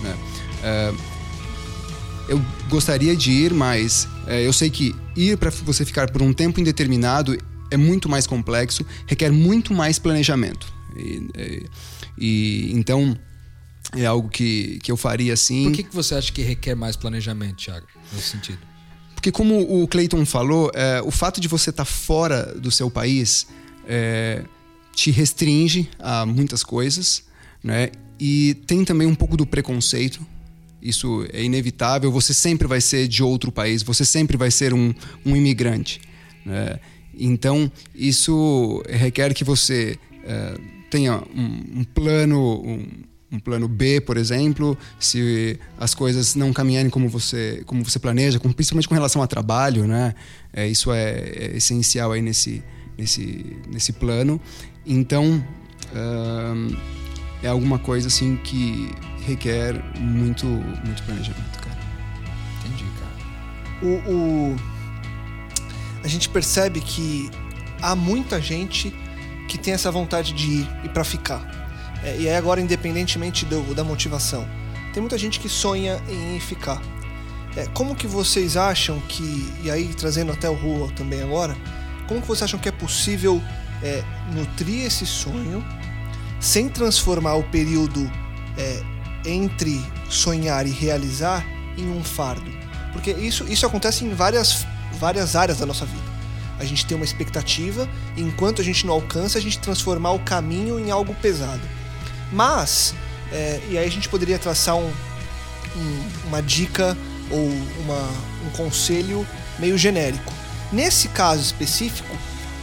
Né? 0.02 0.18
É, 0.64 0.94
eu 2.30 2.42
gostaria 2.70 3.16
de 3.16 3.32
ir, 3.32 3.54
mas 3.54 4.08
é, 4.28 4.46
eu 4.46 4.54
sei 4.54 4.70
que 4.70 4.96
ir 5.16 5.38
para 5.38 5.50
você 5.50 5.84
ficar 5.86 6.10
por 6.12 6.22
um 6.22 6.34
tempo 6.34 6.60
indeterminado 6.60 7.38
é 7.70 7.78
muito 7.78 8.08
mais 8.08 8.26
complexo, 8.28 8.86
requer 9.08 9.32
muito 9.32 9.74
mais 9.74 10.00
planejamento. 10.00 10.72
E, 10.96 11.28
é, 11.36 11.64
e- 12.18 12.72
então 12.74 13.18
é 13.96 14.06
algo 14.06 14.30
que, 14.30 14.80
que 14.84 14.92
eu 14.92 14.98
faria 14.98 15.34
assim. 15.34 15.64
Por 15.66 15.74
que, 15.74 15.84
que 15.84 15.96
você 15.96 16.16
acha 16.16 16.32
que 16.32 16.42
requer 16.42 16.76
mais 16.76 16.96
planejamento, 16.96 17.56
Thiago? 17.56 17.88
Nesse 18.14 18.30
sentido. 18.30 18.60
Porque 19.16 19.32
como 19.32 19.82
o 19.82 19.88
Clayton 19.88 20.26
falou, 20.26 20.70
é, 20.74 21.02
o 21.02 21.10
fato 21.12 21.40
de 21.40 21.48
você 21.48 21.70
estar 21.70 21.86
fora 21.86 22.54
do 22.60 22.70
seu 22.70 22.92
país 22.92 23.48
é, 23.88 24.44
te 24.94 25.12
restringe 25.12 25.90
a 26.00 26.26
muitas 26.26 26.64
coisas, 26.64 27.24
né? 27.64 27.90
E 28.20 28.54
tem 28.68 28.86
também 28.86 29.08
um 29.08 29.16
pouco 29.16 29.36
do 29.36 29.46
preconceito. 29.46 30.26
Isso 30.82 31.26
é 31.34 31.44
inevitável. 31.44 32.12
Você 32.12 32.34
sempre 32.34 32.68
vai 32.68 32.80
ser 32.82 33.08
de 33.08 33.24
outro 33.24 33.52
país. 33.52 33.82
Você 33.84 34.06
sempre 34.06 34.38
vai 34.38 34.52
ser 34.52 34.74
um, 34.74 34.94
um 35.26 35.36
imigrante. 35.36 36.00
né? 36.46 36.80
Então 37.18 37.72
isso 37.96 38.84
requer 38.90 39.34
que 39.34 39.44
você 39.44 39.98
é, 40.24 40.58
tenha 40.90 41.22
um, 41.36 41.80
um 41.80 41.84
plano, 41.84 42.62
um, 42.66 42.88
um 43.32 43.40
plano 43.40 43.68
B, 43.68 44.02
por 44.02 44.18
exemplo, 44.18 44.78
se 45.00 45.60
as 45.78 45.94
coisas 45.94 46.36
não 46.36 46.52
caminharem 46.54 46.90
como 46.90 47.08
você, 47.10 47.64
como 47.66 47.84
você 47.84 47.98
planeja, 48.00 48.40
com- 48.40 48.52
principalmente 48.52 48.88
com 48.88 48.94
relação 48.96 49.22
a 49.22 49.28
trabalho, 49.28 49.88
né? 49.88 50.14
É, 50.52 50.68
isso 50.68 50.92
é, 50.92 51.12
é 51.14 51.58
essencial 51.58 52.12
aí 52.12 52.22
nesse, 52.22 52.64
nesse, 52.98 53.58
nesse 53.72 53.94
plano. 53.94 54.40
Então, 54.86 55.44
ahn, 55.96 56.76
é 57.42 57.48
alguma 57.48 57.80
coisa 57.80 58.08
assim 58.08 58.36
que 58.38 58.92
requer 59.26 59.74
muito, 60.00 60.46
muito 60.46 61.04
planejamento, 61.04 61.60
cara. 61.60 61.78
Entendi, 62.66 62.86
cara. 63.00 63.86
o, 63.86 64.12
o- 64.12 64.56
a 66.04 66.08
gente 66.08 66.28
percebe 66.28 66.82
que 66.82 67.30
há 67.82 67.96
muita 67.96 68.42
gente 68.42 68.94
que 69.48 69.58
tem 69.58 69.74
essa 69.74 69.90
vontade 69.90 70.34
de 70.34 70.48
ir 70.62 70.70
e 70.84 70.90
para 70.90 71.04
ficar. 71.06 71.42
É, 72.04 72.18
e 72.20 72.28
aí 72.28 72.36
agora, 72.36 72.60
independentemente 72.60 73.46
do- 73.46 73.74
da 73.74 73.84
motivação, 73.86 74.46
tem 74.94 75.00
muita 75.02 75.18
gente 75.18 75.40
que 75.40 75.48
sonha 75.48 76.02
em 76.10 76.40
ficar. 76.42 76.82
É, 77.56 77.66
como 77.74 77.96
que 77.96 78.06
vocês 78.08 78.58
acham 78.58 79.00
que, 79.08 79.50
e 79.64 79.72
aí 79.72 79.94
trazendo 79.94 80.32
até 80.34 80.50
o 80.50 80.54
Rua 80.56 80.90
também 80.96 81.22
agora, 81.22 81.56
como 82.08 82.20
que 82.22 82.28
vocês 82.28 82.44
acham 82.44 82.60
que 82.60 82.68
é 82.68 82.72
possível 82.72 83.42
é, 83.84 84.04
nutrir 84.34 84.86
esse 84.86 85.06
sonho 85.06 85.64
sem 86.40 86.68
transformar 86.70 87.36
o 87.36 87.44
período 87.44 88.10
é, 88.58 88.82
entre 89.26 89.80
sonhar 90.10 90.66
e 90.66 90.72
realizar 90.72 91.46
em 91.78 91.90
um 91.90 92.04
fardo? 92.04 92.50
Porque 92.92 93.12
isso, 93.12 93.46
isso 93.48 93.66
acontece 93.66 94.04
em 94.06 94.14
várias, 94.14 94.66
várias 95.00 95.36
áreas 95.36 95.58
da 95.60 95.66
nossa 95.66 95.86
vida. 95.86 96.04
A 96.60 96.66
gente 96.66 96.86
tem 96.86 96.96
uma 96.96 97.04
expectativa, 97.06 97.90
e 98.16 98.22
enquanto 98.22 98.62
a 98.62 98.64
gente 98.64 98.86
não 98.86 98.94
alcança, 98.94 99.38
a 99.38 99.42
gente 99.42 99.58
transformar 99.60 100.12
o 100.12 100.20
caminho 100.20 100.80
em 100.80 100.92
algo 100.92 101.14
pesado. 101.16 101.62
Mas, 102.32 102.94
é, 103.32 103.60
e 103.70 103.78
aí 103.78 103.86
a 103.86 103.92
gente 103.92 104.08
poderia 104.08 104.38
traçar 104.38 104.76
um, 104.76 104.88
um- 105.76 106.28
uma 106.28 106.42
dica 106.42 106.96
ou 107.32 107.50
uma, 107.84 108.10
um 108.46 108.50
conselho 108.56 109.26
meio 109.60 109.78
genérico. 109.78 110.32
Nesse 110.72 111.08
caso 111.10 111.42
específico, 111.42 112.16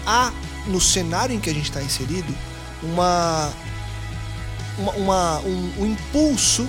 há 0.06 0.32
no 0.66 0.80
cenário 0.80 1.34
em 1.34 1.40
que 1.40 1.48
a 1.50 1.54
gente 1.54 1.64
está 1.70 1.82
inserido 1.82 2.34
uma, 2.82 3.52
uma, 4.78 4.92
uma- 4.92 5.38
um, 5.40 5.72
um 5.78 5.86
impulso, 5.86 6.68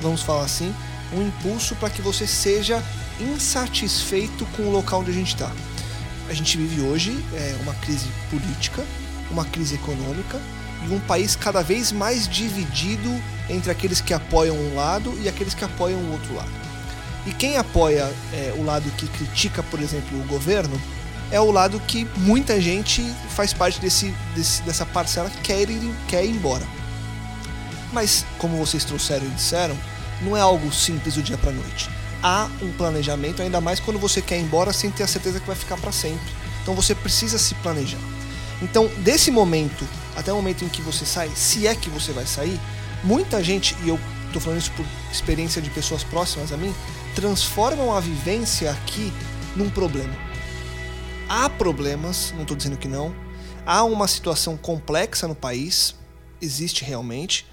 vamos- 0.00 0.22
falar 0.22 0.44
assim, 0.44 0.74
um 1.12 1.22
impulso 1.26 1.74
para 1.76 1.90
que 1.90 2.02
você 2.02 2.26
seja 2.26 2.82
insatisfeito 3.20 4.44
com 4.56 4.64
o 4.64 4.70
local 4.72 5.00
onde 5.00 5.10
a 5.10 5.14
gente 5.14 5.34
está. 5.34 5.50
A 6.28 6.34
gente 6.34 6.56
vive 6.58 6.80
hoje 6.82 7.16
é, 7.34 7.56
uma 7.62 7.74
crise 7.74 8.06
política, 8.30 8.84
uma 9.30 9.44
crise 9.44 9.76
econômica 9.76 10.40
e 10.88 10.92
um 10.92 10.98
país 11.00 11.36
cada 11.36 11.62
vez 11.62 11.92
mais 11.92 12.28
dividido 12.28 13.10
entre 13.48 13.70
aqueles 13.70 14.00
que 14.00 14.12
apoiam 14.12 14.56
um 14.56 14.74
lado 14.74 15.16
e 15.22 15.28
aqueles 15.28 15.54
que 15.54 15.64
apoiam 15.64 16.00
o 16.00 16.12
outro 16.12 16.34
lado. 16.34 16.50
E 17.24 17.32
quem 17.32 17.56
apoia 17.56 18.12
é, 18.32 18.52
o 18.56 18.64
lado 18.64 18.90
que 18.96 19.06
critica, 19.08 19.62
por 19.62 19.80
exemplo, 19.80 20.20
o 20.20 20.24
governo, 20.24 20.80
é 21.30 21.40
o 21.40 21.50
lado 21.50 21.80
que 21.80 22.06
muita 22.16 22.60
gente 22.60 23.02
faz 23.30 23.52
parte 23.52 23.80
desse, 23.80 24.14
desse- 24.34 24.62
dessa 24.62 24.86
parcela 24.86 25.28
que 25.28 25.40
quer 25.40 25.68
ir, 25.68 25.94
quer 26.08 26.24
ir 26.24 26.30
embora. 26.30 26.66
Mas, 27.92 28.24
como 28.38 28.56
vocês 28.56 28.84
trouxeram 28.84 29.24
e 29.26 29.30
disseram, 29.30 29.76
não 30.22 30.36
é 30.36 30.40
algo 30.40 30.72
simples 30.72 31.14
do 31.14 31.22
dia 31.22 31.38
para 31.38 31.52
noite. 31.52 31.88
Há 32.22 32.48
um 32.62 32.72
planejamento, 32.72 33.42
ainda 33.42 33.60
mais 33.60 33.78
quando 33.80 33.98
você 33.98 34.20
quer 34.22 34.38
ir 34.38 34.42
embora 34.42 34.72
sem 34.72 34.90
ter 34.90 35.02
a 35.02 35.06
certeza 35.06 35.40
que 35.40 35.46
vai 35.46 35.56
ficar 35.56 35.76
para 35.76 35.92
sempre. 35.92 36.26
Então 36.62 36.74
você 36.74 36.94
precisa 36.94 37.38
se 37.38 37.54
planejar. 37.56 37.98
Então, 38.62 38.88
desse 38.98 39.30
momento 39.30 39.86
até 40.16 40.32
o 40.32 40.36
momento 40.36 40.64
em 40.64 40.68
que 40.68 40.80
você 40.80 41.04
sai, 41.04 41.30
se 41.34 41.66
é 41.66 41.74
que 41.74 41.90
você 41.90 42.10
vai 42.12 42.26
sair, 42.26 42.58
muita 43.04 43.44
gente, 43.44 43.76
e 43.84 43.88
eu 43.88 44.00
tô 44.32 44.40
falando 44.40 44.58
isso 44.60 44.72
por 44.72 44.84
experiência 45.12 45.60
de 45.60 45.68
pessoas 45.70 46.02
próximas 46.02 46.50
a 46.52 46.56
mim, 46.56 46.74
transformam 47.14 47.94
a 47.94 48.00
vivência 48.00 48.70
aqui 48.70 49.12
num 49.54 49.68
problema. 49.68 50.12
Há 51.28 51.50
problemas, 51.50 52.30
não 52.32 52.42
estou 52.42 52.56
dizendo 52.56 52.76
que 52.76 52.86
não. 52.86 53.12
Há 53.64 53.82
uma 53.82 54.06
situação 54.06 54.56
complexa 54.56 55.26
no 55.26 55.34
país, 55.34 55.96
existe 56.40 56.84
realmente, 56.84 57.44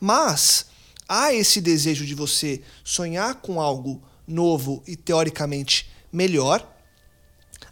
mas 0.00 0.66
há 1.08 1.32
esse 1.32 1.60
desejo 1.60 2.04
de 2.04 2.12
você 2.12 2.60
sonhar 2.82 3.36
com 3.36 3.60
algo 3.60 4.02
novo 4.26 4.82
e 4.84 4.96
teoricamente 4.96 5.88
melhor, 6.12 6.76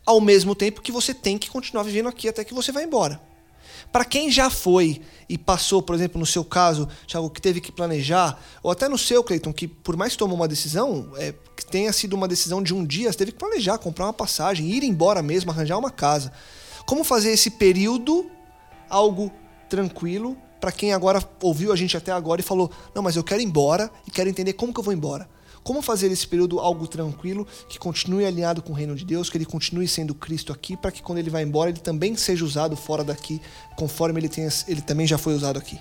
ao 0.06 0.20
mesmo 0.20 0.54
tempo 0.54 0.80
que 0.80 0.92
você 0.92 1.12
tem 1.12 1.36
que 1.36 1.50
continuar 1.50 1.82
vivendo 1.82 2.09
aqui 2.09 2.28
até 2.28 2.44
que 2.44 2.54
você 2.54 2.70
vá 2.70 2.80
embora. 2.80 3.20
Para 3.93 4.05
quem 4.05 4.30
já 4.30 4.51
foi 4.51 5.01
e 5.28 5.39
passou, 5.39 5.82
por 5.82 5.95
exemplo, 5.95 6.18
no 6.18 6.26
seu 6.26 6.45
caso, 6.45 6.89
Thiago, 7.07 7.30
que 7.30 7.41
teve 7.41 7.61
que 7.61 7.72
planejar, 7.72 8.41
ou 8.62 8.70
até 8.70 8.89
no 8.89 8.99
seu, 8.99 9.22
Cleiton, 9.24 9.53
que 9.53 9.66
por 9.66 9.97
mais 9.97 10.12
que 10.12 10.18
tomou 10.18 10.36
uma 10.36 10.49
decisão, 10.49 11.11
é, 11.16 11.34
que 11.57 11.64
tenha 11.64 11.93
sido 11.93 12.14
uma 12.14 12.28
decisão 12.28 12.62
de 12.62 12.74
um 12.74 12.84
dia, 12.84 13.11
você 13.11 13.18
teve 13.18 13.32
que 13.32 13.39
planejar, 13.39 13.78
comprar 13.78 14.07
uma 14.07 14.12
passagem, 14.12 14.70
ir 14.70 14.82
embora 14.82 15.22
mesmo, 15.22 15.51
arranjar 15.51 15.78
uma 15.78 15.91
casa. 15.91 16.32
Como 16.86 17.05
fazer 17.05 17.30
esse 17.30 17.51
período 17.51 18.30
algo 18.89 19.30
tranquilo 19.68 20.36
para 20.61 20.72
quem 20.72 20.93
agora 20.93 21.22
ouviu 21.43 21.72
a 21.72 21.76
gente 21.76 21.97
até 21.97 22.11
agora 22.11 22.41
e 22.41 22.45
falou: 22.45 22.70
"Não, 22.95 23.03
mas 23.03 23.16
eu 23.16 23.24
quero 23.24 23.41
ir 23.41 23.45
embora 23.45 23.91
e 24.07 24.11
quero 24.11 24.28
entender 24.28 24.55
como 24.55 24.72
que 24.72 24.80
eu 24.80 24.84
vou 24.84 24.93
embora". 24.93 25.28
Como 25.69 25.83
fazer 25.83 26.11
esse 26.11 26.27
período 26.27 26.61
algo 26.61 26.89
tranquilo, 26.89 27.47
que 27.69 27.79
continue 27.79 28.25
alinhado 28.25 28.62
com 28.62 28.73
o 28.73 28.75
reino 28.75 28.97
de 28.97 29.05
Deus, 29.05 29.29
que 29.29 29.37
ele 29.37 29.45
continue 29.45 29.87
sendo 29.87 30.14
Cristo 30.14 30.51
aqui, 30.51 30.79
para 30.79 30.91
que 30.91 31.03
quando 31.03 31.19
ele 31.19 31.29
vai 31.29 31.43
embora 31.43 31.69
ele 31.69 31.79
também 31.79 32.16
seja 32.16 32.43
usado 32.43 32.75
fora 32.75 33.05
daqui, 33.05 33.39
conforme 33.77 34.19
ele, 34.19 34.31
tenha, 34.31 34.49
ele 34.66 34.81
também 34.81 35.07
já 35.07 35.19
foi 35.19 35.35
usado 35.35 35.59
aqui. 35.59 35.79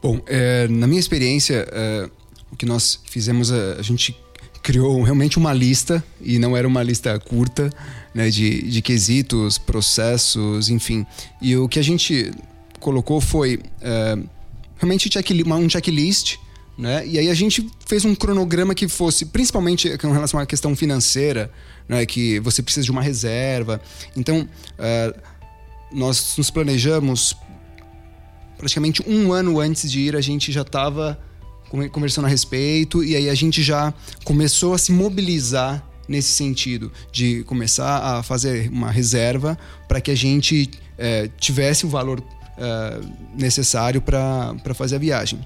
Bom, 0.00 0.20
é, 0.28 0.68
na 0.68 0.86
minha 0.86 1.00
experiência, 1.00 1.66
é, 1.72 2.08
o 2.52 2.54
que 2.54 2.64
nós 2.64 3.00
fizemos, 3.06 3.50
é, 3.50 3.72
a 3.76 3.82
gente 3.82 4.16
criou 4.62 5.02
realmente 5.02 5.38
uma 5.38 5.52
lista, 5.52 6.04
e 6.20 6.38
não 6.38 6.56
era 6.56 6.68
uma 6.68 6.84
lista 6.84 7.18
curta, 7.18 7.68
né, 8.14 8.30
de, 8.30 8.62
de 8.62 8.80
quesitos, 8.80 9.58
processos, 9.58 10.70
enfim. 10.70 11.04
E 11.42 11.56
o 11.56 11.68
que 11.68 11.80
a 11.80 11.82
gente 11.82 12.30
colocou 12.78 13.20
foi 13.20 13.58
é, 13.80 14.16
realmente 14.78 15.08
um 15.08 15.68
checklist, 15.68 16.36
né? 16.78 17.04
E 17.06 17.18
aí 17.18 17.28
a 17.28 17.34
gente 17.34 17.68
fez 17.86 18.04
um 18.04 18.14
cronograma 18.14 18.74
que 18.74 18.86
fosse, 18.86 19.26
principalmente 19.26 19.98
com 19.98 20.12
relação 20.12 20.38
à 20.38 20.46
questão 20.46 20.76
financeira, 20.76 21.50
né? 21.88 22.06
Que 22.06 22.38
você 22.40 22.62
precisa 22.62 22.84
de 22.84 22.90
uma 22.90 23.02
reserva. 23.02 23.80
Então, 24.16 24.48
é, 24.78 25.14
nós 25.92 26.36
nos 26.38 26.50
planejamos 26.50 27.36
praticamente 28.56 29.02
um 29.06 29.32
ano 29.32 29.60
antes 29.60 29.90
de 29.90 30.00
ir, 30.00 30.16
a 30.16 30.20
gente 30.20 30.52
já 30.52 30.62
estava 30.62 31.18
conversando 31.92 32.24
a 32.24 32.28
respeito 32.28 33.04
e 33.04 33.14
aí 33.14 33.28
a 33.28 33.34
gente 33.34 33.62
já 33.62 33.92
começou 34.24 34.72
a 34.72 34.78
se 34.78 34.90
mobilizar 34.90 35.84
nesse 36.08 36.32
sentido 36.32 36.90
de 37.12 37.44
começar 37.44 37.98
a 37.98 38.22
fazer 38.22 38.70
uma 38.70 38.90
reserva 38.90 39.58
para 39.86 40.00
que 40.00 40.10
a 40.10 40.14
gente 40.14 40.70
eh, 40.96 41.28
tivesse 41.38 41.84
o 41.84 41.88
valor 41.88 42.22
uh, 42.58 43.08
necessário 43.34 44.02
para 44.02 44.74
fazer 44.74 44.96
a 44.96 44.98
viagem. 44.98 45.38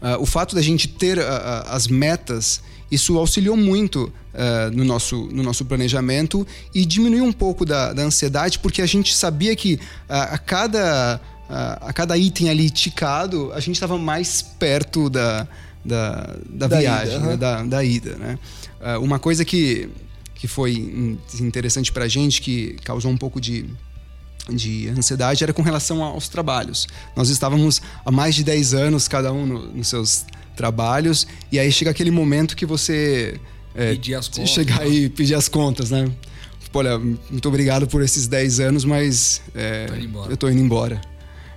Uh, 0.00 0.20
o 0.20 0.26
fato 0.26 0.54
da 0.54 0.62
gente 0.62 0.88
ter 0.88 1.18
uh, 1.18 1.22
as 1.66 1.86
metas, 1.86 2.60
isso 2.90 3.18
auxiliou 3.18 3.56
muito 3.56 4.12
no, 4.72 4.82
nosso, 4.82 5.28
no 5.30 5.42
nosso 5.42 5.62
planejamento 5.62 6.46
e 6.74 6.86
diminuiu 6.86 7.22
um 7.22 7.32
pouco 7.32 7.66
da, 7.66 7.92
da 7.92 8.02
ansiedade, 8.02 8.58
porque 8.58 8.80
a 8.80 8.86
gente 8.86 9.14
sabia 9.14 9.54
que 9.54 9.78
a 10.08 10.38
cada, 10.38 11.20
a 11.50 11.92
cada 11.92 12.16
item 12.16 12.48
ali 12.48 12.70
ticado, 12.70 13.52
a 13.52 13.60
gente 13.60 13.74
estava 13.74 13.98
mais 13.98 14.40
perto 14.40 15.10
da, 15.10 15.46
da, 15.84 16.34
da, 16.48 16.66
da 16.66 16.78
viagem, 16.78 17.16
ida, 17.16 17.26
né? 17.26 17.36
da, 17.36 17.62
da 17.62 17.84
ida. 17.84 18.16
Né? 18.16 18.38
uma 19.02 19.18
coisa 19.18 19.44
que, 19.44 19.90
que 20.34 20.48
foi 20.48 20.72
interessante 21.38 21.92
para 21.92 22.04
a 22.04 22.08
gente, 22.08 22.40
que 22.40 22.78
causou 22.84 23.10
um 23.10 23.18
pouco 23.18 23.38
de 23.38 23.66
de 24.50 24.88
ansiedade 24.88 25.44
era 25.44 25.52
com 25.52 25.62
relação 25.62 26.02
aos 26.02 26.28
trabalhos. 26.28 26.86
Nós 27.14 27.28
estávamos 27.28 27.80
há 28.04 28.10
mais 28.10 28.34
de 28.34 28.42
10 28.44 28.74
anos, 28.74 29.08
cada 29.08 29.32
um 29.32 29.46
no, 29.46 29.66
nos 29.72 29.88
seus 29.88 30.24
trabalhos, 30.56 31.26
e 31.50 31.58
aí 31.58 31.70
chega 31.70 31.90
aquele 31.90 32.10
momento 32.10 32.56
que 32.56 32.66
você. 32.66 33.40
É, 33.74 33.92
pedir 33.92 34.14
as 34.14 34.28
contas. 34.28 34.50
Chegar 34.50 34.86
e 34.86 35.08
pedir 35.08 35.34
as 35.34 35.48
contas, 35.48 35.90
né? 35.90 36.10
Olha, 36.74 36.98
muito 36.98 37.46
obrigado 37.48 37.86
por 37.86 38.02
esses 38.02 38.26
10 38.26 38.60
anos, 38.60 38.84
mas 38.84 39.42
é, 39.54 39.86
tô 39.86 40.24
eu 40.24 40.34
estou 40.34 40.50
indo 40.50 40.60
embora. 40.60 41.00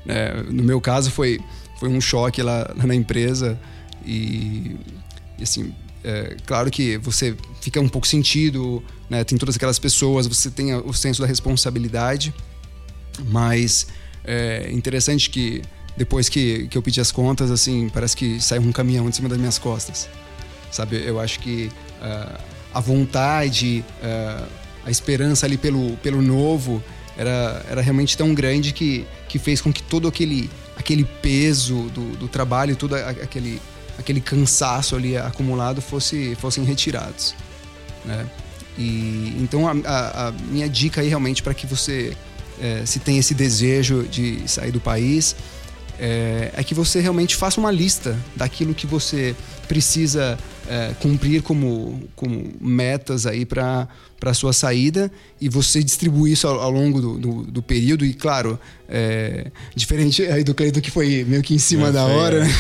É, 0.05 0.43
no 0.43 0.63
meu 0.63 0.81
caso, 0.81 1.09
foi, 1.09 1.39
foi 1.79 1.89
um 1.89 2.01
choque 2.01 2.41
lá, 2.41 2.69
lá 2.77 2.85
na 2.85 2.93
empresa, 2.93 3.59
e, 4.05 4.75
e 5.39 5.43
assim, 5.43 5.73
é, 6.03 6.35
claro 6.45 6.69
que 6.69 6.97
você 6.97 7.35
fica 7.61 7.81
um 7.81 7.87
pouco 7.87 8.05
sentido, 8.05 8.83
né? 9.09 9.23
tem 9.23 9.37
todas 9.37 9.55
aquelas 9.55 9.79
pessoas, 9.79 10.27
você 10.27 10.51
tem 10.51 10.75
o 10.75 10.93
senso 10.93 11.21
da 11.21 11.27
responsabilidade. 11.27 12.33
Mas 13.23 13.87
é 14.23 14.69
interessante 14.71 15.29
que 15.29 15.61
depois 15.95 16.27
que, 16.27 16.67
que 16.67 16.77
eu 16.77 16.81
pedi 16.81 16.99
as 16.99 17.11
contas, 17.11 17.49
assim, 17.51 17.89
parece 17.89 18.15
que 18.17 18.39
saiu 18.41 18.61
um 18.61 18.71
caminhão 18.71 19.09
de 19.09 19.15
cima 19.15 19.29
das 19.29 19.37
minhas 19.37 19.57
costas. 19.57 20.09
Sabe, 20.71 21.01
eu 21.05 21.19
acho 21.19 21.39
que 21.39 21.71
uh, 22.01 22.37
a 22.73 22.79
vontade, 22.81 23.83
uh, 24.03 24.45
a 24.85 24.91
esperança 24.91 25.45
ali 25.45 25.57
pelo, 25.57 25.95
pelo 25.97 26.21
novo 26.21 26.83
era, 27.17 27.65
era 27.69 27.81
realmente 27.81 28.17
tão 28.17 28.33
grande 28.33 28.73
que, 28.73 29.05
que 29.29 29.39
fez 29.39 29.61
com 29.61 29.71
que 29.71 29.81
todo 29.81 30.07
aquele, 30.07 30.49
aquele 30.75 31.05
peso 31.05 31.89
do, 31.93 32.17
do 32.17 32.27
trabalho, 32.27 32.75
todo 32.75 32.95
aquele, 32.95 33.61
aquele 33.97 34.19
cansaço 34.19 34.97
ali 34.97 35.15
acumulado 35.15 35.81
fosse, 35.81 36.35
fossem 36.35 36.65
retirados. 36.65 37.33
Né? 38.03 38.25
E, 38.77 39.33
então 39.39 39.67
a, 39.67 39.71
a, 39.85 40.27
a 40.27 40.31
minha 40.31 40.67
dica 40.67 40.99
aí 40.99 41.07
realmente 41.07 41.41
para 41.41 41.53
que 41.53 41.65
você 41.65 42.15
é, 42.61 42.85
se 42.85 42.99
tem 42.99 43.17
esse 43.17 43.33
desejo 43.33 44.03
de 44.03 44.47
sair 44.47 44.71
do 44.71 44.79
país, 44.79 45.35
é, 45.99 46.51
é, 46.55 46.63
que 46.63 46.73
você 46.73 46.99
realmente 46.99 47.35
faça 47.35 47.59
uma 47.59 47.71
lista 47.71 48.17
daquilo 48.35 48.73
que 48.73 48.85
você 48.85 49.35
precisa 49.67 50.37
é, 50.67 50.93
cumprir 50.99 51.41
como, 51.41 52.03
como 52.15 52.51
metas 52.59 53.25
aí 53.25 53.45
para 53.45 53.87
a 54.23 54.33
sua 54.33 54.53
saída 54.53 55.11
e 55.39 55.49
você 55.49 55.83
distribuir 55.83 56.33
isso 56.33 56.47
ao, 56.47 56.59
ao 56.59 56.71
longo 56.71 57.01
do, 57.01 57.17
do, 57.17 57.43
do, 57.43 57.61
período 57.61 58.05
e 58.05 58.13
claro 58.13 58.57
é, 58.87 59.51
diferente 59.75 60.23
aí 60.23 60.43
do 60.43 60.55
Cleiton 60.55 60.81
que 60.81 60.89
foi 60.89 61.23
meio 61.27 61.43
que 61.43 61.53
em 61.53 61.59
cima 61.59 61.91
da 61.91 62.05
hora 62.05 62.43
né? 62.43 62.51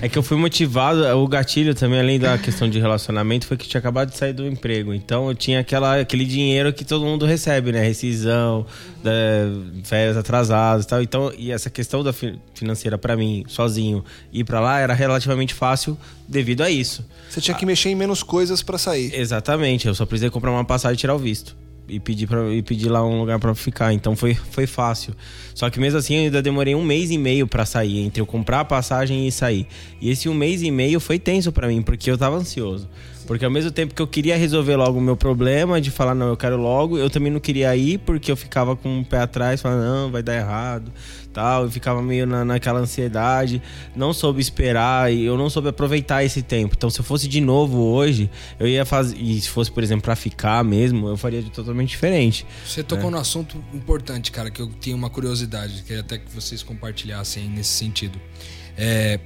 é. 0.00 0.08
que 0.08 0.16
eu 0.16 0.22
fui 0.22 0.36
motivado 0.36 1.04
o 1.18 1.28
gatilho 1.28 1.74
também 1.74 1.98
além 1.98 2.18
da 2.18 2.38
questão 2.38 2.70
de 2.70 2.78
relacionamento 2.78 3.46
foi 3.46 3.56
que 3.56 3.64
eu 3.64 3.68
tinha 3.68 3.78
acabado 3.78 4.10
de 4.10 4.16
sair 4.16 4.32
do 4.32 4.46
emprego 4.46 4.94
então 4.94 5.28
eu 5.28 5.34
tinha 5.34 5.60
aquela, 5.60 6.00
aquele 6.00 6.24
dinheiro 6.24 6.72
que 6.72 6.84
todo 6.84 7.04
mundo 7.04 7.26
recebe 7.26 7.72
né 7.72 7.82
rescisão 7.82 8.64
férias 9.84 10.16
atrasadas 10.16 10.84
e 10.84 10.88
tal 10.88 11.02
então 11.02 11.32
e 11.36 11.50
essa 11.50 11.68
questão 11.68 12.02
da 12.02 12.12
financeira 12.54 12.96
para 12.96 13.16
mim 13.16 13.44
sozinho 13.48 14.04
ir 14.32 14.44
para 14.44 14.60
lá 14.60 14.78
era 14.78 14.94
relativamente 14.94 15.52
fácil 15.52 15.98
devido 16.32 16.62
a 16.62 16.70
isso. 16.70 17.04
Você 17.28 17.40
tinha 17.40 17.56
que 17.56 17.66
mexer 17.66 17.90
em 17.90 17.94
menos 17.94 18.22
coisas 18.22 18.62
para 18.62 18.78
sair. 18.78 19.14
Exatamente, 19.14 19.86
eu 19.86 19.94
só 19.94 20.06
precisei 20.06 20.30
comprar 20.30 20.50
uma 20.50 20.64
passagem 20.64 20.91
tirar 20.96 21.14
o 21.14 21.18
visto. 21.18 21.56
E 21.88 21.98
pedir, 21.98 22.26
pra, 22.26 22.48
e 22.48 22.62
pedir 22.62 22.88
lá 22.88 23.04
um 23.04 23.18
lugar 23.18 23.38
para 23.38 23.54
ficar. 23.54 23.92
Então 23.92 24.14
foi, 24.16 24.34
foi 24.34 24.66
fácil. 24.66 25.14
Só 25.54 25.68
que 25.68 25.80
mesmo 25.80 25.98
assim 25.98 26.14
eu 26.14 26.22
ainda 26.22 26.40
demorei 26.40 26.74
um 26.74 26.84
mês 26.84 27.10
e 27.10 27.18
meio 27.18 27.46
para 27.46 27.66
sair, 27.66 27.98
entre 27.98 28.20
eu 28.20 28.26
comprar 28.26 28.60
a 28.60 28.64
passagem 28.64 29.26
e 29.26 29.32
sair. 29.32 29.66
E 30.00 30.10
esse 30.10 30.28
um 30.28 30.34
mês 30.34 30.62
e 30.62 30.70
meio 30.70 31.00
foi 31.00 31.18
tenso 31.18 31.52
para 31.52 31.68
mim, 31.68 31.82
porque 31.82 32.10
eu 32.10 32.16
tava 32.16 32.36
ansioso. 32.36 32.88
Porque 33.26 33.44
ao 33.44 33.50
mesmo 33.50 33.70
tempo 33.70 33.94
que 33.94 34.02
eu 34.02 34.06
queria 34.06 34.36
resolver 34.36 34.76
logo 34.76 34.98
o 34.98 35.02
meu 35.02 35.16
problema, 35.16 35.80
de 35.80 35.90
falar, 35.90 36.14
não, 36.14 36.28
eu 36.28 36.36
quero 36.36 36.56
logo, 36.56 36.98
eu 36.98 37.08
também 37.08 37.32
não 37.32 37.40
queria 37.40 37.74
ir, 37.76 37.98
porque 37.98 38.30
eu 38.30 38.36
ficava 38.36 38.76
com 38.76 39.00
o 39.00 39.04
pé 39.04 39.18
atrás, 39.18 39.60
falando, 39.60 39.82
não, 39.82 40.10
vai 40.10 40.22
dar 40.22 40.36
errado 40.36 40.92
tal. 41.32 41.64
Eu 41.64 41.70
ficava 41.70 42.02
meio 42.02 42.26
na, 42.26 42.44
naquela 42.44 42.80
ansiedade, 42.80 43.60
não 43.96 44.12
soube 44.12 44.40
esperar 44.40 45.12
e 45.12 45.24
eu 45.24 45.36
não 45.36 45.48
soube 45.48 45.68
aproveitar 45.68 46.22
esse 46.22 46.42
tempo. 46.42 46.74
Então, 46.76 46.90
se 46.90 47.00
eu 47.00 47.04
fosse 47.04 47.26
de 47.26 47.40
novo 47.40 47.78
hoje, 47.78 48.30
eu 48.60 48.68
ia 48.68 48.84
fazer. 48.84 49.16
E 49.18 49.40
se 49.40 49.48
fosse, 49.48 49.70
por 49.70 49.82
exemplo, 49.82 50.02
para 50.02 50.14
ficar 50.14 50.62
mesmo, 50.62 51.08
eu 51.08 51.16
faria 51.16 51.42
de 51.42 51.50
totalmente 51.50 51.90
diferente. 51.90 52.46
Você 52.64 52.82
tocou 52.82 53.08
é. 53.08 53.12
no 53.12 53.18
assunto 53.18 53.62
importante, 53.72 54.30
cara, 54.30 54.50
que 54.50 54.60
eu 54.60 54.70
tinha 54.80 54.94
uma 54.94 55.10
curiosidade, 55.10 55.82
queria 55.82 56.00
até 56.00 56.18
que 56.18 56.30
vocês 56.32 56.62
compartilhassem 56.62 57.48
nesse 57.48 57.70
sentido. 57.70 58.20
É, 58.76 59.18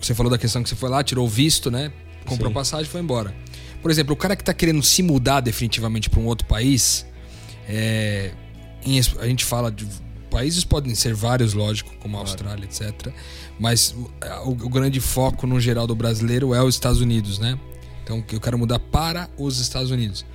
você 0.00 0.14
falou 0.14 0.30
da 0.30 0.38
questão 0.38 0.62
que 0.62 0.68
você 0.68 0.76
foi 0.76 0.90
lá, 0.90 1.02
tirou 1.02 1.26
o 1.26 1.28
visto, 1.28 1.70
né? 1.70 1.90
Comprou 2.24 2.48
Sim. 2.50 2.54
passagem 2.54 2.86
e 2.86 2.88
foi 2.88 3.00
embora. 3.00 3.34
Por 3.82 3.90
exemplo, 3.90 4.14
o 4.14 4.16
cara 4.16 4.34
que 4.34 4.42
está 4.42 4.54
querendo 4.54 4.82
se 4.82 5.02
mudar 5.02 5.40
definitivamente 5.40 6.08
para 6.08 6.20
um 6.20 6.26
outro 6.26 6.46
país, 6.46 7.06
é, 7.68 8.32
em, 8.84 8.98
a 8.98 9.26
gente 9.26 9.44
fala 9.44 9.70
de 9.70 9.86
países 10.30 10.64
podem 10.64 10.94
ser 10.94 11.14
vários, 11.14 11.54
lógico, 11.54 11.94
como 12.00 12.16
a 12.16 12.20
Austrália, 12.20 12.64
etc. 12.64 13.12
Mas 13.58 13.94
o, 14.44 14.50
o, 14.50 14.68
grande 14.68 14.98
foco 14.98 15.46
no 15.46 15.60
geral 15.60 15.86
do 15.86 15.94
brasileiro 15.94 16.52
é 16.52 16.60
os 16.60 16.74
Estados 16.74 17.00
Unidos, 17.00 17.38
né? 17.38 17.58
Então 18.02 18.24
eu 18.32 18.40
quero 18.40 18.58
mudar 18.58 18.80
para 18.80 19.30
os 19.38 19.60
Estados 19.60 19.92
Unidos. 19.92 20.26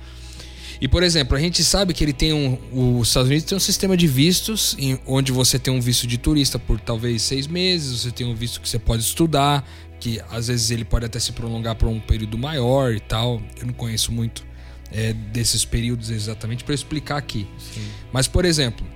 E 0.80 0.88
por 0.88 1.02
exemplo, 1.02 1.36
a 1.36 1.40
gente 1.40 1.62
sabe 1.62 1.92
que 1.92 2.02
ele 2.02 2.12
tem 2.12 2.32
um, 2.32 2.58
os 2.98 3.08
Estados 3.08 3.28
Unidos 3.28 3.44
tem 3.44 3.56
um 3.56 3.60
sistema 3.60 3.96
de 3.96 4.06
vistos, 4.06 4.74
em, 4.78 4.98
onde 5.06 5.30
você 5.30 5.58
tem 5.58 5.72
um 5.72 5.80
visto 5.80 6.06
de 6.06 6.16
turista 6.16 6.58
por 6.58 6.80
talvez 6.80 7.22
seis 7.22 7.46
meses, 7.46 8.00
você 8.00 8.10
tem 8.10 8.26
um 8.26 8.34
visto 8.34 8.60
que 8.60 8.68
você 8.68 8.78
pode 8.78 9.02
estudar, 9.02 9.68
que 9.98 10.20
às 10.30 10.48
vezes 10.48 10.70
ele 10.70 10.84
pode 10.84 11.04
até 11.04 11.18
se 11.18 11.32
prolongar 11.32 11.74
por 11.74 11.88
um 11.88 12.00
período 12.00 12.38
maior 12.38 12.94
e 12.94 13.00
tal. 13.00 13.42
Eu 13.60 13.66
não 13.66 13.74
conheço 13.74 14.10
muito 14.10 14.46
é, 14.90 15.12
desses 15.12 15.64
períodos 15.64 16.08
exatamente 16.08 16.64
para 16.64 16.74
explicar 16.74 17.18
aqui. 17.18 17.46
Sim. 17.58 17.86
Mas 18.10 18.26
por 18.26 18.46
exemplo, 18.46 18.86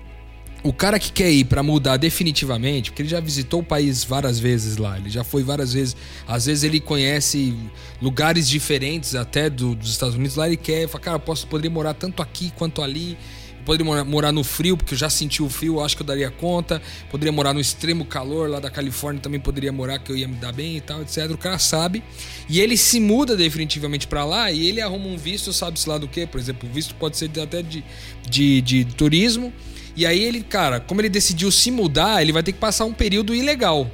o 0.64 0.72
cara 0.72 0.98
que 0.98 1.12
quer 1.12 1.30
ir 1.30 1.44
para 1.44 1.62
mudar 1.62 1.98
definitivamente, 1.98 2.90
porque 2.90 3.02
ele 3.02 3.08
já 3.10 3.20
visitou 3.20 3.60
o 3.60 3.62
país 3.62 4.02
várias 4.02 4.38
vezes 4.38 4.78
lá, 4.78 4.96
ele 4.96 5.10
já 5.10 5.22
foi 5.22 5.42
várias 5.42 5.74
vezes, 5.74 5.94
às 6.26 6.46
vezes 6.46 6.64
ele 6.64 6.80
conhece 6.80 7.54
lugares 8.00 8.48
diferentes 8.48 9.14
até 9.14 9.50
do, 9.50 9.74
dos 9.74 9.90
Estados 9.90 10.14
Unidos, 10.14 10.36
lá 10.36 10.46
ele 10.46 10.56
quer, 10.56 10.88
fala, 10.88 11.04
cara, 11.04 11.16
eu 11.16 11.20
posso, 11.20 11.46
poderia 11.46 11.70
morar 11.70 11.92
tanto 11.92 12.22
aqui 12.22 12.50
quanto 12.56 12.80
ali, 12.80 13.10
eu 13.58 13.64
poderia 13.66 13.84
morar, 13.84 14.04
morar 14.04 14.32
no 14.32 14.42
frio, 14.42 14.74
porque 14.74 14.94
eu 14.94 14.98
já 14.98 15.10
senti 15.10 15.42
o 15.42 15.50
frio, 15.50 15.82
acho 15.82 15.96
que 15.96 16.02
eu 16.02 16.06
daria 16.06 16.30
conta, 16.30 16.80
poderia 17.10 17.30
morar 17.30 17.52
no 17.52 17.60
extremo 17.60 18.06
calor 18.06 18.48
lá 18.48 18.58
da 18.58 18.70
Califórnia, 18.70 19.20
também 19.20 19.40
poderia 19.40 19.70
morar, 19.70 19.98
que 19.98 20.10
eu 20.10 20.16
ia 20.16 20.26
me 20.26 20.36
dar 20.36 20.52
bem 20.52 20.78
e 20.78 20.80
tal, 20.80 21.02
etc. 21.02 21.30
O 21.30 21.36
cara 21.36 21.58
sabe, 21.58 22.02
e 22.48 22.58
ele 22.58 22.78
se 22.78 22.98
muda 22.98 23.36
definitivamente 23.36 24.06
para 24.06 24.24
lá 24.24 24.50
e 24.50 24.66
ele 24.66 24.80
arruma 24.80 25.08
um 25.08 25.18
visto, 25.18 25.52
sabe-se 25.52 25.86
lá 25.86 25.98
do 25.98 26.08
que, 26.08 26.26
por 26.26 26.40
exemplo, 26.40 26.66
o 26.66 26.72
visto 26.72 26.94
pode 26.94 27.18
ser 27.18 27.30
até 27.38 27.60
de, 27.60 27.84
de, 28.26 28.62
de 28.62 28.84
turismo, 28.86 29.52
e 29.96 30.04
aí 30.04 30.22
ele, 30.22 30.42
cara, 30.42 30.80
como 30.80 31.00
ele 31.00 31.08
decidiu 31.08 31.50
se 31.50 31.70
mudar, 31.70 32.20
ele 32.20 32.32
vai 32.32 32.42
ter 32.42 32.52
que 32.52 32.58
passar 32.58 32.84
um 32.84 32.92
período 32.92 33.34
ilegal, 33.34 33.90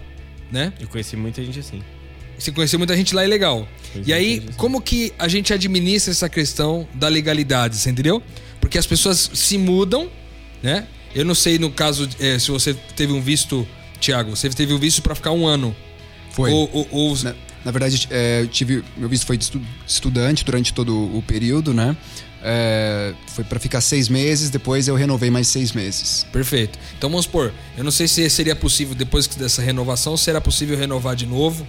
né? 0.50 0.72
Eu 0.80 0.88
conheci 0.88 1.16
muita 1.16 1.44
gente 1.44 1.58
assim. 1.58 1.82
Você 2.38 2.50
conheceu 2.50 2.78
muita 2.78 2.96
gente 2.96 3.14
lá 3.14 3.24
ilegal. 3.24 3.68
Conheci 3.92 4.10
e 4.10 4.12
aí, 4.14 4.38
assim. 4.38 4.56
como 4.56 4.80
que 4.80 5.12
a 5.18 5.28
gente 5.28 5.52
administra 5.52 6.10
essa 6.10 6.28
questão 6.28 6.88
da 6.94 7.06
legalidade, 7.06 7.76
você 7.76 7.90
entendeu? 7.90 8.22
Porque 8.60 8.78
as 8.78 8.86
pessoas 8.86 9.30
se 9.34 9.58
mudam, 9.58 10.10
né? 10.62 10.86
Eu 11.14 11.24
não 11.24 11.34
sei 11.34 11.58
no 11.58 11.70
caso 11.70 12.08
é, 12.18 12.38
se 12.38 12.50
você 12.50 12.72
teve 12.96 13.12
um 13.12 13.20
visto, 13.20 13.66
Thiago, 14.00 14.34
você 14.34 14.48
teve 14.48 14.72
um 14.72 14.78
visto 14.78 15.02
para 15.02 15.14
ficar 15.14 15.32
um 15.32 15.46
ano. 15.46 15.74
Foi. 16.30 16.50
Ou, 16.50 16.70
ou, 16.72 16.88
ou... 16.90 17.16
Na, 17.22 17.34
na, 17.64 17.70
verdade, 17.70 18.08
é, 18.10 18.42
eu 18.42 18.48
tive 18.48 18.82
meu 18.96 19.08
visto 19.08 19.26
foi 19.26 19.36
de 19.36 19.50
estudante 19.86 20.44
durante 20.44 20.72
todo 20.72 20.96
o 20.96 21.22
período, 21.22 21.74
né? 21.74 21.96
É, 22.42 23.12
foi 23.28 23.44
para 23.44 23.60
ficar 23.60 23.80
seis 23.80 24.08
meses, 24.08 24.48
depois 24.48 24.88
eu 24.88 24.94
renovei 24.94 25.30
mais 25.30 25.48
seis 25.48 25.72
meses. 25.72 26.26
Perfeito. 26.32 26.78
Então 26.96 27.10
vamos 27.10 27.26
supor, 27.26 27.52
eu 27.76 27.84
não 27.84 27.90
sei 27.90 28.08
se 28.08 28.28
seria 28.30 28.56
possível, 28.56 28.94
depois 28.94 29.26
dessa 29.26 29.60
renovação, 29.60 30.16
será 30.16 30.40
possível 30.40 30.76
renovar 30.76 31.14
de 31.14 31.26
novo 31.26 31.66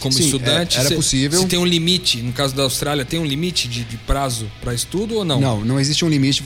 como 0.00 0.12
Sim, 0.12 0.24
estudante? 0.24 0.76
É, 0.76 0.80
era 0.80 0.94
possível. 0.94 1.40
Se 1.40 1.46
tem 1.46 1.58
um 1.58 1.64
limite, 1.64 2.18
no 2.18 2.32
caso 2.32 2.54
da 2.54 2.62
Austrália, 2.62 3.04
tem 3.04 3.18
um 3.18 3.24
limite 3.24 3.66
de, 3.66 3.84
de 3.84 3.96
prazo 3.96 4.50
para 4.60 4.74
estudo 4.74 5.16
ou 5.16 5.24
não? 5.24 5.40
Não, 5.40 5.64
não 5.64 5.80
existe 5.80 6.04
um 6.04 6.08
limite. 6.08 6.44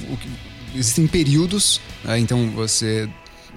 Existem 0.74 1.06
períodos, 1.06 1.80
né? 2.04 2.18
então 2.18 2.50
você 2.50 3.08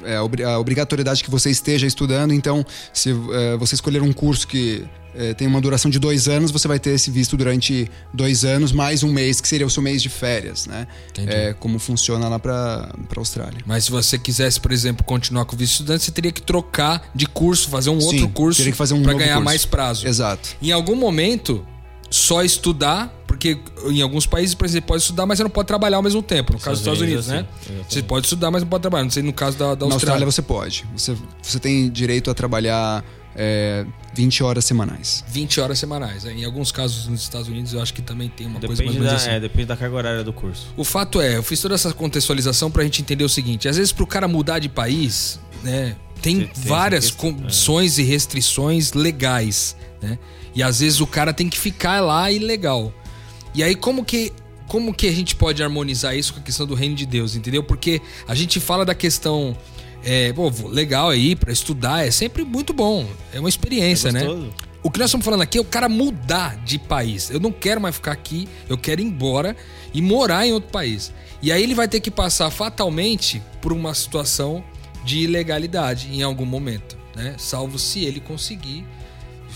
é, 0.03 0.15
a 0.15 0.57
obrigatoriedade 0.59 1.23
que 1.23 1.31
você 1.31 1.49
esteja 1.49 1.87
estudando. 1.87 2.33
Então, 2.33 2.65
se 2.93 3.11
é, 3.11 3.57
você 3.57 3.75
escolher 3.75 4.01
um 4.01 4.13
curso 4.13 4.47
que 4.47 4.85
é, 5.13 5.33
tem 5.33 5.47
uma 5.47 5.59
duração 5.59 5.91
de 5.91 5.99
dois 5.99 6.27
anos, 6.27 6.51
você 6.51 6.67
vai 6.67 6.79
ter 6.79 6.91
esse 6.91 7.11
visto 7.11 7.35
durante 7.35 7.89
dois 8.13 8.45
anos, 8.45 8.71
mais 8.71 9.03
um 9.03 9.11
mês, 9.11 9.41
que 9.41 9.47
seria 9.47 9.65
o 9.65 9.69
seu 9.69 9.83
mês 9.83 10.01
de 10.01 10.09
férias, 10.09 10.67
né? 10.67 10.87
É, 11.17 11.53
como 11.59 11.79
funciona 11.79 12.27
lá 12.29 12.39
para 12.39 12.89
a 12.93 13.19
Austrália. 13.19 13.59
Mas 13.65 13.85
se 13.85 13.91
você 13.91 14.17
quisesse, 14.17 14.59
por 14.59 14.71
exemplo, 14.71 15.03
continuar 15.03 15.45
com 15.45 15.55
o 15.55 15.57
visto 15.57 15.73
estudante, 15.73 16.03
você 16.03 16.11
teria 16.11 16.31
que 16.31 16.41
trocar 16.41 17.09
de 17.13 17.25
curso, 17.25 17.69
fazer 17.69 17.89
um 17.89 17.99
Sim, 17.99 18.07
outro 18.07 18.29
curso 18.29 18.57
teria 18.57 18.71
que 18.71 18.77
fazer 18.77 18.93
um 18.93 19.03
para 19.03 19.13
ganhar 19.13 19.33
curso. 19.35 19.45
mais 19.45 19.65
prazo. 19.65 20.07
Exato. 20.07 20.55
Em 20.61 20.71
algum 20.71 20.95
momento, 20.95 21.65
só 22.11 22.43
estudar, 22.43 23.07
porque 23.25 23.57
em 23.87 24.01
alguns 24.01 24.25
países, 24.25 24.53
por 24.53 24.65
exemplo, 24.65 24.89
pode 24.89 25.01
estudar, 25.01 25.25
mas 25.25 25.37
você 25.37 25.43
não 25.43 25.49
pode 25.49 25.67
trabalhar 25.67 25.97
ao 25.97 26.03
mesmo 26.03 26.21
tempo. 26.21 26.53
No 26.53 26.59
caso 26.59 26.71
dos 26.71 26.79
Estados 26.81 27.01
Unidos, 27.01 27.27
né? 27.27 27.47
Você 27.89 28.03
pode 28.03 28.25
estudar, 28.25 28.51
mas 28.51 28.61
não 28.61 28.69
pode 28.69 28.81
trabalhar. 28.81 29.05
Não 29.05 29.11
sei 29.11 29.23
no 29.23 29.31
caso 29.31 29.57
da, 29.57 29.73
da 29.73 29.85
Austrália. 29.85 29.89
Na 29.89 29.95
Austrália 29.95 30.25
você 30.25 30.41
pode. 30.41 30.85
Você, 30.95 31.15
você 31.41 31.57
tem 31.57 31.89
direito 31.89 32.29
a 32.29 32.33
trabalhar 32.33 33.01
é, 33.33 33.85
20 34.13 34.43
horas 34.43 34.65
semanais. 34.65 35.23
20 35.29 35.61
horas 35.61 35.79
semanais. 35.79 36.25
Em 36.25 36.43
alguns 36.43 36.69
casos 36.71 37.07
nos 37.07 37.21
Estados 37.21 37.47
Unidos 37.47 37.73
eu 37.73 37.81
acho 37.81 37.93
que 37.93 38.01
também 38.01 38.27
tem 38.27 38.45
uma 38.45 38.59
depende 38.59 38.83
coisa 38.83 38.99
mais 38.99 39.11
da, 39.11 39.15
assim. 39.15 39.29
É, 39.29 39.39
depende 39.39 39.67
da 39.67 39.77
carga 39.77 39.95
horária 39.95 40.23
do 40.23 40.33
curso. 40.33 40.67
O 40.75 40.83
fato 40.83 41.21
é, 41.21 41.37
eu 41.37 41.43
fiz 41.43 41.61
toda 41.61 41.75
essa 41.75 41.93
contextualização 41.93 42.69
pra 42.69 42.83
gente 42.83 43.01
entender 43.01 43.23
o 43.23 43.29
seguinte: 43.29 43.69
às 43.69 43.77
vezes 43.77 43.93
pro 43.93 44.05
cara 44.05 44.27
mudar 44.27 44.59
de 44.59 44.67
país, 44.67 45.39
né, 45.63 45.95
tem, 46.21 46.39
tem 46.39 46.51
várias 46.55 47.09
condições 47.09 47.97
é. 47.97 48.01
e 48.01 48.05
restrições 48.05 48.91
legais, 48.91 49.77
né? 50.01 50.19
E 50.53 50.61
às 50.61 50.79
vezes 50.79 50.99
o 50.99 51.07
cara 51.07 51.33
tem 51.33 51.49
que 51.49 51.57
ficar 51.57 52.01
lá 52.01 52.31
ilegal. 52.31 52.93
E 53.53 53.63
aí 53.63 53.75
como 53.75 54.03
que 54.03 54.31
como 54.67 54.93
que 54.93 55.05
a 55.05 55.11
gente 55.11 55.35
pode 55.35 55.61
harmonizar 55.61 56.15
isso 56.15 56.33
com 56.33 56.39
a 56.39 56.43
questão 56.43 56.65
do 56.65 56.75
reino 56.75 56.95
de 56.95 57.05
Deus, 57.05 57.35
entendeu? 57.35 57.61
Porque 57.61 58.01
a 58.25 58.33
gente 58.33 58.57
fala 58.57 58.85
da 58.85 58.95
questão 58.95 59.55
é, 60.01 60.31
pô, 60.31 60.49
legal 60.69 61.09
aí 61.09 61.35
para 61.35 61.51
estudar, 61.51 62.07
é 62.07 62.11
sempre 62.11 62.43
muito 62.43 62.71
bom. 62.73 63.05
É 63.33 63.39
uma 63.39 63.49
experiência, 63.49 64.09
é 64.09 64.11
né? 64.13 64.21
O 64.83 64.89
que 64.89 64.97
nós 64.97 65.09
estamos 65.09 65.23
falando 65.23 65.41
aqui 65.41 65.57
é 65.57 65.61
o 65.61 65.65
cara 65.65 65.87
mudar 65.87 66.55
de 66.63 66.79
país. 66.79 67.29
Eu 67.29 67.39
não 67.39 67.51
quero 67.51 67.79
mais 67.79 67.95
ficar 67.95 68.13
aqui, 68.13 68.47
eu 68.67 68.77
quero 68.77 69.01
ir 69.01 69.05
embora 69.05 69.55
e 69.93 70.01
morar 70.01 70.47
em 70.47 70.53
outro 70.53 70.71
país. 70.71 71.13
E 71.41 71.51
aí 71.51 71.61
ele 71.61 71.75
vai 71.75 71.87
ter 71.87 71.99
que 71.99 72.09
passar 72.09 72.49
fatalmente 72.49 73.41
por 73.61 73.71
uma 73.71 73.93
situação 73.93 74.63
de 75.03 75.19
ilegalidade 75.19 76.09
em 76.11 76.23
algum 76.23 76.45
momento, 76.45 76.97
né? 77.15 77.35
Salvo 77.37 77.77
se 77.77 78.05
ele 78.05 78.19
conseguir 78.19 78.85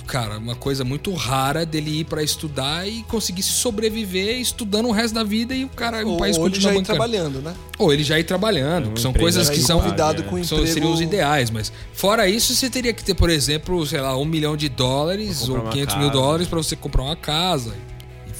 cara, 0.06 0.38
uma 0.38 0.56
coisa 0.56 0.84
muito 0.84 1.14
rara 1.14 1.66
dele 1.66 2.01
ir 2.01 2.03
para 2.06 2.24
estudar 2.24 2.88
e 2.88 3.03
conseguir 3.03 3.43
se 3.43 3.51
sobreviver 3.51 4.39
estudando 4.39 4.88
o 4.88 4.91
resto 4.91 5.16
da 5.16 5.24
vida 5.24 5.53
e 5.53 5.66
o 5.66 5.70
cara 5.70 6.06
o 6.08 6.18
país 6.18 6.38
ou 6.38 6.47
ele 6.47 6.60
já 6.60 6.74
ir 6.74 6.84
trabalhando, 6.84 7.41
né? 7.41 7.53
Ou 7.78 7.91
ele 7.91 8.03
já 8.03 8.20
ir 8.20 8.24
trabalhando, 8.24 8.91
que 8.91 9.01
são 9.01 9.12
coisas 9.12 9.49
que 9.49 9.60
são 9.60 9.82
cuidado 9.82 10.24
com 10.24 10.41
são, 10.43 10.60
emprego... 10.60 10.74
seriam 10.74 10.93
os 10.93 11.01
ideais, 11.01 11.49
mas 11.49 11.72
fora 11.93 12.30
isso 12.30 12.56
você 12.56 12.70
teria 12.70 12.93
que 12.93 13.03
ter, 13.03 13.16
por 13.16 13.30
exemplo, 13.30 13.86
sei 13.86 13.99
lá, 13.99 14.18
um 14.18 14.26
milhão 14.26 14.56
de 14.56 14.70
dólares 14.70 15.47
ou 15.49 15.62
500 15.62 15.86
casa. 15.86 15.97
mil 15.97 16.10
dólares 16.10 16.47
para 16.47 16.58
você 16.58 16.76
comprar 16.76 17.03
uma 17.03 17.16
casa. 17.16 17.76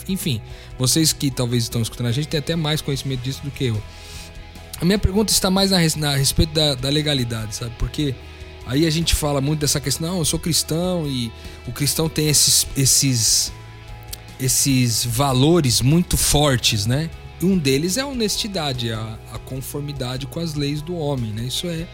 Enfim, 0.07 0.39
vocês 0.78 1.11
que 1.11 1.32
talvez 1.32 1.63
estão 1.63 1.82
escutando 1.82 2.07
a 2.07 2.11
gente 2.11 2.28
têm 2.28 2.39
até 2.39 2.55
mais 2.55 2.82
conhecimento 2.82 3.22
disso 3.22 3.41
do 3.43 3.51
que 3.51 3.66
eu. 3.66 3.82
A 4.80 4.86
minha 4.86 4.99
pergunta 4.99 5.32
está 5.32 5.49
mais 5.49 5.72
na, 5.72 5.80
na 5.97 6.11
a 6.11 6.16
respeito 6.16 6.53
da, 6.53 6.76
da 6.76 6.89
legalidade, 6.89 7.55
sabe? 7.55 7.72
Porque 7.80 8.13
Aí 8.66 8.86
a 8.86 8.89
gente 8.89 9.13
fala 9.13 9.39
muito 9.39 9.59
dessa 9.59 9.80
questão, 9.80 10.09
não, 10.09 10.18
eu 10.20 10.26
sou 10.26 10.39
cristão 10.39 11.07
e 11.07 11.32
o 11.68 11.72
cristão 11.72 12.09
tem 12.09 12.30
esses, 12.30 12.68
esses, 12.76 13.53
esses 14.39 15.05
valores 15.05 15.82
muito 15.82 16.18
fortes, 16.18 16.86
né? 16.86 17.09
E 17.41 17.45
um 17.45 17.57
deles 17.57 17.97
é 17.97 18.01
a 18.01 18.07
honestidade, 18.07 18.91
a, 18.91 19.20
a 19.32 19.39
conformidade 19.39 20.26
com 20.26 20.39
as 20.39 20.55
leis 20.55 20.82
do 20.82 20.95
homem, 20.95 21.32
né? 21.32 21.43
Isso 21.43 21.68
é 21.68 21.88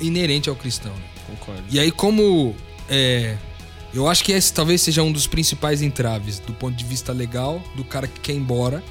inerente 0.00 0.48
ao 0.48 0.56
cristão. 0.56 0.92
Né? 0.92 1.02
Concordo. 1.26 1.62
E 1.70 1.78
aí, 1.78 1.90
como 1.90 2.54
é, 2.88 3.36
eu 3.92 4.06
acho 4.08 4.24
que 4.24 4.32
esse 4.32 4.52
talvez 4.52 4.80
seja 4.82 5.02
um 5.02 5.12
dos 5.12 5.26
principais 5.26 5.82
entraves 5.82 6.38
do 6.38 6.52
ponto 6.52 6.76
de 6.76 6.84
vista 6.84 7.12
legal 7.12 7.62
do 7.74 7.84
cara 7.84 8.06
que 8.06 8.20
quer 8.20 8.32
ir 8.32 8.36
embora. 8.36 8.82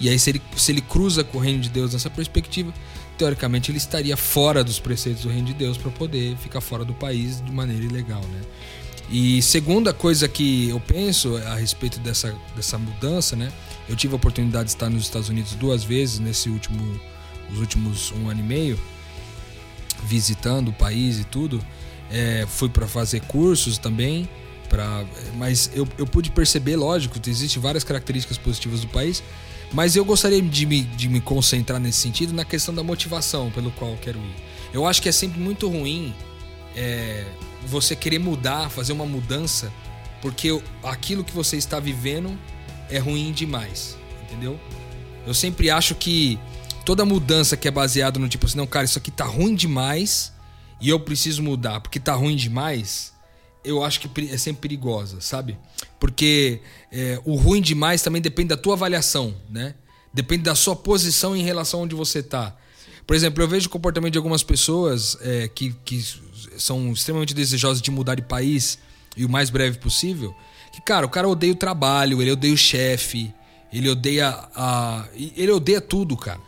E 0.00 0.08
aí, 0.08 0.18
se 0.18 0.30
ele, 0.30 0.42
se 0.56 0.72
ele 0.72 0.80
cruza 0.80 1.22
com 1.22 1.38
o 1.38 1.40
reino 1.40 1.60
de 1.60 1.68
Deus 1.68 1.92
nessa 1.92 2.10
perspectiva, 2.10 2.72
teoricamente 3.16 3.70
ele 3.70 3.78
estaria 3.78 4.16
fora 4.16 4.64
dos 4.64 4.78
preceitos 4.78 5.22
do 5.22 5.28
reino 5.28 5.46
de 5.46 5.54
Deus 5.54 5.76
para 5.76 5.90
poder 5.90 6.36
ficar 6.36 6.60
fora 6.60 6.84
do 6.84 6.94
país 6.94 7.40
de 7.40 7.52
maneira 7.52 7.84
ilegal, 7.84 8.22
né? 8.22 8.40
E 9.10 9.42
segunda 9.42 9.92
coisa 9.92 10.26
que 10.28 10.70
eu 10.70 10.80
penso 10.80 11.36
a 11.36 11.54
respeito 11.56 11.98
dessa, 12.00 12.34
dessa 12.56 12.78
mudança, 12.78 13.36
né? 13.36 13.52
Eu 13.88 13.96
tive 13.96 14.14
a 14.14 14.16
oportunidade 14.16 14.64
de 14.64 14.70
estar 14.70 14.88
nos 14.88 15.02
Estados 15.02 15.28
Unidos 15.28 15.52
duas 15.54 15.84
vezes 15.84 16.18
nesse 16.18 16.48
último, 16.48 17.00
os 17.52 17.58
últimos 17.58 18.12
um 18.12 18.30
ano 18.30 18.40
e 18.40 18.42
meio, 18.42 18.80
visitando 20.04 20.68
o 20.68 20.72
país 20.72 21.18
e 21.18 21.24
tudo. 21.24 21.64
É, 22.10 22.46
fui 22.48 22.68
para 22.68 22.86
fazer 22.86 23.20
cursos 23.22 23.76
também, 23.76 24.28
pra, 24.68 25.04
mas 25.36 25.70
eu, 25.74 25.86
eu 25.98 26.06
pude 26.06 26.30
perceber, 26.30 26.76
lógico, 26.76 27.18
existem 27.26 27.60
várias 27.60 27.84
características 27.84 28.38
positivas 28.38 28.80
do 28.80 28.88
país, 28.88 29.22
mas 29.74 29.96
eu 29.96 30.04
gostaria 30.04 30.40
de 30.40 30.66
me, 30.66 30.82
de 30.82 31.08
me 31.08 31.20
concentrar 31.20 31.80
nesse 31.80 31.98
sentido 31.98 32.32
na 32.32 32.44
questão 32.44 32.72
da 32.72 32.82
motivação 32.82 33.50
pelo 33.50 33.72
qual 33.72 33.90
eu 33.90 33.96
quero 33.98 34.18
ir. 34.20 34.34
Eu 34.72 34.86
acho 34.86 35.02
que 35.02 35.08
é 35.08 35.12
sempre 35.12 35.40
muito 35.40 35.68
ruim 35.68 36.14
é, 36.76 37.24
você 37.66 37.96
querer 37.96 38.20
mudar, 38.20 38.70
fazer 38.70 38.92
uma 38.92 39.04
mudança, 39.04 39.72
porque 40.22 40.48
aquilo 40.82 41.24
que 41.24 41.32
você 41.32 41.56
está 41.56 41.80
vivendo 41.80 42.38
é 42.88 42.98
ruim 42.98 43.32
demais, 43.32 43.96
entendeu? 44.22 44.58
Eu 45.26 45.34
sempre 45.34 45.70
acho 45.70 45.94
que 45.94 46.38
toda 46.84 47.04
mudança 47.04 47.56
que 47.56 47.66
é 47.66 47.70
baseada 47.70 48.18
no 48.20 48.28
tipo 48.28 48.46
assim, 48.46 48.58
não, 48.58 48.66
cara, 48.66 48.84
isso 48.84 48.98
aqui 48.98 49.10
tá 49.10 49.24
ruim 49.24 49.54
demais 49.54 50.32
e 50.80 50.88
eu 50.88 51.00
preciso 51.00 51.42
mudar 51.42 51.80
porque 51.80 51.98
tá 51.98 52.14
ruim 52.14 52.36
demais, 52.36 53.13
eu 53.64 53.82
acho 53.82 54.00
que 54.00 54.08
é 54.30 54.36
sempre 54.36 54.62
perigosa, 54.62 55.20
sabe? 55.20 55.56
Porque 55.98 56.60
é, 56.92 57.20
o 57.24 57.34
ruim 57.34 57.62
demais 57.62 58.02
também 58.02 58.20
depende 58.20 58.48
da 58.48 58.56
tua 58.56 58.74
avaliação, 58.74 59.34
né? 59.48 59.74
Depende 60.12 60.42
da 60.42 60.54
sua 60.54 60.76
posição 60.76 61.34
em 61.36 61.42
relação 61.42 61.80
a 61.80 61.82
onde 61.84 61.94
você 61.94 62.20
está. 62.20 62.56
Por 63.06 63.16
exemplo, 63.16 63.42
eu 63.42 63.48
vejo 63.48 63.66
o 63.66 63.70
comportamento 63.70 64.12
de 64.12 64.18
algumas 64.18 64.42
pessoas 64.42 65.16
é, 65.20 65.48
que, 65.48 65.74
que 65.84 66.02
são 66.56 66.92
extremamente 66.92 67.34
desejosas 67.34 67.82
de 67.82 67.90
mudar 67.90 68.14
de 68.14 68.22
país 68.22 68.78
e 69.16 69.24
o 69.24 69.28
mais 69.28 69.50
breve 69.50 69.78
possível. 69.78 70.34
Que, 70.72 70.80
cara, 70.80 71.06
o 71.06 71.08
cara 71.08 71.28
odeia 71.28 71.52
o 71.52 71.56
trabalho, 71.56 72.20
ele 72.22 72.32
odeia 72.32 72.54
o 72.54 72.56
chefe, 72.56 73.32
ele 73.72 73.88
odeia 73.88 74.28
a. 74.54 75.06
Ele 75.14 75.50
odeia 75.50 75.80
tudo, 75.80 76.16
cara. 76.16 76.40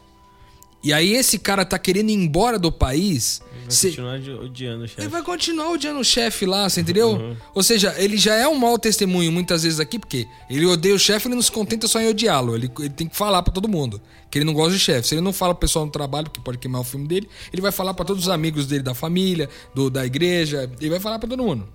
E 0.83 0.93
aí 0.93 1.15
esse 1.15 1.39
cara 1.39 1.65
tá 1.65 1.79
querendo 1.79 2.11
ir 2.11 2.15
embora 2.15 2.59
do 2.59 2.71
país. 2.71 3.43
Ele 3.67 3.73
vai 3.73 3.77
cê... 3.77 3.89
continuar 3.89 4.45
odiando 4.45 4.85
o 4.85 4.89
chefe. 4.89 5.01
Ele 5.01 5.09
vai 5.09 5.23
continuar 5.23 5.71
odiando 5.71 6.01
o 6.01 6.05
chefe 6.05 6.47
lá, 6.47 6.69
você 6.69 6.81
entendeu? 6.81 7.13
Uhum. 7.13 7.37
Ou 7.55 7.63
seja, 7.63 7.95
ele 7.99 8.17
já 8.17 8.35
é 8.35 8.47
um 8.47 8.55
mau 8.55 8.79
testemunho 8.79 9.31
muitas 9.33 9.63
vezes 9.63 9.81
aqui, 9.81 9.99
porque 9.99 10.27
ele 10.49 10.67
odeia 10.67 10.95
o 10.95 10.99
chefe, 10.99 11.29
ele 11.29 11.35
não 11.35 11.43
se 11.43 11.53
contenta 11.53 11.89
só 11.89 12.01
em 12.01 12.09
odiá-lo. 12.09 12.55
Ele, 12.55 12.71
ele 12.79 12.91
tem 12.91 13.07
que 13.07 13.17
falar 13.17 13.43
para 13.43 13.53
todo 13.53 13.69
mundo 13.69 14.01
que 14.31 14.39
ele 14.39 14.45
não 14.45 14.55
gosta 14.55 14.73
de 14.73 14.79
chefe. 14.79 15.09
Se 15.09 15.15
ele 15.15 15.23
não 15.23 15.33
fala 15.33 15.55
pro 15.55 15.61
pessoal 15.61 15.85
no 15.85 15.91
trabalho, 15.91 16.27
porque 16.27 16.41
pode 16.41 16.59
queimar 16.59 16.81
o 16.81 16.85
filme 16.85 17.07
dele, 17.07 17.29
ele 17.53 17.63
vai 17.63 17.73
falar 17.73 17.95
para 17.95 18.05
todos 18.05 18.25
os 18.25 18.29
amigos 18.29 18.67
dele 18.67 18.83
da 18.83 18.95
família, 18.95 19.49
do, 19.75 19.91
da 19.91 20.05
igreja, 20.05 20.71
ele 20.81 20.91
vai 20.91 21.01
falar 21.01 21.19
para 21.19 21.29
todo 21.29 21.43
mundo. 21.43 21.69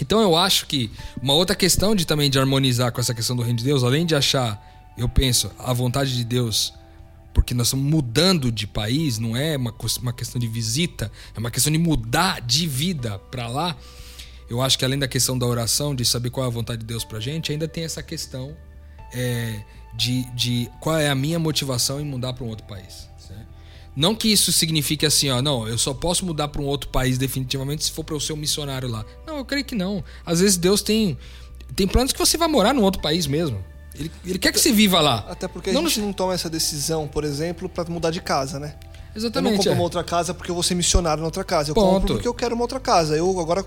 Então 0.00 0.20
eu 0.20 0.36
acho 0.36 0.66
que 0.66 0.90
uma 1.22 1.34
outra 1.34 1.54
questão 1.54 1.94
de 1.94 2.06
também 2.06 2.28
de 2.28 2.38
harmonizar 2.38 2.90
com 2.92 3.00
essa 3.00 3.14
questão 3.14 3.36
do 3.36 3.42
reino 3.42 3.58
de 3.58 3.64
Deus, 3.64 3.84
além 3.84 4.04
de 4.04 4.14
achar, 4.14 4.60
eu 4.98 5.08
penso, 5.08 5.50
a 5.58 5.72
vontade 5.72 6.16
de 6.16 6.24
Deus 6.24 6.72
porque 7.34 7.52
nós 7.52 7.66
estamos 7.66 7.84
mudando 7.84 8.50
de 8.52 8.64
país, 8.66 9.18
não 9.18 9.36
é 9.36 9.56
uma, 9.56 9.74
uma 10.00 10.12
questão 10.12 10.40
de 10.40 10.46
visita, 10.46 11.10
é 11.34 11.38
uma 11.38 11.50
questão 11.50 11.72
de 11.72 11.78
mudar 11.78 12.40
de 12.40 12.66
vida 12.68 13.18
para 13.18 13.48
lá. 13.48 13.76
Eu 14.48 14.62
acho 14.62 14.78
que 14.78 14.84
além 14.84 14.98
da 14.98 15.08
questão 15.08 15.36
da 15.36 15.44
oração, 15.44 15.94
de 15.94 16.04
saber 16.04 16.30
qual 16.30 16.46
é 16.46 16.48
a 16.48 16.52
vontade 16.52 16.80
de 16.80 16.86
Deus 16.86 17.02
para 17.02 17.18
gente, 17.18 17.50
ainda 17.50 17.66
tem 17.66 17.84
essa 17.84 18.02
questão 18.02 18.56
é, 19.12 19.62
de, 19.96 20.24
de 20.32 20.70
qual 20.80 20.96
é 20.96 21.08
a 21.08 21.14
minha 21.14 21.38
motivação 21.38 22.00
em 22.00 22.04
mudar 22.04 22.32
para 22.34 22.44
um 22.44 22.48
outro 22.48 22.66
país. 22.66 23.08
Certo? 23.18 23.46
Não 23.96 24.14
que 24.14 24.28
isso 24.28 24.52
signifique 24.52 25.04
assim, 25.04 25.28
ó, 25.30 25.42
não, 25.42 25.66
eu 25.66 25.76
só 25.76 25.92
posso 25.92 26.24
mudar 26.24 26.48
para 26.48 26.62
um 26.62 26.66
outro 26.66 26.88
país 26.90 27.18
definitivamente 27.18 27.84
se 27.84 27.90
for 27.90 28.04
para 28.04 28.14
eu 28.14 28.20
ser 28.20 28.36
missionário 28.36 28.88
lá. 28.88 29.04
Não, 29.26 29.38
eu 29.38 29.44
creio 29.44 29.64
que 29.64 29.74
não. 29.74 30.04
Às 30.24 30.38
vezes 30.38 30.56
Deus 30.56 30.82
tem, 30.82 31.18
tem 31.74 31.88
planos 31.88 32.12
que 32.12 32.18
você 32.18 32.38
vai 32.38 32.46
morar 32.46 32.72
num 32.72 32.82
outro 32.82 33.02
país 33.02 33.26
mesmo. 33.26 33.64
Ele, 33.98 34.10
ele 34.24 34.38
quer 34.38 34.52
que 34.52 34.58
você 34.58 34.72
viva 34.72 35.00
lá. 35.00 35.24
Até 35.28 35.46
porque 35.46 35.70
não 35.72 35.84
a 35.84 35.88
gente 35.88 36.00
não 36.00 36.12
toma 36.12 36.34
essa 36.34 36.50
decisão, 36.50 37.06
por 37.06 37.24
exemplo, 37.24 37.68
para 37.68 37.88
mudar 37.90 38.10
de 38.10 38.20
casa, 38.20 38.58
né? 38.58 38.74
Exatamente. 39.14 39.36
Eu 39.36 39.42
não 39.50 39.56
compro 39.56 39.70
é. 39.70 39.74
uma 39.74 39.82
outra 39.82 40.02
casa 40.04 40.34
porque 40.34 40.50
eu 40.50 40.54
vou 40.54 40.62
ser 40.62 40.74
missionário 40.74 41.20
na 41.20 41.26
outra 41.26 41.44
casa. 41.44 41.70
Eu 41.70 41.74
Ponto. 41.74 41.92
compro 41.92 42.14
porque 42.14 42.28
eu 42.28 42.34
quero 42.34 42.54
uma 42.54 42.64
outra 42.64 42.80
casa. 42.80 43.16
Eu 43.16 43.38
agora. 43.40 43.64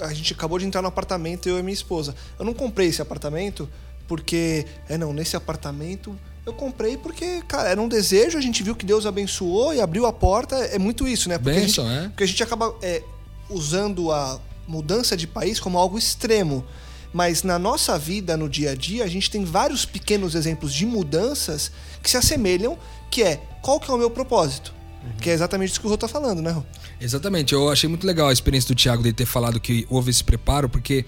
A 0.00 0.12
gente 0.12 0.32
acabou 0.34 0.58
de 0.58 0.66
entrar 0.66 0.82
no 0.82 0.88
apartamento, 0.88 1.48
eu 1.48 1.58
e 1.58 1.62
minha 1.62 1.72
esposa. 1.72 2.14
Eu 2.38 2.44
não 2.44 2.52
comprei 2.52 2.88
esse 2.88 3.00
apartamento 3.00 3.68
porque. 4.08 4.66
É, 4.88 4.98
não, 4.98 5.12
nesse 5.12 5.36
apartamento. 5.36 6.18
Eu 6.44 6.52
comprei 6.52 6.96
porque, 6.96 7.42
cara, 7.48 7.68
era 7.70 7.82
um 7.82 7.88
desejo, 7.88 8.38
a 8.38 8.40
gente 8.40 8.62
viu 8.62 8.76
que 8.76 8.86
Deus 8.86 9.04
abençoou 9.04 9.74
e 9.74 9.80
abriu 9.80 10.06
a 10.06 10.12
porta. 10.12 10.54
É 10.54 10.78
muito 10.78 11.08
isso, 11.08 11.28
né? 11.28 11.38
Porque, 11.38 11.58
Benção, 11.58 11.84
a, 11.84 11.88
gente, 11.88 12.04
é? 12.04 12.08
porque 12.08 12.22
a 12.22 12.26
gente 12.26 12.42
acaba 12.42 12.72
é, 12.80 13.02
usando 13.50 14.12
a 14.12 14.38
mudança 14.68 15.16
de 15.16 15.26
país 15.26 15.58
como 15.58 15.76
algo 15.76 15.98
extremo. 15.98 16.64
Mas 17.12 17.42
na 17.42 17.58
nossa 17.58 17.98
vida, 17.98 18.36
no 18.36 18.48
dia 18.48 18.72
a 18.72 18.74
dia, 18.74 19.04
a 19.04 19.08
gente 19.08 19.30
tem 19.30 19.44
vários 19.44 19.84
pequenos 19.84 20.34
exemplos 20.34 20.72
de 20.72 20.84
mudanças 20.84 21.70
que 22.02 22.10
se 22.10 22.16
assemelham, 22.16 22.78
que 23.10 23.22
é 23.22 23.40
qual 23.62 23.80
que 23.80 23.90
é 23.90 23.94
o 23.94 23.98
meu 23.98 24.10
propósito? 24.10 24.74
Que 25.20 25.30
é 25.30 25.32
exatamente 25.32 25.70
isso 25.70 25.80
que 25.80 25.86
o 25.86 25.90
Rô 25.90 25.96
tá 25.96 26.08
falando, 26.08 26.42
né, 26.42 26.50
Rô? 26.50 26.62
Exatamente. 27.00 27.52
Eu 27.52 27.70
achei 27.70 27.88
muito 27.88 28.06
legal 28.06 28.28
a 28.28 28.32
experiência 28.32 28.74
do 28.74 28.78
Thiago 28.78 29.02
de 29.02 29.12
ter 29.12 29.26
falado 29.26 29.60
que 29.60 29.86
houve 29.88 30.10
esse 30.10 30.22
preparo, 30.22 30.68
porque, 30.68 31.04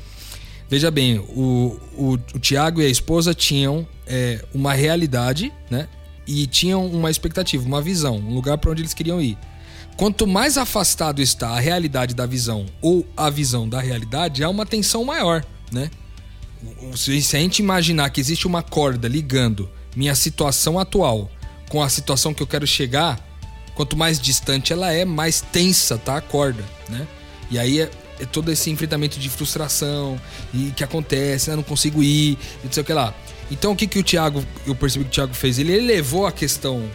veja 0.68 0.90
bem, 0.90 1.18
o, 1.18 1.78
o, 1.96 2.12
o 2.34 2.38
Thiago 2.38 2.80
e 2.80 2.86
a 2.86 2.88
esposa 2.88 3.34
tinham 3.34 3.86
é, 4.06 4.44
uma 4.54 4.72
realidade, 4.72 5.52
né? 5.70 5.88
E 6.26 6.46
tinham 6.46 6.86
uma 6.86 7.10
expectativa, 7.10 7.64
uma 7.64 7.80
visão, 7.80 8.16
um 8.16 8.34
lugar 8.34 8.58
para 8.58 8.70
onde 8.70 8.82
eles 8.82 8.94
queriam 8.94 9.20
ir. 9.20 9.38
Quanto 9.96 10.26
mais 10.26 10.56
afastado 10.56 11.20
está 11.20 11.50
a 11.50 11.58
realidade 11.58 12.14
da 12.14 12.24
visão 12.24 12.66
ou 12.80 13.04
a 13.16 13.28
visão 13.30 13.68
da 13.68 13.80
realidade, 13.80 14.44
há 14.44 14.48
uma 14.48 14.64
tensão 14.64 15.04
maior, 15.04 15.44
né? 15.72 15.90
Se 16.96 17.36
a 17.36 17.40
gente 17.40 17.60
imaginar 17.60 18.10
que 18.10 18.20
existe 18.20 18.46
uma 18.46 18.62
corda 18.62 19.06
ligando 19.06 19.70
minha 19.94 20.14
situação 20.14 20.78
atual 20.78 21.30
com 21.68 21.82
a 21.82 21.88
situação 21.88 22.34
que 22.34 22.42
eu 22.42 22.46
quero 22.46 22.66
chegar, 22.66 23.18
quanto 23.74 23.96
mais 23.96 24.20
distante 24.20 24.72
ela 24.72 24.92
é, 24.92 25.04
mais 25.04 25.40
tensa 25.40 25.96
tá 25.98 26.16
a 26.16 26.20
corda, 26.20 26.64
né? 26.88 27.06
E 27.50 27.58
aí 27.58 27.80
é, 27.80 27.90
é 28.18 28.26
todo 28.26 28.50
esse 28.50 28.70
enfrentamento 28.70 29.18
de 29.18 29.28
frustração 29.28 30.20
e 30.52 30.72
que 30.76 30.82
acontece, 30.82 31.50
né? 31.50 31.56
não 31.56 31.62
consigo 31.62 32.02
ir, 32.02 32.36
não 32.64 32.72
sei 32.72 32.82
o 32.82 32.86
que 32.86 32.92
lá. 32.92 33.14
Então 33.50 33.72
o 33.72 33.76
que, 33.76 33.86
que 33.86 33.98
o 33.98 34.02
Thiago, 34.02 34.44
eu 34.66 34.74
percebi 34.74 35.04
que 35.04 35.10
o 35.10 35.14
Thiago 35.14 35.34
fez? 35.34 35.58
Ele 35.58 35.72
elevou 35.72 36.26
a 36.26 36.32
questão 36.32 36.88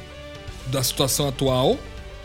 da 0.68 0.84
situação 0.84 1.28
atual, 1.28 1.78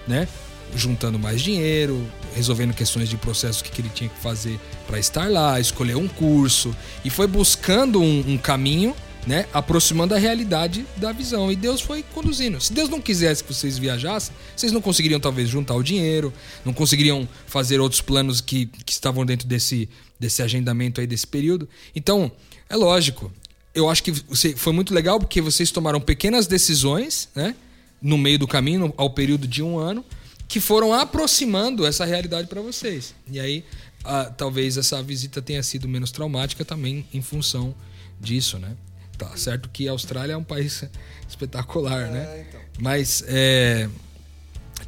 né? 0.07 0.29
Juntando 0.75 1.19
mais 1.19 1.41
dinheiro, 1.41 2.07
resolvendo 2.35 2.75
questões 2.75 3.09
de 3.09 3.17
processo 3.17 3.65
que, 3.65 3.71
que 3.71 3.81
ele 3.81 3.89
tinha 3.89 4.09
que 4.09 4.19
fazer 4.19 4.59
para 4.87 4.99
estar 4.99 5.31
lá, 5.31 5.59
escolher 5.59 5.97
um 5.97 6.09
curso 6.09 6.75
e 7.05 7.11
foi 7.11 7.27
buscando 7.27 8.01
um, 8.01 8.33
um 8.33 8.39
caminho 8.39 8.95
né, 9.27 9.47
aproximando 9.53 10.15
a 10.15 10.19
realidade 10.19 10.87
da 10.97 11.13
visão. 11.13 11.53
E 11.53 11.57
Deus 11.57 11.83
foi 11.83 12.03
conduzindo. 12.03 12.59
Se 12.61 12.73
Deus 12.73 12.89
não 12.89 13.01
quisesse 13.01 13.45
que 13.45 13.53
vocês 13.53 13.77
viajassem, 13.77 14.35
vocês 14.57 14.73
não 14.73 14.81
conseguiriam 14.81 15.21
talvez 15.21 15.49
juntar 15.49 15.75
o 15.75 15.83
dinheiro, 15.83 16.33
não 16.65 16.73
conseguiriam 16.73 17.29
fazer 17.47 17.79
outros 17.79 18.01
planos 18.01 18.41
que, 18.41 18.67
que 18.67 18.93
estavam 18.93 19.27
dentro 19.27 19.47
desse, 19.47 19.89
desse 20.19 20.43
agendamento 20.43 21.01
aí 21.01 21.07
desse 21.07 21.27
período. 21.27 21.69
Então, 21.95 22.33
é 22.71 22.77
lógico. 22.77 23.31
Eu 23.75 23.91
acho 23.91 24.03
que 24.03 24.13
você, 24.13 24.57
foi 24.57 24.73
muito 24.73 24.95
legal 24.95 25.21
porque 25.21 25.43
vocês 25.43 25.71
tomaram 25.71 26.01
pequenas 26.01 26.47
decisões, 26.47 27.29
né, 27.35 27.55
no 28.01 28.17
meio 28.17 28.39
do 28.39 28.47
caminho, 28.47 28.95
ao 28.97 29.11
período 29.11 29.47
de 29.47 29.63
um 29.63 29.79
ano, 29.79 30.05
que 30.49 30.61
foram 30.61 30.95
aproximando 30.95 31.87
essa 31.87 32.07
realidade 32.07 32.49
para 32.49 32.63
vocês. 32.63 33.15
E 33.31 33.39
aí, 33.39 33.63
a, 34.03 34.25
talvez 34.25 34.79
essa 34.79 35.03
visita 35.03 35.43
tenha 35.43 35.63
sido 35.63 35.87
menos 35.87 36.11
traumática 36.11 36.65
também 36.65 37.07
em 37.13 37.21
função 37.21 37.75
disso, 38.19 38.59
né? 38.59 38.75
Tá 39.19 39.37
certo 39.37 39.69
que 39.69 39.87
a 39.87 39.93
Austrália 39.93 40.33
é 40.33 40.37
um 40.37 40.45
país 40.45 40.85
espetacular, 41.29 42.07
é, 42.07 42.11
né? 42.11 42.47
Então. 42.49 42.61
Mas 42.81 43.23
é, 43.27 43.89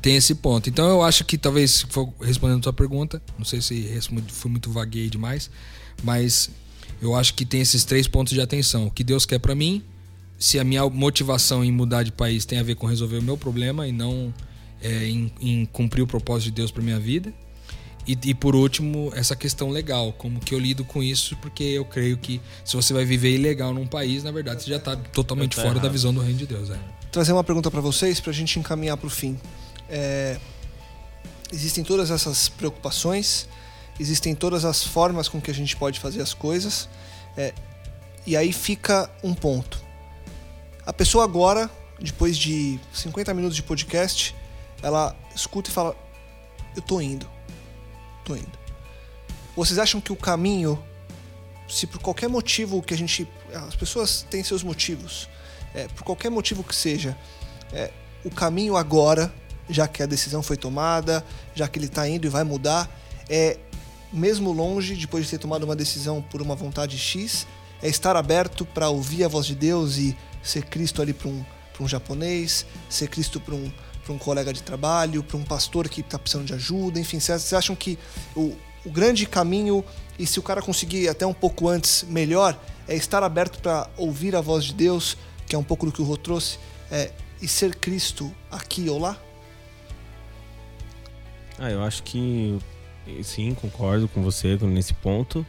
tem 0.01 0.17
esse 0.17 0.35
ponto. 0.35 0.71
Então 0.71 0.89
eu 0.89 1.03
acho 1.03 1.25
que 1.25 1.37
talvez, 1.37 1.85
respondendo 2.23 2.61
a 2.61 2.63
sua 2.63 2.73
pergunta, 2.73 3.21
não 3.37 3.45
sei 3.45 3.61
se 3.61 4.01
fui 4.29 4.51
muito 4.51 4.71
vaguei 4.71 5.11
demais, 5.11 5.51
mas 6.03 6.49
eu 7.03 7.15
acho 7.15 7.35
que 7.35 7.45
tem 7.45 7.61
esses 7.61 7.85
três 7.85 8.09
pontos 8.09 8.33
de 8.33 8.41
atenção. 8.41 8.87
O 8.87 8.91
que 8.91 9.05
Deus 9.05 9.27
quer 9.27 9.39
para 9.39 9.55
mim, 9.55 9.83
se 10.39 10.59
a 10.59 10.65
minha 10.65 10.89
motivação 10.89 11.63
em 11.63 11.71
mudar 11.71 12.03
de 12.03 12.13
país 12.13 12.47
tem 12.47 12.59
a 12.59 12.63
ver 12.63 12.77
com 12.77 12.87
resolver 12.87 13.19
o 13.19 13.23
meu 13.23 13.37
problema 13.37 13.87
e 13.87 13.93
não 13.93 14.33
é, 14.83 15.05
em, 15.05 15.33
em 15.41 15.67
cumprir 15.67 16.03
o 16.03 16.07
propósito 16.07 16.47
de 16.47 16.53
Deus 16.53 16.71
para 16.71 16.83
minha 16.83 16.99
vida. 16.99 17.33
E, 18.07 18.19
e, 18.25 18.35
por 18.35 18.57
último, 18.57 19.13
essa 19.15 19.37
questão 19.37 19.69
legal, 19.69 20.13
como 20.13 20.41
que 20.41 20.55
eu 20.55 20.59
lido 20.59 20.85
com 20.85 21.03
isso, 21.03 21.37
porque 21.37 21.63
eu 21.63 21.85
creio 21.85 22.17
que 22.17 22.41
se 22.65 22.75
você 22.75 22.93
vai 22.93 23.05
viver 23.05 23.35
ilegal 23.35 23.75
num 23.75 23.87
país, 23.87 24.25
na 24.25 24.33
verdade 24.33 24.63
você 24.63 24.71
já 24.71 24.77
está 24.77 24.97
totalmente 24.97 25.55
fora 25.55 25.69
errado. 25.69 25.83
da 25.83 25.89
visão 25.89 26.13
do 26.13 26.21
reino 26.21 26.39
de 26.39 26.47
Deus. 26.47 26.71
É. 26.71 26.79
Trazer 27.13 27.33
uma 27.33 27.45
pergunta 27.45 27.71
para 27.71 27.81
vocês, 27.81 28.19
para 28.19 28.31
a 28.31 28.35
gente 28.35 28.59
encaminhar 28.59 28.97
para 28.97 29.07
o 29.07 29.11
fim. 29.11 29.39
É, 29.89 30.39
existem 31.53 31.85
todas 31.85 32.11
essas 32.11 32.49
preocupações, 32.49 33.47
existem 33.99 34.35
todas 34.35 34.65
as 34.65 34.83
formas 34.83 35.29
com 35.29 35.41
que 35.41 35.51
a 35.51 35.55
gente 35.55 35.77
pode 35.77 36.01
fazer 36.01 36.23
as 36.23 36.33
coisas, 36.33 36.89
é, 37.37 37.53
e 38.27 38.37
aí 38.37 38.53
fica 38.53 39.11
um 39.23 39.35
ponto. 39.35 39.81
A 40.87 40.93
pessoa 40.93 41.23
agora, 41.25 41.71
depois 42.01 42.37
de 42.37 42.81
50 42.93 43.35
minutos 43.35 43.57
de 43.57 43.63
podcast, 43.63 44.35
ela 44.83 45.17
escuta 45.35 45.71
e 45.71 45.73
fala: 45.73 45.97
Eu 46.77 46.83
tô 46.83 47.01
indo 47.01 47.29
tô 48.31 48.37
indo. 48.37 48.59
Vocês 49.57 49.79
acham 49.79 50.01
que 50.01 50.13
o 50.13 50.17
caminho, 50.17 50.83
se 51.69 51.87
por 51.87 52.01
qualquer 52.01 52.29
motivo 52.29 52.83
que 52.83 52.95
a 52.95 52.97
gente. 52.97 53.29
As 53.53 53.75
pessoas 53.75 54.25
têm 54.31 54.45
seus 54.45 54.63
motivos, 54.63 55.29
é, 55.75 55.89
por 55.89 56.05
qualquer 56.05 56.31
motivo 56.31 56.63
que 56.63 56.75
seja, 56.75 57.17
é, 57.73 57.91
o 58.25 58.31
caminho 58.31 58.77
agora, 58.77 59.33
já 59.69 59.89
que 59.89 60.03
a 60.03 60.07
decisão 60.07 60.43
foi 60.43 60.57
tomada, 60.57 61.25
já 61.55 61.67
que 61.67 61.79
ele 61.79 61.87
está 61.87 62.09
indo 62.09 62.27
e 62.27 62.31
vai 62.31 62.45
mudar, 62.45 62.89
é 63.29 63.59
mesmo 64.13 64.53
longe, 64.53 64.95
depois 64.95 65.25
de 65.25 65.31
ter 65.31 65.39
tomado 65.39 65.65
uma 65.65 65.75
decisão 65.75 66.23
por 66.23 66.41
uma 66.41 66.55
vontade 66.55 66.97
X, 66.97 67.47
é 67.83 67.89
estar 67.89 68.15
aberto 68.15 68.65
para 68.65 68.89
ouvir 68.89 69.25
a 69.25 69.29
voz 69.29 69.47
de 69.47 69.55
Deus 69.55 69.97
e 69.97 70.17
ser 70.43 70.65
Cristo 70.67 71.03
ali 71.03 71.13
para 71.13 71.29
um, 71.29 71.45
um 71.81 71.89
japonês, 71.89 72.67
ser 72.89 73.09
Cristo 73.09 73.41
para 73.41 73.55
um, 73.55 73.73
para 74.05 74.13
um 74.13 74.19
colega 74.19 74.53
de 74.53 74.63
trabalho, 74.63 75.23
para 75.23 75.37
um 75.37 75.45
pastor 75.45 75.89
que 75.89 76.01
está 76.01 76.19
precisando 76.19 76.47
de 76.47 76.55
ajuda, 76.55 76.99
enfim, 76.99 77.21
vocês 77.21 77.53
acham 77.53 77.77
que 77.77 77.99
o, 78.35 78.57
o 78.85 78.91
grande 78.91 79.27
caminho, 79.27 79.85
e 80.19 80.27
se 80.27 80.39
o 80.39 80.43
cara 80.43 80.63
conseguir 80.63 81.09
até 81.09 81.27
um 81.27 81.35
pouco 81.35 81.69
antes, 81.69 82.05
melhor, 82.09 82.59
é 82.89 82.95
estar 82.95 83.23
aberto 83.23 83.61
para 83.61 83.89
ouvir 83.97 84.35
a 84.35 84.41
voz 84.41 84.65
de 84.65 84.75
Deus, 84.75 85.17
que 85.47 85.55
é 85.55 85.59
um 85.59 85.65
pouco 85.65 85.87
do 85.87 85.93
que 85.93 86.01
o 86.01 86.05
Rô 86.05 86.17
trouxe, 86.17 86.59
é, 86.91 87.13
e 87.41 87.49
ser 87.49 87.75
Cristo 87.75 88.33
aqui 88.51 88.89
ou 88.89 88.99
lá? 88.99 89.17
Ah, 91.59 91.71
eu 91.71 91.83
acho 91.83 92.03
que 92.03 92.59
sim, 93.23 93.55
concordo 93.55 94.09
com 94.09 94.23
você 94.23 94.57
nesse 94.63 94.95
ponto. 94.95 95.47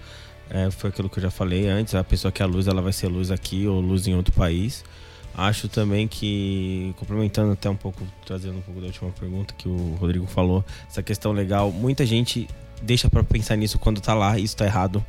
É, 0.50 0.70
foi 0.70 0.90
aquilo 0.90 1.10
que 1.10 1.20
eu 1.20 1.24
já 1.24 1.32
falei 1.32 1.68
antes, 1.68 1.96
a 1.96 2.04
pessoa 2.04 2.32
que 2.32 2.42
é 2.42 2.46
a 2.46 2.48
luz, 2.48 2.68
ela 2.68 2.82
vai 2.82 2.92
ser 2.92 3.08
luz 3.08 3.32
aqui 3.32 3.66
ou 3.66 3.80
luz 3.80 4.06
em 4.08 4.16
outro 4.16 4.34
país. 4.34 4.84
Acho 5.36 5.68
também 5.70 6.08
que, 6.08 6.94
complementando 6.98 7.54
até 7.54 7.70
um 7.70 7.76
pouco, 7.76 8.06
trazendo 8.26 8.58
um 8.58 8.62
pouco 8.62 8.82
da 8.82 8.88
última 8.88 9.10
pergunta 9.12 9.54
que 9.58 9.68
o 9.68 9.96
Rodrigo 10.00 10.28
falou, 10.28 10.64
essa 10.90 11.02
questão 11.02 11.32
legal, 11.32 11.72
muita 11.72 12.06
gente 12.06 12.48
deixa 12.82 13.10
para 13.10 13.24
pensar 13.24 13.56
nisso 13.56 13.80
quando 13.80 14.02
tá 14.02 14.14
lá 14.14 14.38
isso 14.38 14.58
tá 14.58 14.66
errado. 14.66 15.04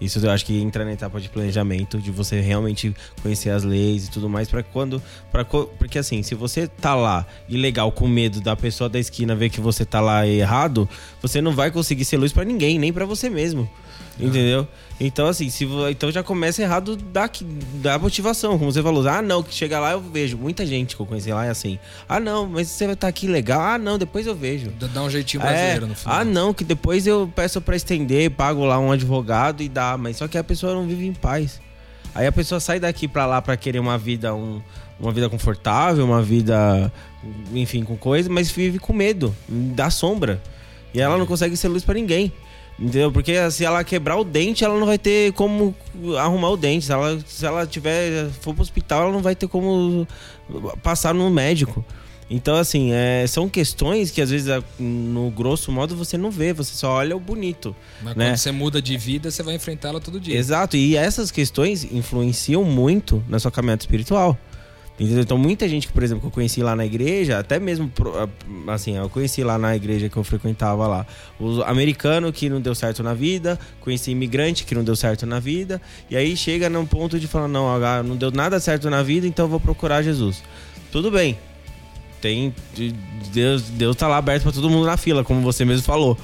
Isso 0.00 0.24
eu 0.24 0.30
acho 0.30 0.46
que 0.46 0.60
entra 0.60 0.84
na 0.84 0.92
etapa 0.92 1.20
de 1.20 1.28
planejamento, 1.28 1.98
de 1.98 2.10
você 2.10 2.40
realmente 2.40 2.94
conhecer 3.20 3.50
as 3.50 3.64
leis 3.64 4.06
e 4.06 4.10
tudo 4.10 4.28
mais, 4.28 4.48
para 4.48 4.62
quando. 4.62 5.02
Pra, 5.30 5.44
porque 5.44 5.98
assim, 5.98 6.22
se 6.22 6.34
você 6.34 6.68
tá 6.68 6.94
lá 6.94 7.26
ilegal 7.48 7.90
com 7.90 8.06
medo 8.06 8.40
da 8.40 8.54
pessoa 8.54 8.88
da 8.88 8.98
esquina 8.98 9.34
ver 9.34 9.50
que 9.50 9.60
você 9.60 9.84
tá 9.84 10.00
lá 10.00 10.26
errado, 10.26 10.88
você 11.20 11.40
não 11.40 11.52
vai 11.52 11.70
conseguir 11.70 12.04
ser 12.04 12.16
luz 12.16 12.32
para 12.32 12.44
ninguém, 12.44 12.78
nem 12.78 12.92
para 12.92 13.04
você 13.04 13.28
mesmo. 13.28 13.68
Entendeu? 14.20 14.66
Então, 15.00 15.28
assim, 15.28 15.48
se, 15.48 15.64
então 15.90 16.10
já 16.10 16.24
começa 16.24 16.60
errado 16.60 16.96
da, 16.96 17.30
da 17.74 17.98
motivação, 17.98 18.58
como 18.58 18.72
você 18.72 18.82
falou. 18.82 19.06
Ah, 19.08 19.22
não, 19.22 19.44
que 19.44 19.54
chega 19.54 19.78
lá 19.78 19.92
eu 19.92 20.00
vejo. 20.00 20.36
Muita 20.36 20.66
gente 20.66 20.96
que 20.96 21.02
eu 21.02 21.06
conheci 21.06 21.30
lá 21.30 21.46
é 21.46 21.50
assim. 21.50 21.78
Ah, 22.08 22.18
não, 22.18 22.46
mas 22.46 22.68
você 22.68 22.84
vai 22.84 22.94
estar 22.94 23.06
aqui 23.06 23.28
legal. 23.28 23.60
Ah, 23.60 23.78
não, 23.78 23.96
depois 23.96 24.26
eu 24.26 24.34
vejo. 24.34 24.70
Dá 24.70 25.02
um 25.02 25.08
jeitinho 25.08 25.40
brasileiro 25.40 25.84
é, 25.84 25.88
no 25.88 25.94
final. 25.94 26.18
Ah, 26.18 26.24
não, 26.24 26.52
que 26.52 26.64
depois 26.64 27.06
eu 27.06 27.30
peço 27.34 27.60
para 27.60 27.76
estender, 27.76 28.30
pago 28.32 28.64
lá 28.64 28.78
um 28.80 28.90
advogado 28.90 29.62
e 29.62 29.68
dá. 29.68 29.96
Mas 29.96 30.16
só 30.16 30.26
que 30.26 30.36
a 30.36 30.42
pessoa 30.42 30.74
não 30.74 30.86
vive 30.86 31.06
em 31.06 31.14
paz. 31.14 31.60
Aí 32.12 32.26
a 32.26 32.32
pessoa 32.32 32.58
sai 32.58 32.80
daqui 32.80 33.06
para 33.06 33.24
lá 33.24 33.40
para 33.40 33.56
querer 33.56 33.78
uma 33.78 33.96
vida, 33.96 34.34
um, 34.34 34.60
uma 34.98 35.12
vida 35.12 35.28
confortável, 35.28 36.04
uma 36.04 36.20
vida, 36.20 36.92
enfim, 37.54 37.84
com 37.84 37.96
coisa, 37.96 38.28
mas 38.28 38.50
vive 38.50 38.80
com 38.80 38.92
medo, 38.92 39.32
da 39.48 39.90
sombra. 39.90 40.42
E 40.92 41.00
ela 41.00 41.16
não 41.16 41.26
consegue 41.26 41.56
ser 41.56 41.68
luz 41.68 41.84
para 41.84 41.94
ninguém. 41.94 42.32
Entendeu? 42.78 43.10
Porque 43.10 43.50
se 43.50 43.64
ela 43.64 43.82
quebrar 43.82 44.16
o 44.16 44.24
dente, 44.24 44.64
ela 44.64 44.78
não 44.78 44.86
vai 44.86 44.98
ter 44.98 45.32
como 45.32 45.74
arrumar 46.18 46.50
o 46.50 46.56
dente. 46.56 46.86
Se 46.86 46.92
ela, 46.92 47.18
se 47.26 47.44
ela 47.44 47.66
tiver, 47.66 48.30
for 48.40 48.54
pro 48.54 48.62
hospital, 48.62 49.02
ela 49.02 49.12
não 49.12 49.20
vai 49.20 49.34
ter 49.34 49.48
como 49.48 50.06
passar 50.82 51.12
no 51.12 51.28
médico. 51.28 51.84
Então, 52.30 52.56
assim, 52.56 52.92
é, 52.92 53.26
são 53.26 53.48
questões 53.48 54.10
que 54.10 54.20
às 54.20 54.30
vezes, 54.30 54.62
no 54.78 55.30
grosso 55.30 55.72
modo, 55.72 55.96
você 55.96 56.18
não 56.18 56.30
vê, 56.30 56.52
você 56.52 56.74
só 56.74 56.92
olha 56.92 57.16
o 57.16 57.20
bonito. 57.20 57.74
Mas 58.02 58.14
né? 58.14 58.26
quando 58.26 58.36
você 58.36 58.52
muda 58.52 58.82
de 58.82 58.96
vida, 58.98 59.30
você 59.30 59.42
vai 59.42 59.54
enfrentá-la 59.54 59.98
todo 59.98 60.20
dia. 60.20 60.36
Exato, 60.36 60.76
e 60.76 60.94
essas 60.94 61.30
questões 61.30 61.84
influenciam 61.84 62.62
muito 62.64 63.24
na 63.28 63.38
sua 63.38 63.50
caminhada 63.50 63.82
espiritual. 63.82 64.38
Entendeu? 64.98 65.22
Então, 65.22 65.38
muita 65.38 65.68
gente 65.68 65.86
que, 65.86 65.92
por 65.92 66.02
exemplo, 66.02 66.22
que 66.22 66.26
eu 66.26 66.30
conheci 66.32 66.60
lá 66.60 66.74
na 66.74 66.84
igreja, 66.84 67.38
até 67.38 67.60
mesmo, 67.60 67.90
assim, 68.66 68.96
eu 68.96 69.08
conheci 69.08 69.44
lá 69.44 69.56
na 69.56 69.76
igreja 69.76 70.08
que 70.08 70.16
eu 70.16 70.24
frequentava 70.24 70.88
lá, 70.88 71.06
o 71.38 71.62
americano 71.62 72.32
que 72.32 72.48
não 72.48 72.60
deu 72.60 72.74
certo 72.74 73.00
na 73.00 73.14
vida, 73.14 73.58
conheci 73.80 74.10
imigrante 74.10 74.64
que 74.64 74.74
não 74.74 74.82
deu 74.82 74.96
certo 74.96 75.24
na 75.24 75.38
vida, 75.38 75.80
e 76.10 76.16
aí 76.16 76.36
chega 76.36 76.68
num 76.68 76.84
ponto 76.84 77.20
de 77.20 77.28
falar: 77.28 77.46
não, 77.46 77.78
não 78.02 78.16
deu 78.16 78.32
nada 78.32 78.58
certo 78.58 78.90
na 78.90 79.02
vida, 79.02 79.24
então 79.24 79.44
eu 79.44 79.48
vou 79.48 79.60
procurar 79.60 80.02
Jesus. 80.02 80.42
Tudo 80.90 81.12
bem. 81.12 81.38
Tem. 82.20 82.52
Deus, 83.32 83.62
Deus 83.62 83.94
tá 83.94 84.08
lá 84.08 84.16
aberto 84.16 84.42
para 84.42 84.52
todo 84.52 84.68
mundo 84.68 84.84
na 84.84 84.96
fila, 84.96 85.22
como 85.22 85.40
você 85.40 85.64
mesmo 85.64 85.84
falou. 85.84 86.18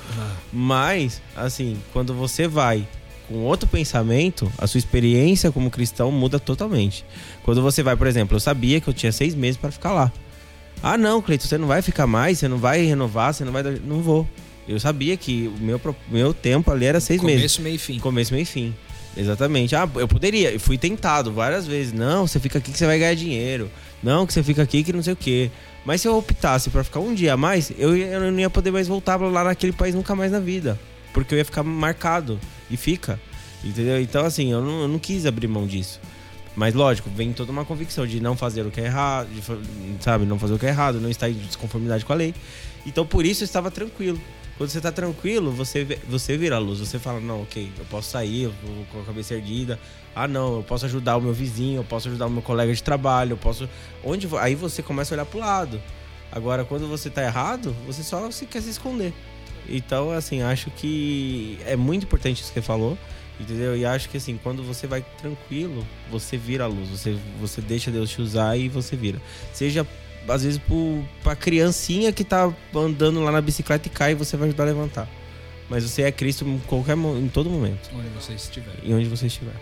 Mas, 0.53 1.22
assim, 1.37 1.77
quando 1.93 2.12
você 2.12 2.49
vai 2.49 2.89
com 3.29 3.45
outro 3.45 3.68
pensamento, 3.68 4.51
a 4.59 4.66
sua 4.66 4.79
experiência 4.79 5.51
como 5.51 5.70
cristão 5.70 6.11
muda 6.11 6.39
totalmente. 6.39 7.05
Quando 7.43 7.62
você 7.62 7.83
vai, 7.83 7.97
por 7.97 8.07
exemplo, 8.07 8.37
eu 8.37 8.41
sabia 8.41 8.81
que 8.81 8.89
eu 8.89 8.95
tinha 8.95 9.12
seis 9.12 9.35
meses 9.35 9.57
para 9.57 9.70
ficar 9.70 9.93
lá. 9.93 10.12
Ah, 10.83 10.99
não, 10.99 11.22
Cleiton, 11.22 11.47
você 11.47 11.57
não 11.57 11.66
vai 11.66 11.81
ficar 11.81 12.07
mais, 12.07 12.39
você 12.39 12.49
não 12.49 12.59
vai 12.59 12.85
renovar, 12.85 13.33
você 13.33 13.45
não 13.45 13.53
vai. 13.53 13.62
Não 13.62 14.03
vou. 14.03 14.29
Eu 14.68 14.79
sabia 14.81 15.16
que 15.16 15.49
o 15.49 15.62
meu, 15.62 15.81
meu 16.11 16.35
tempo 16.35 16.70
ali 16.70 16.87
era 16.87 17.01
seis 17.01 17.22
meses. 17.22 17.41
Começo, 17.41 17.62
meio 17.62 17.75
e 17.77 17.79
fim. 17.79 17.99
Começo, 17.99 18.33
meio 18.33 18.43
e 18.43 18.47
fim. 18.47 18.75
Exatamente. 19.16 19.77
Ah, 19.77 19.89
eu 19.97 20.09
poderia. 20.09 20.51
Eu 20.53 20.61
fui 20.61 20.77
tentado 20.77 21.33
várias 21.33 21.66
vezes. 21.66 21.93
Não, 21.93 22.27
você 22.27 22.41
fica 22.41 22.59
aqui 22.59 22.72
que 22.72 22.79
você 22.79 22.87
vai 22.87 22.99
ganhar 22.99 23.14
dinheiro. 23.14 23.70
Não, 24.03 24.27
que 24.27 24.33
você 24.33 24.43
fica 24.43 24.62
aqui 24.62 24.83
que 24.83 24.93
não 24.93 25.03
sei 25.03 25.12
o 25.12 25.16
quê. 25.16 25.51
Mas 25.85 26.01
se 26.01 26.09
eu 26.09 26.16
optasse 26.16 26.70
pra 26.70 26.83
ficar 26.83 27.01
um 27.01 27.14
dia 27.14 27.35
a 27.35 27.37
mais, 27.37 27.70
eu, 27.79 27.97
eu 27.97 28.33
não 28.33 28.39
ia 28.39 28.51
poder 28.51 28.70
mais 28.70 28.89
voltar 28.89 29.16
lá 29.16 29.45
naquele 29.45 29.72
país 29.72 29.95
nunca 29.95 30.14
mais 30.14 30.33
na 30.33 30.41
vida. 30.41 30.79
Porque 31.12 31.35
eu 31.35 31.39
ia 31.39 31.45
ficar 31.45 31.62
marcado. 31.62 32.39
E 32.71 32.77
fica. 32.77 33.21
Entendeu? 33.62 34.01
Então, 34.01 34.25
assim, 34.25 34.53
eu 34.53 34.61
não, 34.61 34.83
eu 34.83 34.89
não 34.89 34.99
quis 34.99 35.27
abrir 35.27 35.49
mão 35.49 35.67
disso. 35.67 36.01
Mas, 36.55 36.75
lógico, 36.75 37.11
vem 37.11 37.33
toda 37.33 37.51
uma 37.51 37.65
convicção 37.65 38.07
de 38.07 38.21
não 38.21 38.37
fazer 38.37 38.65
o 38.65 38.71
que 38.71 38.81
é 38.81 38.85
errado, 38.85 39.29
de 39.29 39.43
sabe? 40.03 40.25
Não 40.25 40.39
fazer 40.39 40.55
o 40.55 40.59
que 40.59 40.67
é 40.67 40.69
errado, 40.69 41.01
não 41.01 41.11
estar 41.11 41.29
em 41.29 41.35
desconformidade 41.35 42.05
com 42.05 42.12
a 42.12 42.17
lei. 42.17 42.35
Então, 42.87 43.05
por 43.05 43.25
isso, 43.25 43.43
eu 43.43 43.47
estava 43.47 43.71
tranquilo. 43.71 44.21
Quando 44.57 44.71
você 44.71 44.81
tá 44.81 44.93
tranquilo, 44.93 45.51
você, 45.51 45.99
você 46.09 46.37
vira 46.37 46.57
a 46.57 46.59
luz. 46.61 46.79
Você 46.79 46.99
fala, 46.99 47.19
não, 47.19 47.43
ok, 47.43 47.73
eu 47.77 47.85
posso 47.87 48.11
sair, 48.11 48.45
eu 48.45 48.55
vou 48.62 48.85
com 48.93 49.01
a 49.01 49.05
cabeça 49.05 49.35
erguida. 49.35 49.81
Ah, 50.15 50.29
não, 50.29 50.57
eu 50.59 50.62
posso 50.62 50.85
ajudar 50.85 51.17
o 51.17 51.21
meu 51.21 51.33
vizinho, 51.33 51.81
eu 51.81 51.85
posso 51.85 52.07
ajudar 52.07 52.27
o 52.27 52.31
meu 52.31 52.43
colega 52.43 52.73
de 52.73 52.83
trabalho, 52.83 53.33
eu 53.33 53.37
posso... 53.37 53.69
Onde... 54.05 54.29
Aí 54.39 54.55
você 54.55 54.81
começa 54.81 55.12
a 55.12 55.17
olhar 55.17 55.27
pro 55.27 55.41
lado. 55.41 55.83
Agora, 56.31 56.65
quando 56.65 56.87
você 56.87 57.11
tá 57.11 57.25
errado, 57.25 57.75
você 57.85 58.05
só 58.05 58.31
se 58.31 58.47
quer 58.47 58.62
se 58.62 58.71
esconder. 58.71 59.12
Então, 59.69 60.11
assim, 60.11 60.43
acho 60.43 60.71
que 60.71 61.59
é 61.67 61.77
muito 61.77 62.05
importante 62.05 62.41
isso 62.43 62.49
que 62.53 62.61
você 62.61 62.62
falou, 62.62 62.99
entendeu? 63.41 63.77
E 63.77 63.85
acho 63.85 64.09
que, 64.09 64.17
assim, 64.17 64.39
quando 64.43 64.62
você 64.62 64.87
vai 64.87 65.05
tranquilo, 65.21 65.87
você 66.11 66.37
vira 66.37 66.65
a 66.65 66.67
luz. 66.67 66.89
Você, 66.89 67.17
você 67.41 67.61
deixa 67.61 67.91
Deus 67.91 68.11
te 68.11 68.21
usar 68.21 68.57
e 68.57 68.69
você 68.69 68.97
vira. 68.97 69.21
Seja, 69.53 69.87
às 70.29 70.43
vezes, 70.43 70.59
pro, 70.59 71.05
pra 71.23 71.35
criancinha 71.35 72.12
que 72.12 72.25
tá 72.25 72.53
andando 72.75 73.21
lá 73.23 73.33
na 73.33 73.41
bicicleta 73.41 73.89
e 73.89 73.91
cai 73.91 74.12
e 74.12 74.15
você 74.15 74.37
vai 74.37 74.49
ajudar 74.49 74.65
a 74.65 74.67
levantar. 74.67 75.09
Mas 75.69 75.83
você 75.83 76.03
é 76.03 76.12
Cristo 76.12 76.47
em, 76.47 76.59
qualquer, 76.67 76.97
em 76.97 77.29
todo 77.29 77.49
momento, 77.49 77.91
Onde 77.95 78.09
você 78.09 78.35
estiver. 78.35 78.75
e 78.83 78.93
onde 78.93 79.07
você 79.09 79.27
estiver. 79.27 79.55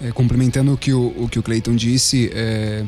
É, 0.00 0.10
complementando 0.10 0.72
o 0.72 0.76
que 0.76 0.92
o, 0.92 1.14
o 1.16 1.28
que 1.28 1.38
o 1.38 1.42
Clayton 1.42 1.76
disse, 1.76 2.28
é, 2.34 2.84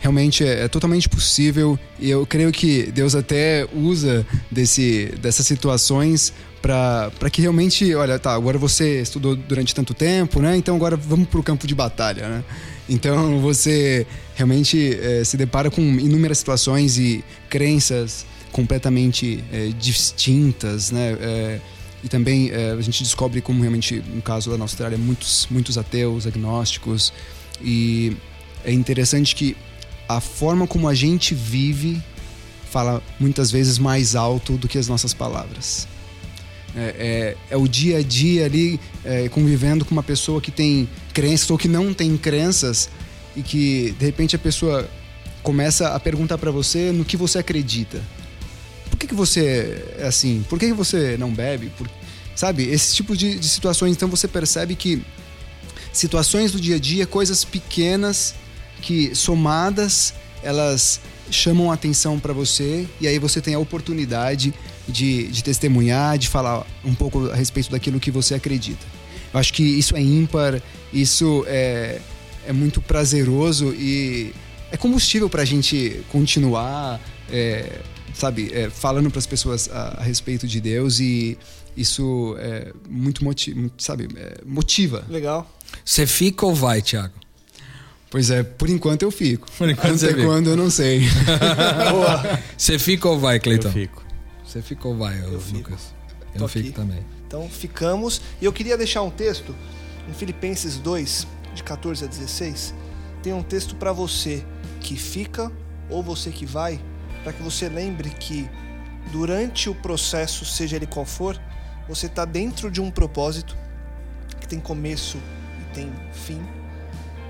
realmente 0.00 0.44
é, 0.44 0.64
é 0.64 0.68
totalmente 0.68 1.08
possível 1.08 1.78
e 1.98 2.10
eu 2.10 2.24
creio 2.26 2.52
que 2.52 2.90
Deus 2.92 3.14
até 3.14 3.66
usa 3.74 4.26
desse, 4.50 5.12
dessas 5.20 5.46
situações 5.46 6.32
para 6.60 7.30
que 7.30 7.40
realmente, 7.40 7.94
olha, 7.94 8.18
tá, 8.18 8.34
agora 8.34 8.58
você 8.58 9.00
estudou 9.00 9.36
durante 9.36 9.74
tanto 9.74 9.94
tempo, 9.94 10.40
né? 10.40 10.56
Então 10.56 10.74
agora 10.74 10.96
vamos 10.96 11.28
para 11.28 11.38
o 11.40 11.42
campo 11.42 11.66
de 11.66 11.74
batalha, 11.74 12.28
né? 12.28 12.44
Então 12.88 13.38
você 13.40 14.06
realmente 14.34 14.98
é, 15.00 15.22
se 15.24 15.36
depara 15.36 15.70
com 15.70 15.80
inúmeras 15.80 16.38
situações 16.38 16.98
e 16.98 17.24
crenças 17.48 18.26
completamente 18.50 19.44
é, 19.52 19.68
distintas, 19.78 20.90
né? 20.90 21.16
É, 21.20 21.60
e 22.02 22.08
também 22.08 22.50
é, 22.50 22.70
a 22.70 22.80
gente 22.80 23.02
descobre 23.02 23.40
como 23.40 23.60
realmente, 23.60 24.02
no 24.14 24.22
caso 24.22 24.56
na 24.56 24.64
Austrália, 24.64 24.96
muitos, 24.96 25.46
muitos 25.50 25.76
ateus, 25.76 26.26
agnósticos. 26.26 27.12
E 27.60 28.16
é 28.64 28.72
interessante 28.72 29.34
que 29.34 29.56
a 30.08 30.20
forma 30.20 30.66
como 30.66 30.88
a 30.88 30.94
gente 30.94 31.34
vive 31.34 32.02
fala 32.70 33.02
muitas 33.18 33.50
vezes 33.50 33.78
mais 33.78 34.14
alto 34.14 34.56
do 34.56 34.68
que 34.68 34.78
as 34.78 34.88
nossas 34.88 35.12
palavras. 35.14 35.86
É, 36.76 37.36
é, 37.50 37.54
é 37.54 37.56
o 37.56 37.66
dia 37.66 37.98
a 37.98 38.02
dia 38.02 38.44
ali 38.44 38.78
é, 39.04 39.28
convivendo 39.28 39.84
com 39.84 39.92
uma 39.92 40.02
pessoa 40.02 40.40
que 40.40 40.50
tem 40.50 40.88
crenças 41.12 41.50
ou 41.50 41.58
que 41.58 41.66
não 41.66 41.94
tem 41.94 42.16
crenças 42.16 42.88
e 43.34 43.42
que 43.42 43.94
de 43.98 44.04
repente 44.04 44.36
a 44.36 44.38
pessoa 44.38 44.88
começa 45.42 45.88
a 45.88 46.00
perguntar 46.00 46.36
para 46.38 46.50
você 46.50 46.92
no 46.92 47.04
que 47.04 47.16
você 47.16 47.38
acredita. 47.38 48.00
Por 48.90 48.98
que, 48.98 49.06
que 49.06 49.14
você 49.14 49.82
é 49.98 50.06
assim? 50.06 50.44
Por 50.48 50.58
que, 50.58 50.66
que 50.66 50.74
você 50.74 51.16
não 51.16 51.32
bebe? 51.32 51.70
Por- 51.76 51.88
sabe? 52.34 52.64
Esse 52.64 52.94
tipo 52.94 53.16
de, 53.16 53.38
de 53.38 53.48
situações. 53.48 53.92
Então 53.92 54.08
você 54.08 54.28
percebe 54.28 54.74
que 54.74 55.02
situações 55.92 56.52
do 56.52 56.60
dia 56.60 56.76
a 56.76 56.78
dia, 56.78 57.06
coisas 57.06 57.44
pequenas 57.44 58.34
que 58.80 59.14
somadas 59.14 60.14
elas 60.42 61.00
chamam 61.30 61.70
a 61.70 61.74
atenção 61.74 62.18
para 62.18 62.32
você 62.32 62.86
e 63.00 63.06
aí 63.06 63.18
você 63.18 63.40
tem 63.40 63.54
a 63.54 63.58
oportunidade 63.58 64.54
de, 64.88 65.28
de 65.28 65.44
testemunhar, 65.44 66.16
de 66.18 66.28
falar 66.28 66.66
um 66.84 66.94
pouco 66.94 67.30
a 67.30 67.34
respeito 67.34 67.70
daquilo 67.70 68.00
que 68.00 68.10
você 68.10 68.34
acredita. 68.34 68.84
Eu 69.32 69.38
acho 69.38 69.52
que 69.52 69.62
isso 69.62 69.94
é 69.94 70.00
ímpar, 70.00 70.62
isso 70.92 71.44
é, 71.46 72.00
é 72.46 72.52
muito 72.52 72.80
prazeroso 72.80 73.74
e 73.74 74.32
é 74.70 74.76
combustível 74.76 75.28
para 75.28 75.42
a 75.42 75.44
gente 75.44 76.02
continuar, 76.10 77.00
é, 77.30 77.80
sabe, 78.14 78.50
é, 78.52 78.70
falando 78.70 79.10
para 79.10 79.18
as 79.18 79.26
pessoas 79.26 79.68
a, 79.70 79.98
a 79.98 80.02
respeito 80.02 80.46
de 80.46 80.60
Deus 80.60 80.98
e 80.98 81.36
isso 81.76 82.34
é 82.38 82.72
muito, 82.88 83.22
moti 83.22 83.54
muito, 83.54 83.82
sabe, 83.82 84.08
é, 84.16 84.38
motiva. 84.44 85.04
Legal. 85.08 85.48
Você 85.84 86.06
fica 86.06 86.46
ou 86.46 86.54
vai, 86.54 86.80
Thiago? 86.80 87.14
Pois 88.10 88.30
é, 88.30 88.42
por 88.42 88.68
enquanto 88.70 89.02
eu 89.02 89.10
fico. 89.10 89.46
Por 89.58 89.68
enquanto 89.68 89.98
você 89.98 90.06
Até 90.06 90.14
fica. 90.14 90.26
quando 90.26 90.50
eu 90.50 90.56
não 90.56 90.70
sei. 90.70 91.02
Boa. 91.90 92.40
Você 92.56 92.78
fica 92.78 93.08
ou 93.08 93.18
vai, 93.18 93.38
Cleiton? 93.38 93.68
Eu 93.68 93.72
fico. 93.72 94.04
Você 94.46 94.62
fica 94.62 94.88
ou 94.88 94.96
vai, 94.96 95.20
Eu 95.22 95.40
fico. 95.40 95.58
Lucas? 95.70 95.92
Tô 96.36 96.44
Eu 96.44 96.48
fico 96.48 96.68
aqui. 96.68 96.74
também. 96.76 97.04
Então 97.26 97.48
ficamos. 97.50 98.22
E 98.40 98.44
eu 98.46 98.52
queria 98.52 98.78
deixar 98.78 99.02
um 99.02 99.10
texto 99.10 99.54
em 100.08 100.14
Filipenses 100.14 100.76
2, 100.78 101.26
de 101.54 101.62
14 101.62 102.04
a 102.04 102.08
16. 102.08 102.74
Tem 103.22 103.32
um 103.34 103.42
texto 103.42 103.74
para 103.76 103.92
você 103.92 104.42
que 104.80 104.96
fica 104.96 105.52
ou 105.90 106.02
você 106.02 106.30
que 106.30 106.46
vai, 106.46 106.80
para 107.22 107.32
que 107.34 107.42
você 107.42 107.68
lembre 107.68 108.08
que 108.10 108.48
durante 109.12 109.68
o 109.68 109.74
processo, 109.74 110.44
seja 110.46 110.76
ele 110.76 110.86
qual 110.86 111.04
for, 111.04 111.38
você 111.86 112.06
está 112.06 112.24
dentro 112.24 112.70
de 112.70 112.80
um 112.80 112.90
propósito 112.90 113.54
que 114.40 114.46
tem 114.48 114.60
começo 114.60 115.18
e 115.60 115.74
tem 115.74 115.92
fim, 116.12 116.40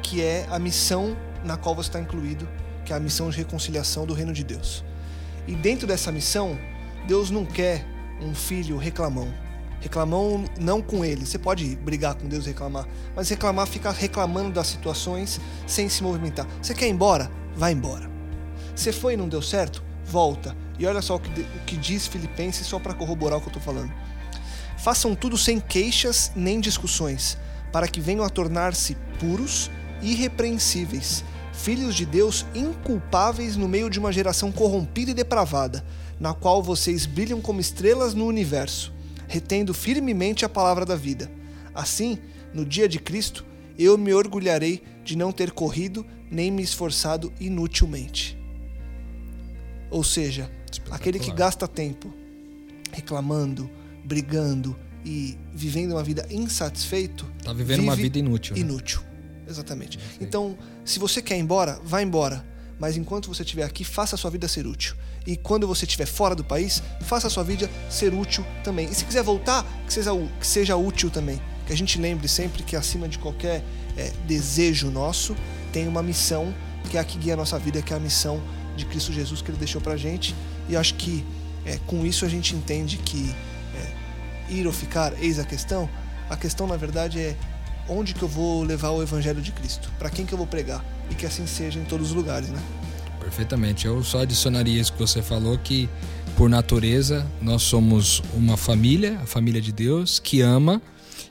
que 0.08 0.22
é 0.22 0.46
a 0.50 0.58
missão 0.58 1.14
na 1.44 1.58
qual 1.58 1.74
você 1.74 1.90
está 1.90 2.00
incluído, 2.00 2.48
que 2.82 2.94
é 2.94 2.96
a 2.96 3.00
missão 3.00 3.28
de 3.28 3.36
reconciliação 3.36 4.06
do 4.06 4.14
reino 4.14 4.32
de 4.32 4.42
Deus. 4.42 4.82
E 5.46 5.54
dentro 5.54 5.86
dessa 5.86 6.10
missão, 6.10 6.58
Deus 7.06 7.30
não 7.30 7.44
quer 7.44 7.86
um 8.22 8.34
filho 8.34 8.78
reclamão. 8.78 9.32
Reclamão 9.80 10.46
não 10.58 10.80
com 10.80 11.04
ele. 11.04 11.26
Você 11.26 11.38
pode 11.38 11.76
brigar 11.76 12.14
com 12.14 12.26
Deus 12.26 12.46
e 12.46 12.48
reclamar, 12.48 12.88
mas 13.14 13.28
reclamar 13.28 13.66
fica 13.66 13.90
reclamando 13.90 14.50
das 14.50 14.68
situações 14.68 15.38
sem 15.66 15.90
se 15.90 16.02
movimentar. 16.02 16.46
Você 16.62 16.74
quer 16.74 16.86
ir 16.86 16.92
embora? 16.92 17.30
Vai 17.54 17.72
embora. 17.72 18.10
Você 18.74 18.92
foi 18.92 19.12
e 19.12 19.16
não 19.16 19.28
deu 19.28 19.42
certo? 19.42 19.84
Volta. 20.06 20.56
E 20.78 20.86
olha 20.86 21.02
só 21.02 21.16
o 21.16 21.20
que, 21.20 21.28
o 21.40 21.64
que 21.66 21.76
diz 21.76 22.06
Filipenses, 22.06 22.66
só 22.66 22.78
para 22.78 22.94
corroborar 22.94 23.38
o 23.38 23.42
que 23.42 23.48
eu 23.48 23.58
estou 23.58 23.62
falando. 23.62 23.92
Façam 24.78 25.14
tudo 25.14 25.36
sem 25.36 25.60
queixas 25.60 26.32
nem 26.34 26.60
discussões, 26.60 27.36
para 27.70 27.86
que 27.86 28.00
venham 28.00 28.24
a 28.24 28.30
tornar-se 28.30 28.96
puros, 29.18 29.70
irrepreensíveis, 30.02 31.24
filhos 31.52 31.94
de 31.94 32.06
Deus 32.06 32.46
inculpáveis 32.54 33.56
no 33.56 33.68
meio 33.68 33.90
de 33.90 33.98
uma 33.98 34.12
geração 34.12 34.52
corrompida 34.52 35.10
e 35.10 35.14
depravada, 35.14 35.84
na 36.20 36.32
qual 36.34 36.62
vocês 36.62 37.06
brilham 37.06 37.40
como 37.40 37.60
estrelas 37.60 38.14
no 38.14 38.26
universo, 38.26 38.92
retendo 39.26 39.74
firmemente 39.74 40.44
a 40.44 40.48
palavra 40.48 40.84
da 40.84 40.96
vida. 40.96 41.30
Assim, 41.74 42.18
no 42.52 42.64
dia 42.64 42.88
de 42.88 42.98
Cristo, 42.98 43.44
eu 43.78 43.96
me 43.96 44.12
orgulharei 44.12 44.82
de 45.04 45.16
não 45.16 45.30
ter 45.32 45.50
corrido 45.52 46.04
nem 46.30 46.50
me 46.50 46.62
esforçado 46.62 47.32
inutilmente. 47.40 48.36
Ou 49.90 50.04
seja, 50.04 50.50
aquele 50.90 51.18
que 51.18 51.32
gasta 51.32 51.66
tempo 51.66 52.12
reclamando, 52.92 53.70
brigando 54.04 54.76
e 55.04 55.38
vivendo 55.54 55.92
uma 55.92 56.02
vida 56.02 56.26
insatisfeito, 56.30 57.24
Tá 57.42 57.52
vivendo 57.52 57.80
uma 57.80 57.94
vive 57.94 58.08
vida 58.08 58.18
inútil. 58.18 58.54
né? 58.56 58.60
inútil. 58.60 59.00
Exatamente. 59.48 59.98
Então, 60.20 60.56
se 60.84 60.98
você 60.98 61.22
quer 61.22 61.36
ir 61.36 61.40
embora, 61.40 61.80
vá 61.82 62.02
embora. 62.02 62.44
Mas 62.78 62.96
enquanto 62.96 63.28
você 63.28 63.42
estiver 63.42 63.64
aqui, 63.64 63.84
faça 63.84 64.14
a 64.14 64.18
sua 64.18 64.30
vida 64.30 64.46
ser 64.46 64.66
útil. 64.66 64.94
E 65.26 65.36
quando 65.36 65.66
você 65.66 65.84
estiver 65.84 66.06
fora 66.06 66.34
do 66.34 66.44
país, 66.44 66.82
faça 67.02 67.26
a 67.26 67.30
sua 67.30 67.42
vida 67.42 67.68
ser 67.90 68.14
útil 68.14 68.46
também. 68.62 68.88
E 68.88 68.94
se 68.94 69.04
quiser 69.04 69.22
voltar, 69.22 69.66
que 69.86 69.92
seja, 69.92 70.10
que 70.38 70.46
seja 70.46 70.76
útil 70.76 71.10
também. 71.10 71.40
Que 71.66 71.72
a 71.72 71.76
gente 71.76 71.98
lembre 71.98 72.28
sempre 72.28 72.62
que 72.62 72.76
acima 72.76 73.08
de 73.08 73.18
qualquer 73.18 73.64
eh, 73.96 74.12
desejo 74.26 74.90
nosso, 74.90 75.36
tem 75.72 75.88
uma 75.88 76.02
missão 76.02 76.54
que 76.88 76.96
é 76.96 77.00
a 77.00 77.04
que 77.04 77.18
guia 77.18 77.34
a 77.34 77.36
nossa 77.36 77.58
vida, 77.58 77.82
que 77.82 77.92
é 77.92 77.96
a 77.96 78.00
missão 78.00 78.40
de 78.76 78.86
Cristo 78.86 79.12
Jesus 79.12 79.42
que 79.42 79.50
ele 79.50 79.58
deixou 79.58 79.80
pra 79.80 79.96
gente. 79.96 80.34
E 80.68 80.76
acho 80.76 80.94
que 80.94 81.24
eh, 81.66 81.78
com 81.86 82.06
isso 82.06 82.24
a 82.24 82.28
gente 82.28 82.54
entende 82.54 82.96
que 82.98 83.34
eh, 83.74 83.92
ir 84.50 84.66
ou 84.66 84.72
ficar, 84.72 85.12
eis 85.20 85.38
a 85.38 85.44
questão. 85.44 85.90
A 86.30 86.36
questão, 86.36 86.66
na 86.66 86.76
verdade, 86.76 87.18
é 87.18 87.36
onde 87.88 88.14
que 88.14 88.22
eu 88.22 88.28
vou 88.28 88.62
levar 88.62 88.90
o 88.90 89.02
evangelho 89.02 89.40
de 89.40 89.52
Cristo? 89.52 89.90
Para 89.98 90.10
quem 90.10 90.26
que 90.26 90.32
eu 90.32 90.38
vou 90.38 90.46
pregar? 90.46 90.84
E 91.10 91.14
que 91.14 91.26
assim 91.26 91.46
seja 91.46 91.78
em 91.78 91.84
todos 91.84 92.08
os 92.08 92.14
lugares, 92.14 92.48
né? 92.48 92.62
Perfeitamente. 93.20 93.86
Eu 93.86 94.02
só 94.02 94.20
adicionaria 94.20 94.80
isso 94.80 94.92
que 94.92 94.98
você 94.98 95.22
falou, 95.22 95.58
que 95.58 95.88
por 96.36 96.48
natureza 96.48 97.26
nós 97.40 97.62
somos 97.62 98.22
uma 98.34 98.56
família, 98.56 99.18
a 99.20 99.26
família 99.26 99.60
de 99.60 99.72
Deus, 99.72 100.18
que 100.18 100.40
ama, 100.40 100.80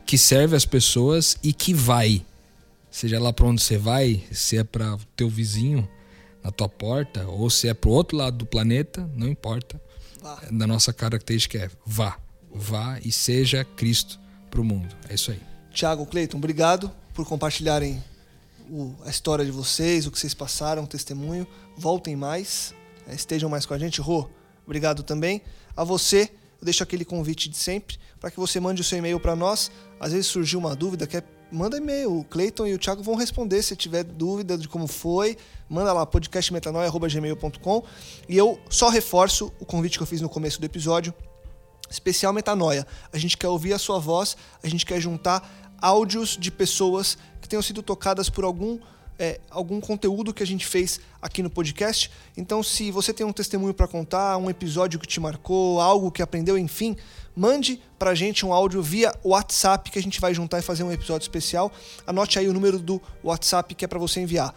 que 0.06 0.18
serve 0.18 0.56
as 0.56 0.66
pessoas 0.66 1.38
e 1.44 1.54
que 1.54 1.74
vai. 1.74 2.26
Seja 2.90 3.20
lá 3.20 3.32
para 3.32 3.46
onde 3.46 3.62
você 3.62 3.78
vai, 3.78 4.24
se 4.32 4.58
é 4.58 4.64
para 4.64 4.96
o 4.96 5.00
teu 5.16 5.30
vizinho, 5.30 5.88
na 6.44 6.52
tua 6.52 6.70
porta, 6.70 7.28
ou 7.28 7.50
se 7.50 7.68
é 7.68 7.74
pro 7.74 7.92
outro 7.92 8.18
lado 8.18 8.38
do 8.38 8.46
planeta, 8.46 9.10
não 9.16 9.28
importa. 9.28 9.80
Vá. 10.22 10.42
Da 10.52 10.66
nossa 10.66 10.94
característica 10.94 11.58
é 11.58 11.70
vá. 11.86 12.18
Vá 12.54 13.00
e 13.04 13.12
seja 13.12 13.64
Cristo 13.64 14.20
pro 14.50 14.64
mundo. 14.64 14.96
É 15.10 15.14
isso 15.14 15.32
aí. 15.32 15.57
Tiago, 15.78 16.08
Cleiton, 16.08 16.38
obrigado 16.38 16.92
por 17.14 17.24
compartilharem 17.28 18.04
o- 18.68 18.96
a 19.06 19.12
história 19.12 19.46
de 19.46 19.52
vocês, 19.52 20.08
o 20.08 20.12
que 20.12 20.18
vocês 20.18 20.34
passaram, 20.34 20.84
o 20.84 20.88
testemunho. 20.88 21.46
Voltem 21.78 22.16
mais, 22.16 22.74
eh, 23.08 23.14
estejam 23.14 23.48
mais 23.48 23.64
com 23.64 23.76
a 23.76 23.78
gente. 23.78 24.02
Rô, 24.02 24.28
obrigado 24.66 25.04
também. 25.04 25.40
A 25.76 25.84
você, 25.84 26.32
eu 26.60 26.66
deixo 26.66 26.82
aquele 26.82 27.06
convite 27.06 27.48
de 27.48 27.58
sempre 27.58 28.00
para 28.20 28.32
que 28.32 28.40
você 28.40 28.60
mande 28.60 28.82
o 28.82 28.84
seu 28.84 28.98
e-mail 28.98 29.20
para 29.20 29.36
nós. 29.36 29.70
Às 30.00 30.14
vezes 30.14 30.26
surgiu 30.26 30.58
uma 30.58 30.76
dúvida, 30.76 31.06
quer 31.06 31.24
manda 31.52 31.78
e-mail. 31.78 32.22
O 32.22 32.24
Cleiton 32.24 32.66
e 32.66 32.74
o 32.74 32.80
Thiago 32.80 33.04
vão 33.04 33.14
responder 33.14 33.62
se 33.62 33.76
tiver 33.76 34.04
dúvida 34.04 34.58
de 34.58 34.68
como 34.68 34.88
foi. 34.88 35.38
Manda 35.70 35.94
lá 35.94 36.08
podcastmetanoia@gmail.com 36.08 37.84
e 38.28 38.36
eu 38.36 38.60
só 38.68 38.90
reforço 38.90 39.54
o 39.60 39.66
convite 39.66 40.00
que 40.00 40.02
eu 40.04 40.08
fiz 40.08 40.22
no 40.22 40.28
começo 40.28 40.60
do 40.60 40.66
episódio 40.66 41.14
especial 41.90 42.34
Metanoia. 42.34 42.86
A 43.14 43.18
gente 43.18 43.38
quer 43.38 43.48
ouvir 43.48 43.72
a 43.72 43.80
sua 43.80 43.98
voz, 43.98 44.36
a 44.62 44.68
gente 44.68 44.86
quer 44.86 45.00
juntar 45.00 45.67
áudios 45.82 46.38
de 46.38 46.52
pessoas 46.52 47.18
que 47.42 47.48
tenham 47.48 47.62
sido 47.62 47.82
tocadas 47.82 48.30
por 48.30 48.44
algum, 48.44 48.78
é, 49.18 49.40
algum 49.50 49.80
conteúdo 49.80 50.34
que 50.34 50.44
a 50.44 50.46
gente 50.46 50.66
fez 50.66 51.00
aqui 51.22 51.42
no 51.42 51.50
podcast. 51.50 52.12
Então, 52.36 52.62
se 52.62 52.92
você 52.92 53.14
tem 53.14 53.26
um 53.26 53.32
testemunho 53.32 53.74
para 53.74 53.88
contar, 53.88 54.38
um 54.38 54.50
episódio 54.50 55.00
que 55.00 55.08
te 55.08 55.20
marcou, 55.20 55.80
algo 55.80 56.12
que 56.12 56.22
aprendeu, 56.22 56.58
enfim, 56.58 56.96
mande 57.36 57.82
pra 57.98 58.16
gente 58.16 58.46
um 58.46 58.54
áudio 58.54 58.82
via 58.82 59.14
WhatsApp 59.24 59.90
que 59.92 60.00
a 60.00 60.02
gente 60.02 60.20
vai 60.20 60.34
juntar 60.34 60.60
e 60.60 60.62
fazer 60.62 60.84
um 60.84 60.92
episódio 60.92 61.24
especial. 61.24 61.72
Anote 62.06 62.40
aí 62.40 62.48
o 62.48 62.54
número 62.54 62.80
do 62.80 63.02
WhatsApp 63.24 63.74
que 63.76 63.86
é 63.86 63.88
para 63.88 64.00
você 64.00 64.20
enviar. 64.20 64.54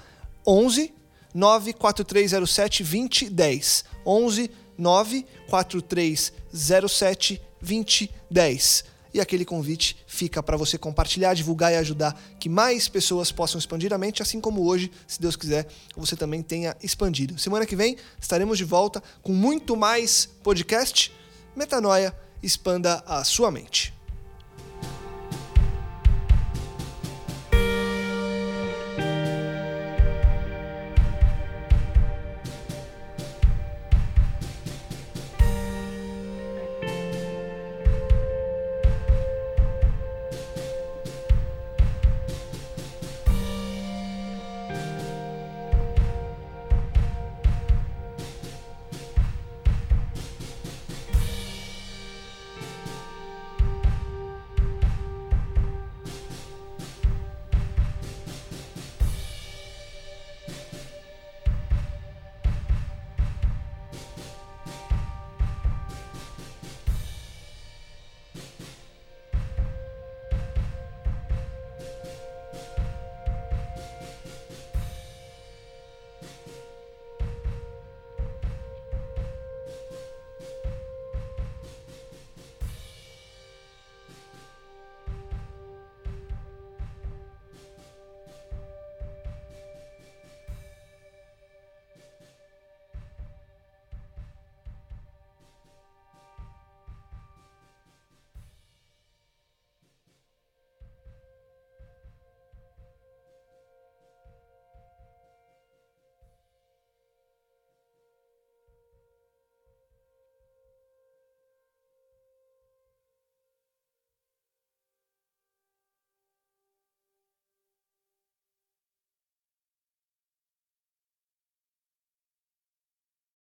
11 0.47 0.93
94307 1.35 2.83
2010. 2.83 3.85
11 4.05 4.51
94307 4.79 7.43
2010. 7.61 8.85
E 9.13 9.21
aquele 9.21 9.45
convite 9.45 9.97
fica 10.07 10.43
para 10.43 10.57
você 10.57 10.79
compartilhar, 10.79 11.35
divulgar 11.35 11.73
e 11.73 11.77
ajudar 11.77 12.21
que 12.39 12.49
mais 12.49 12.89
pessoas 12.89 13.33
possam 13.33 13.59
expandir 13.59 13.93
a 13.93 13.99
mente, 13.99 14.23
assim 14.23 14.41
como 14.41 14.67
hoje, 14.67 14.91
se 15.07 15.21
Deus 15.21 15.37
quiser, 15.37 15.67
você 15.97 16.17
também 16.17 16.43
tenha 16.43 16.77
expandido. 16.83 17.39
Semana 17.39 17.67
que 17.67 17.77
vem 17.77 17.97
estaremos 18.21 18.57
de 18.57 18.65
volta 18.65 19.03
com 19.23 19.33
muito 19.33 19.77
mais 19.77 20.29
podcast. 20.43 21.13
Metanoia, 21.57 22.17
expanda 22.43 23.03
a 23.07 23.25
sua 23.25 23.51
mente. 23.51 24.00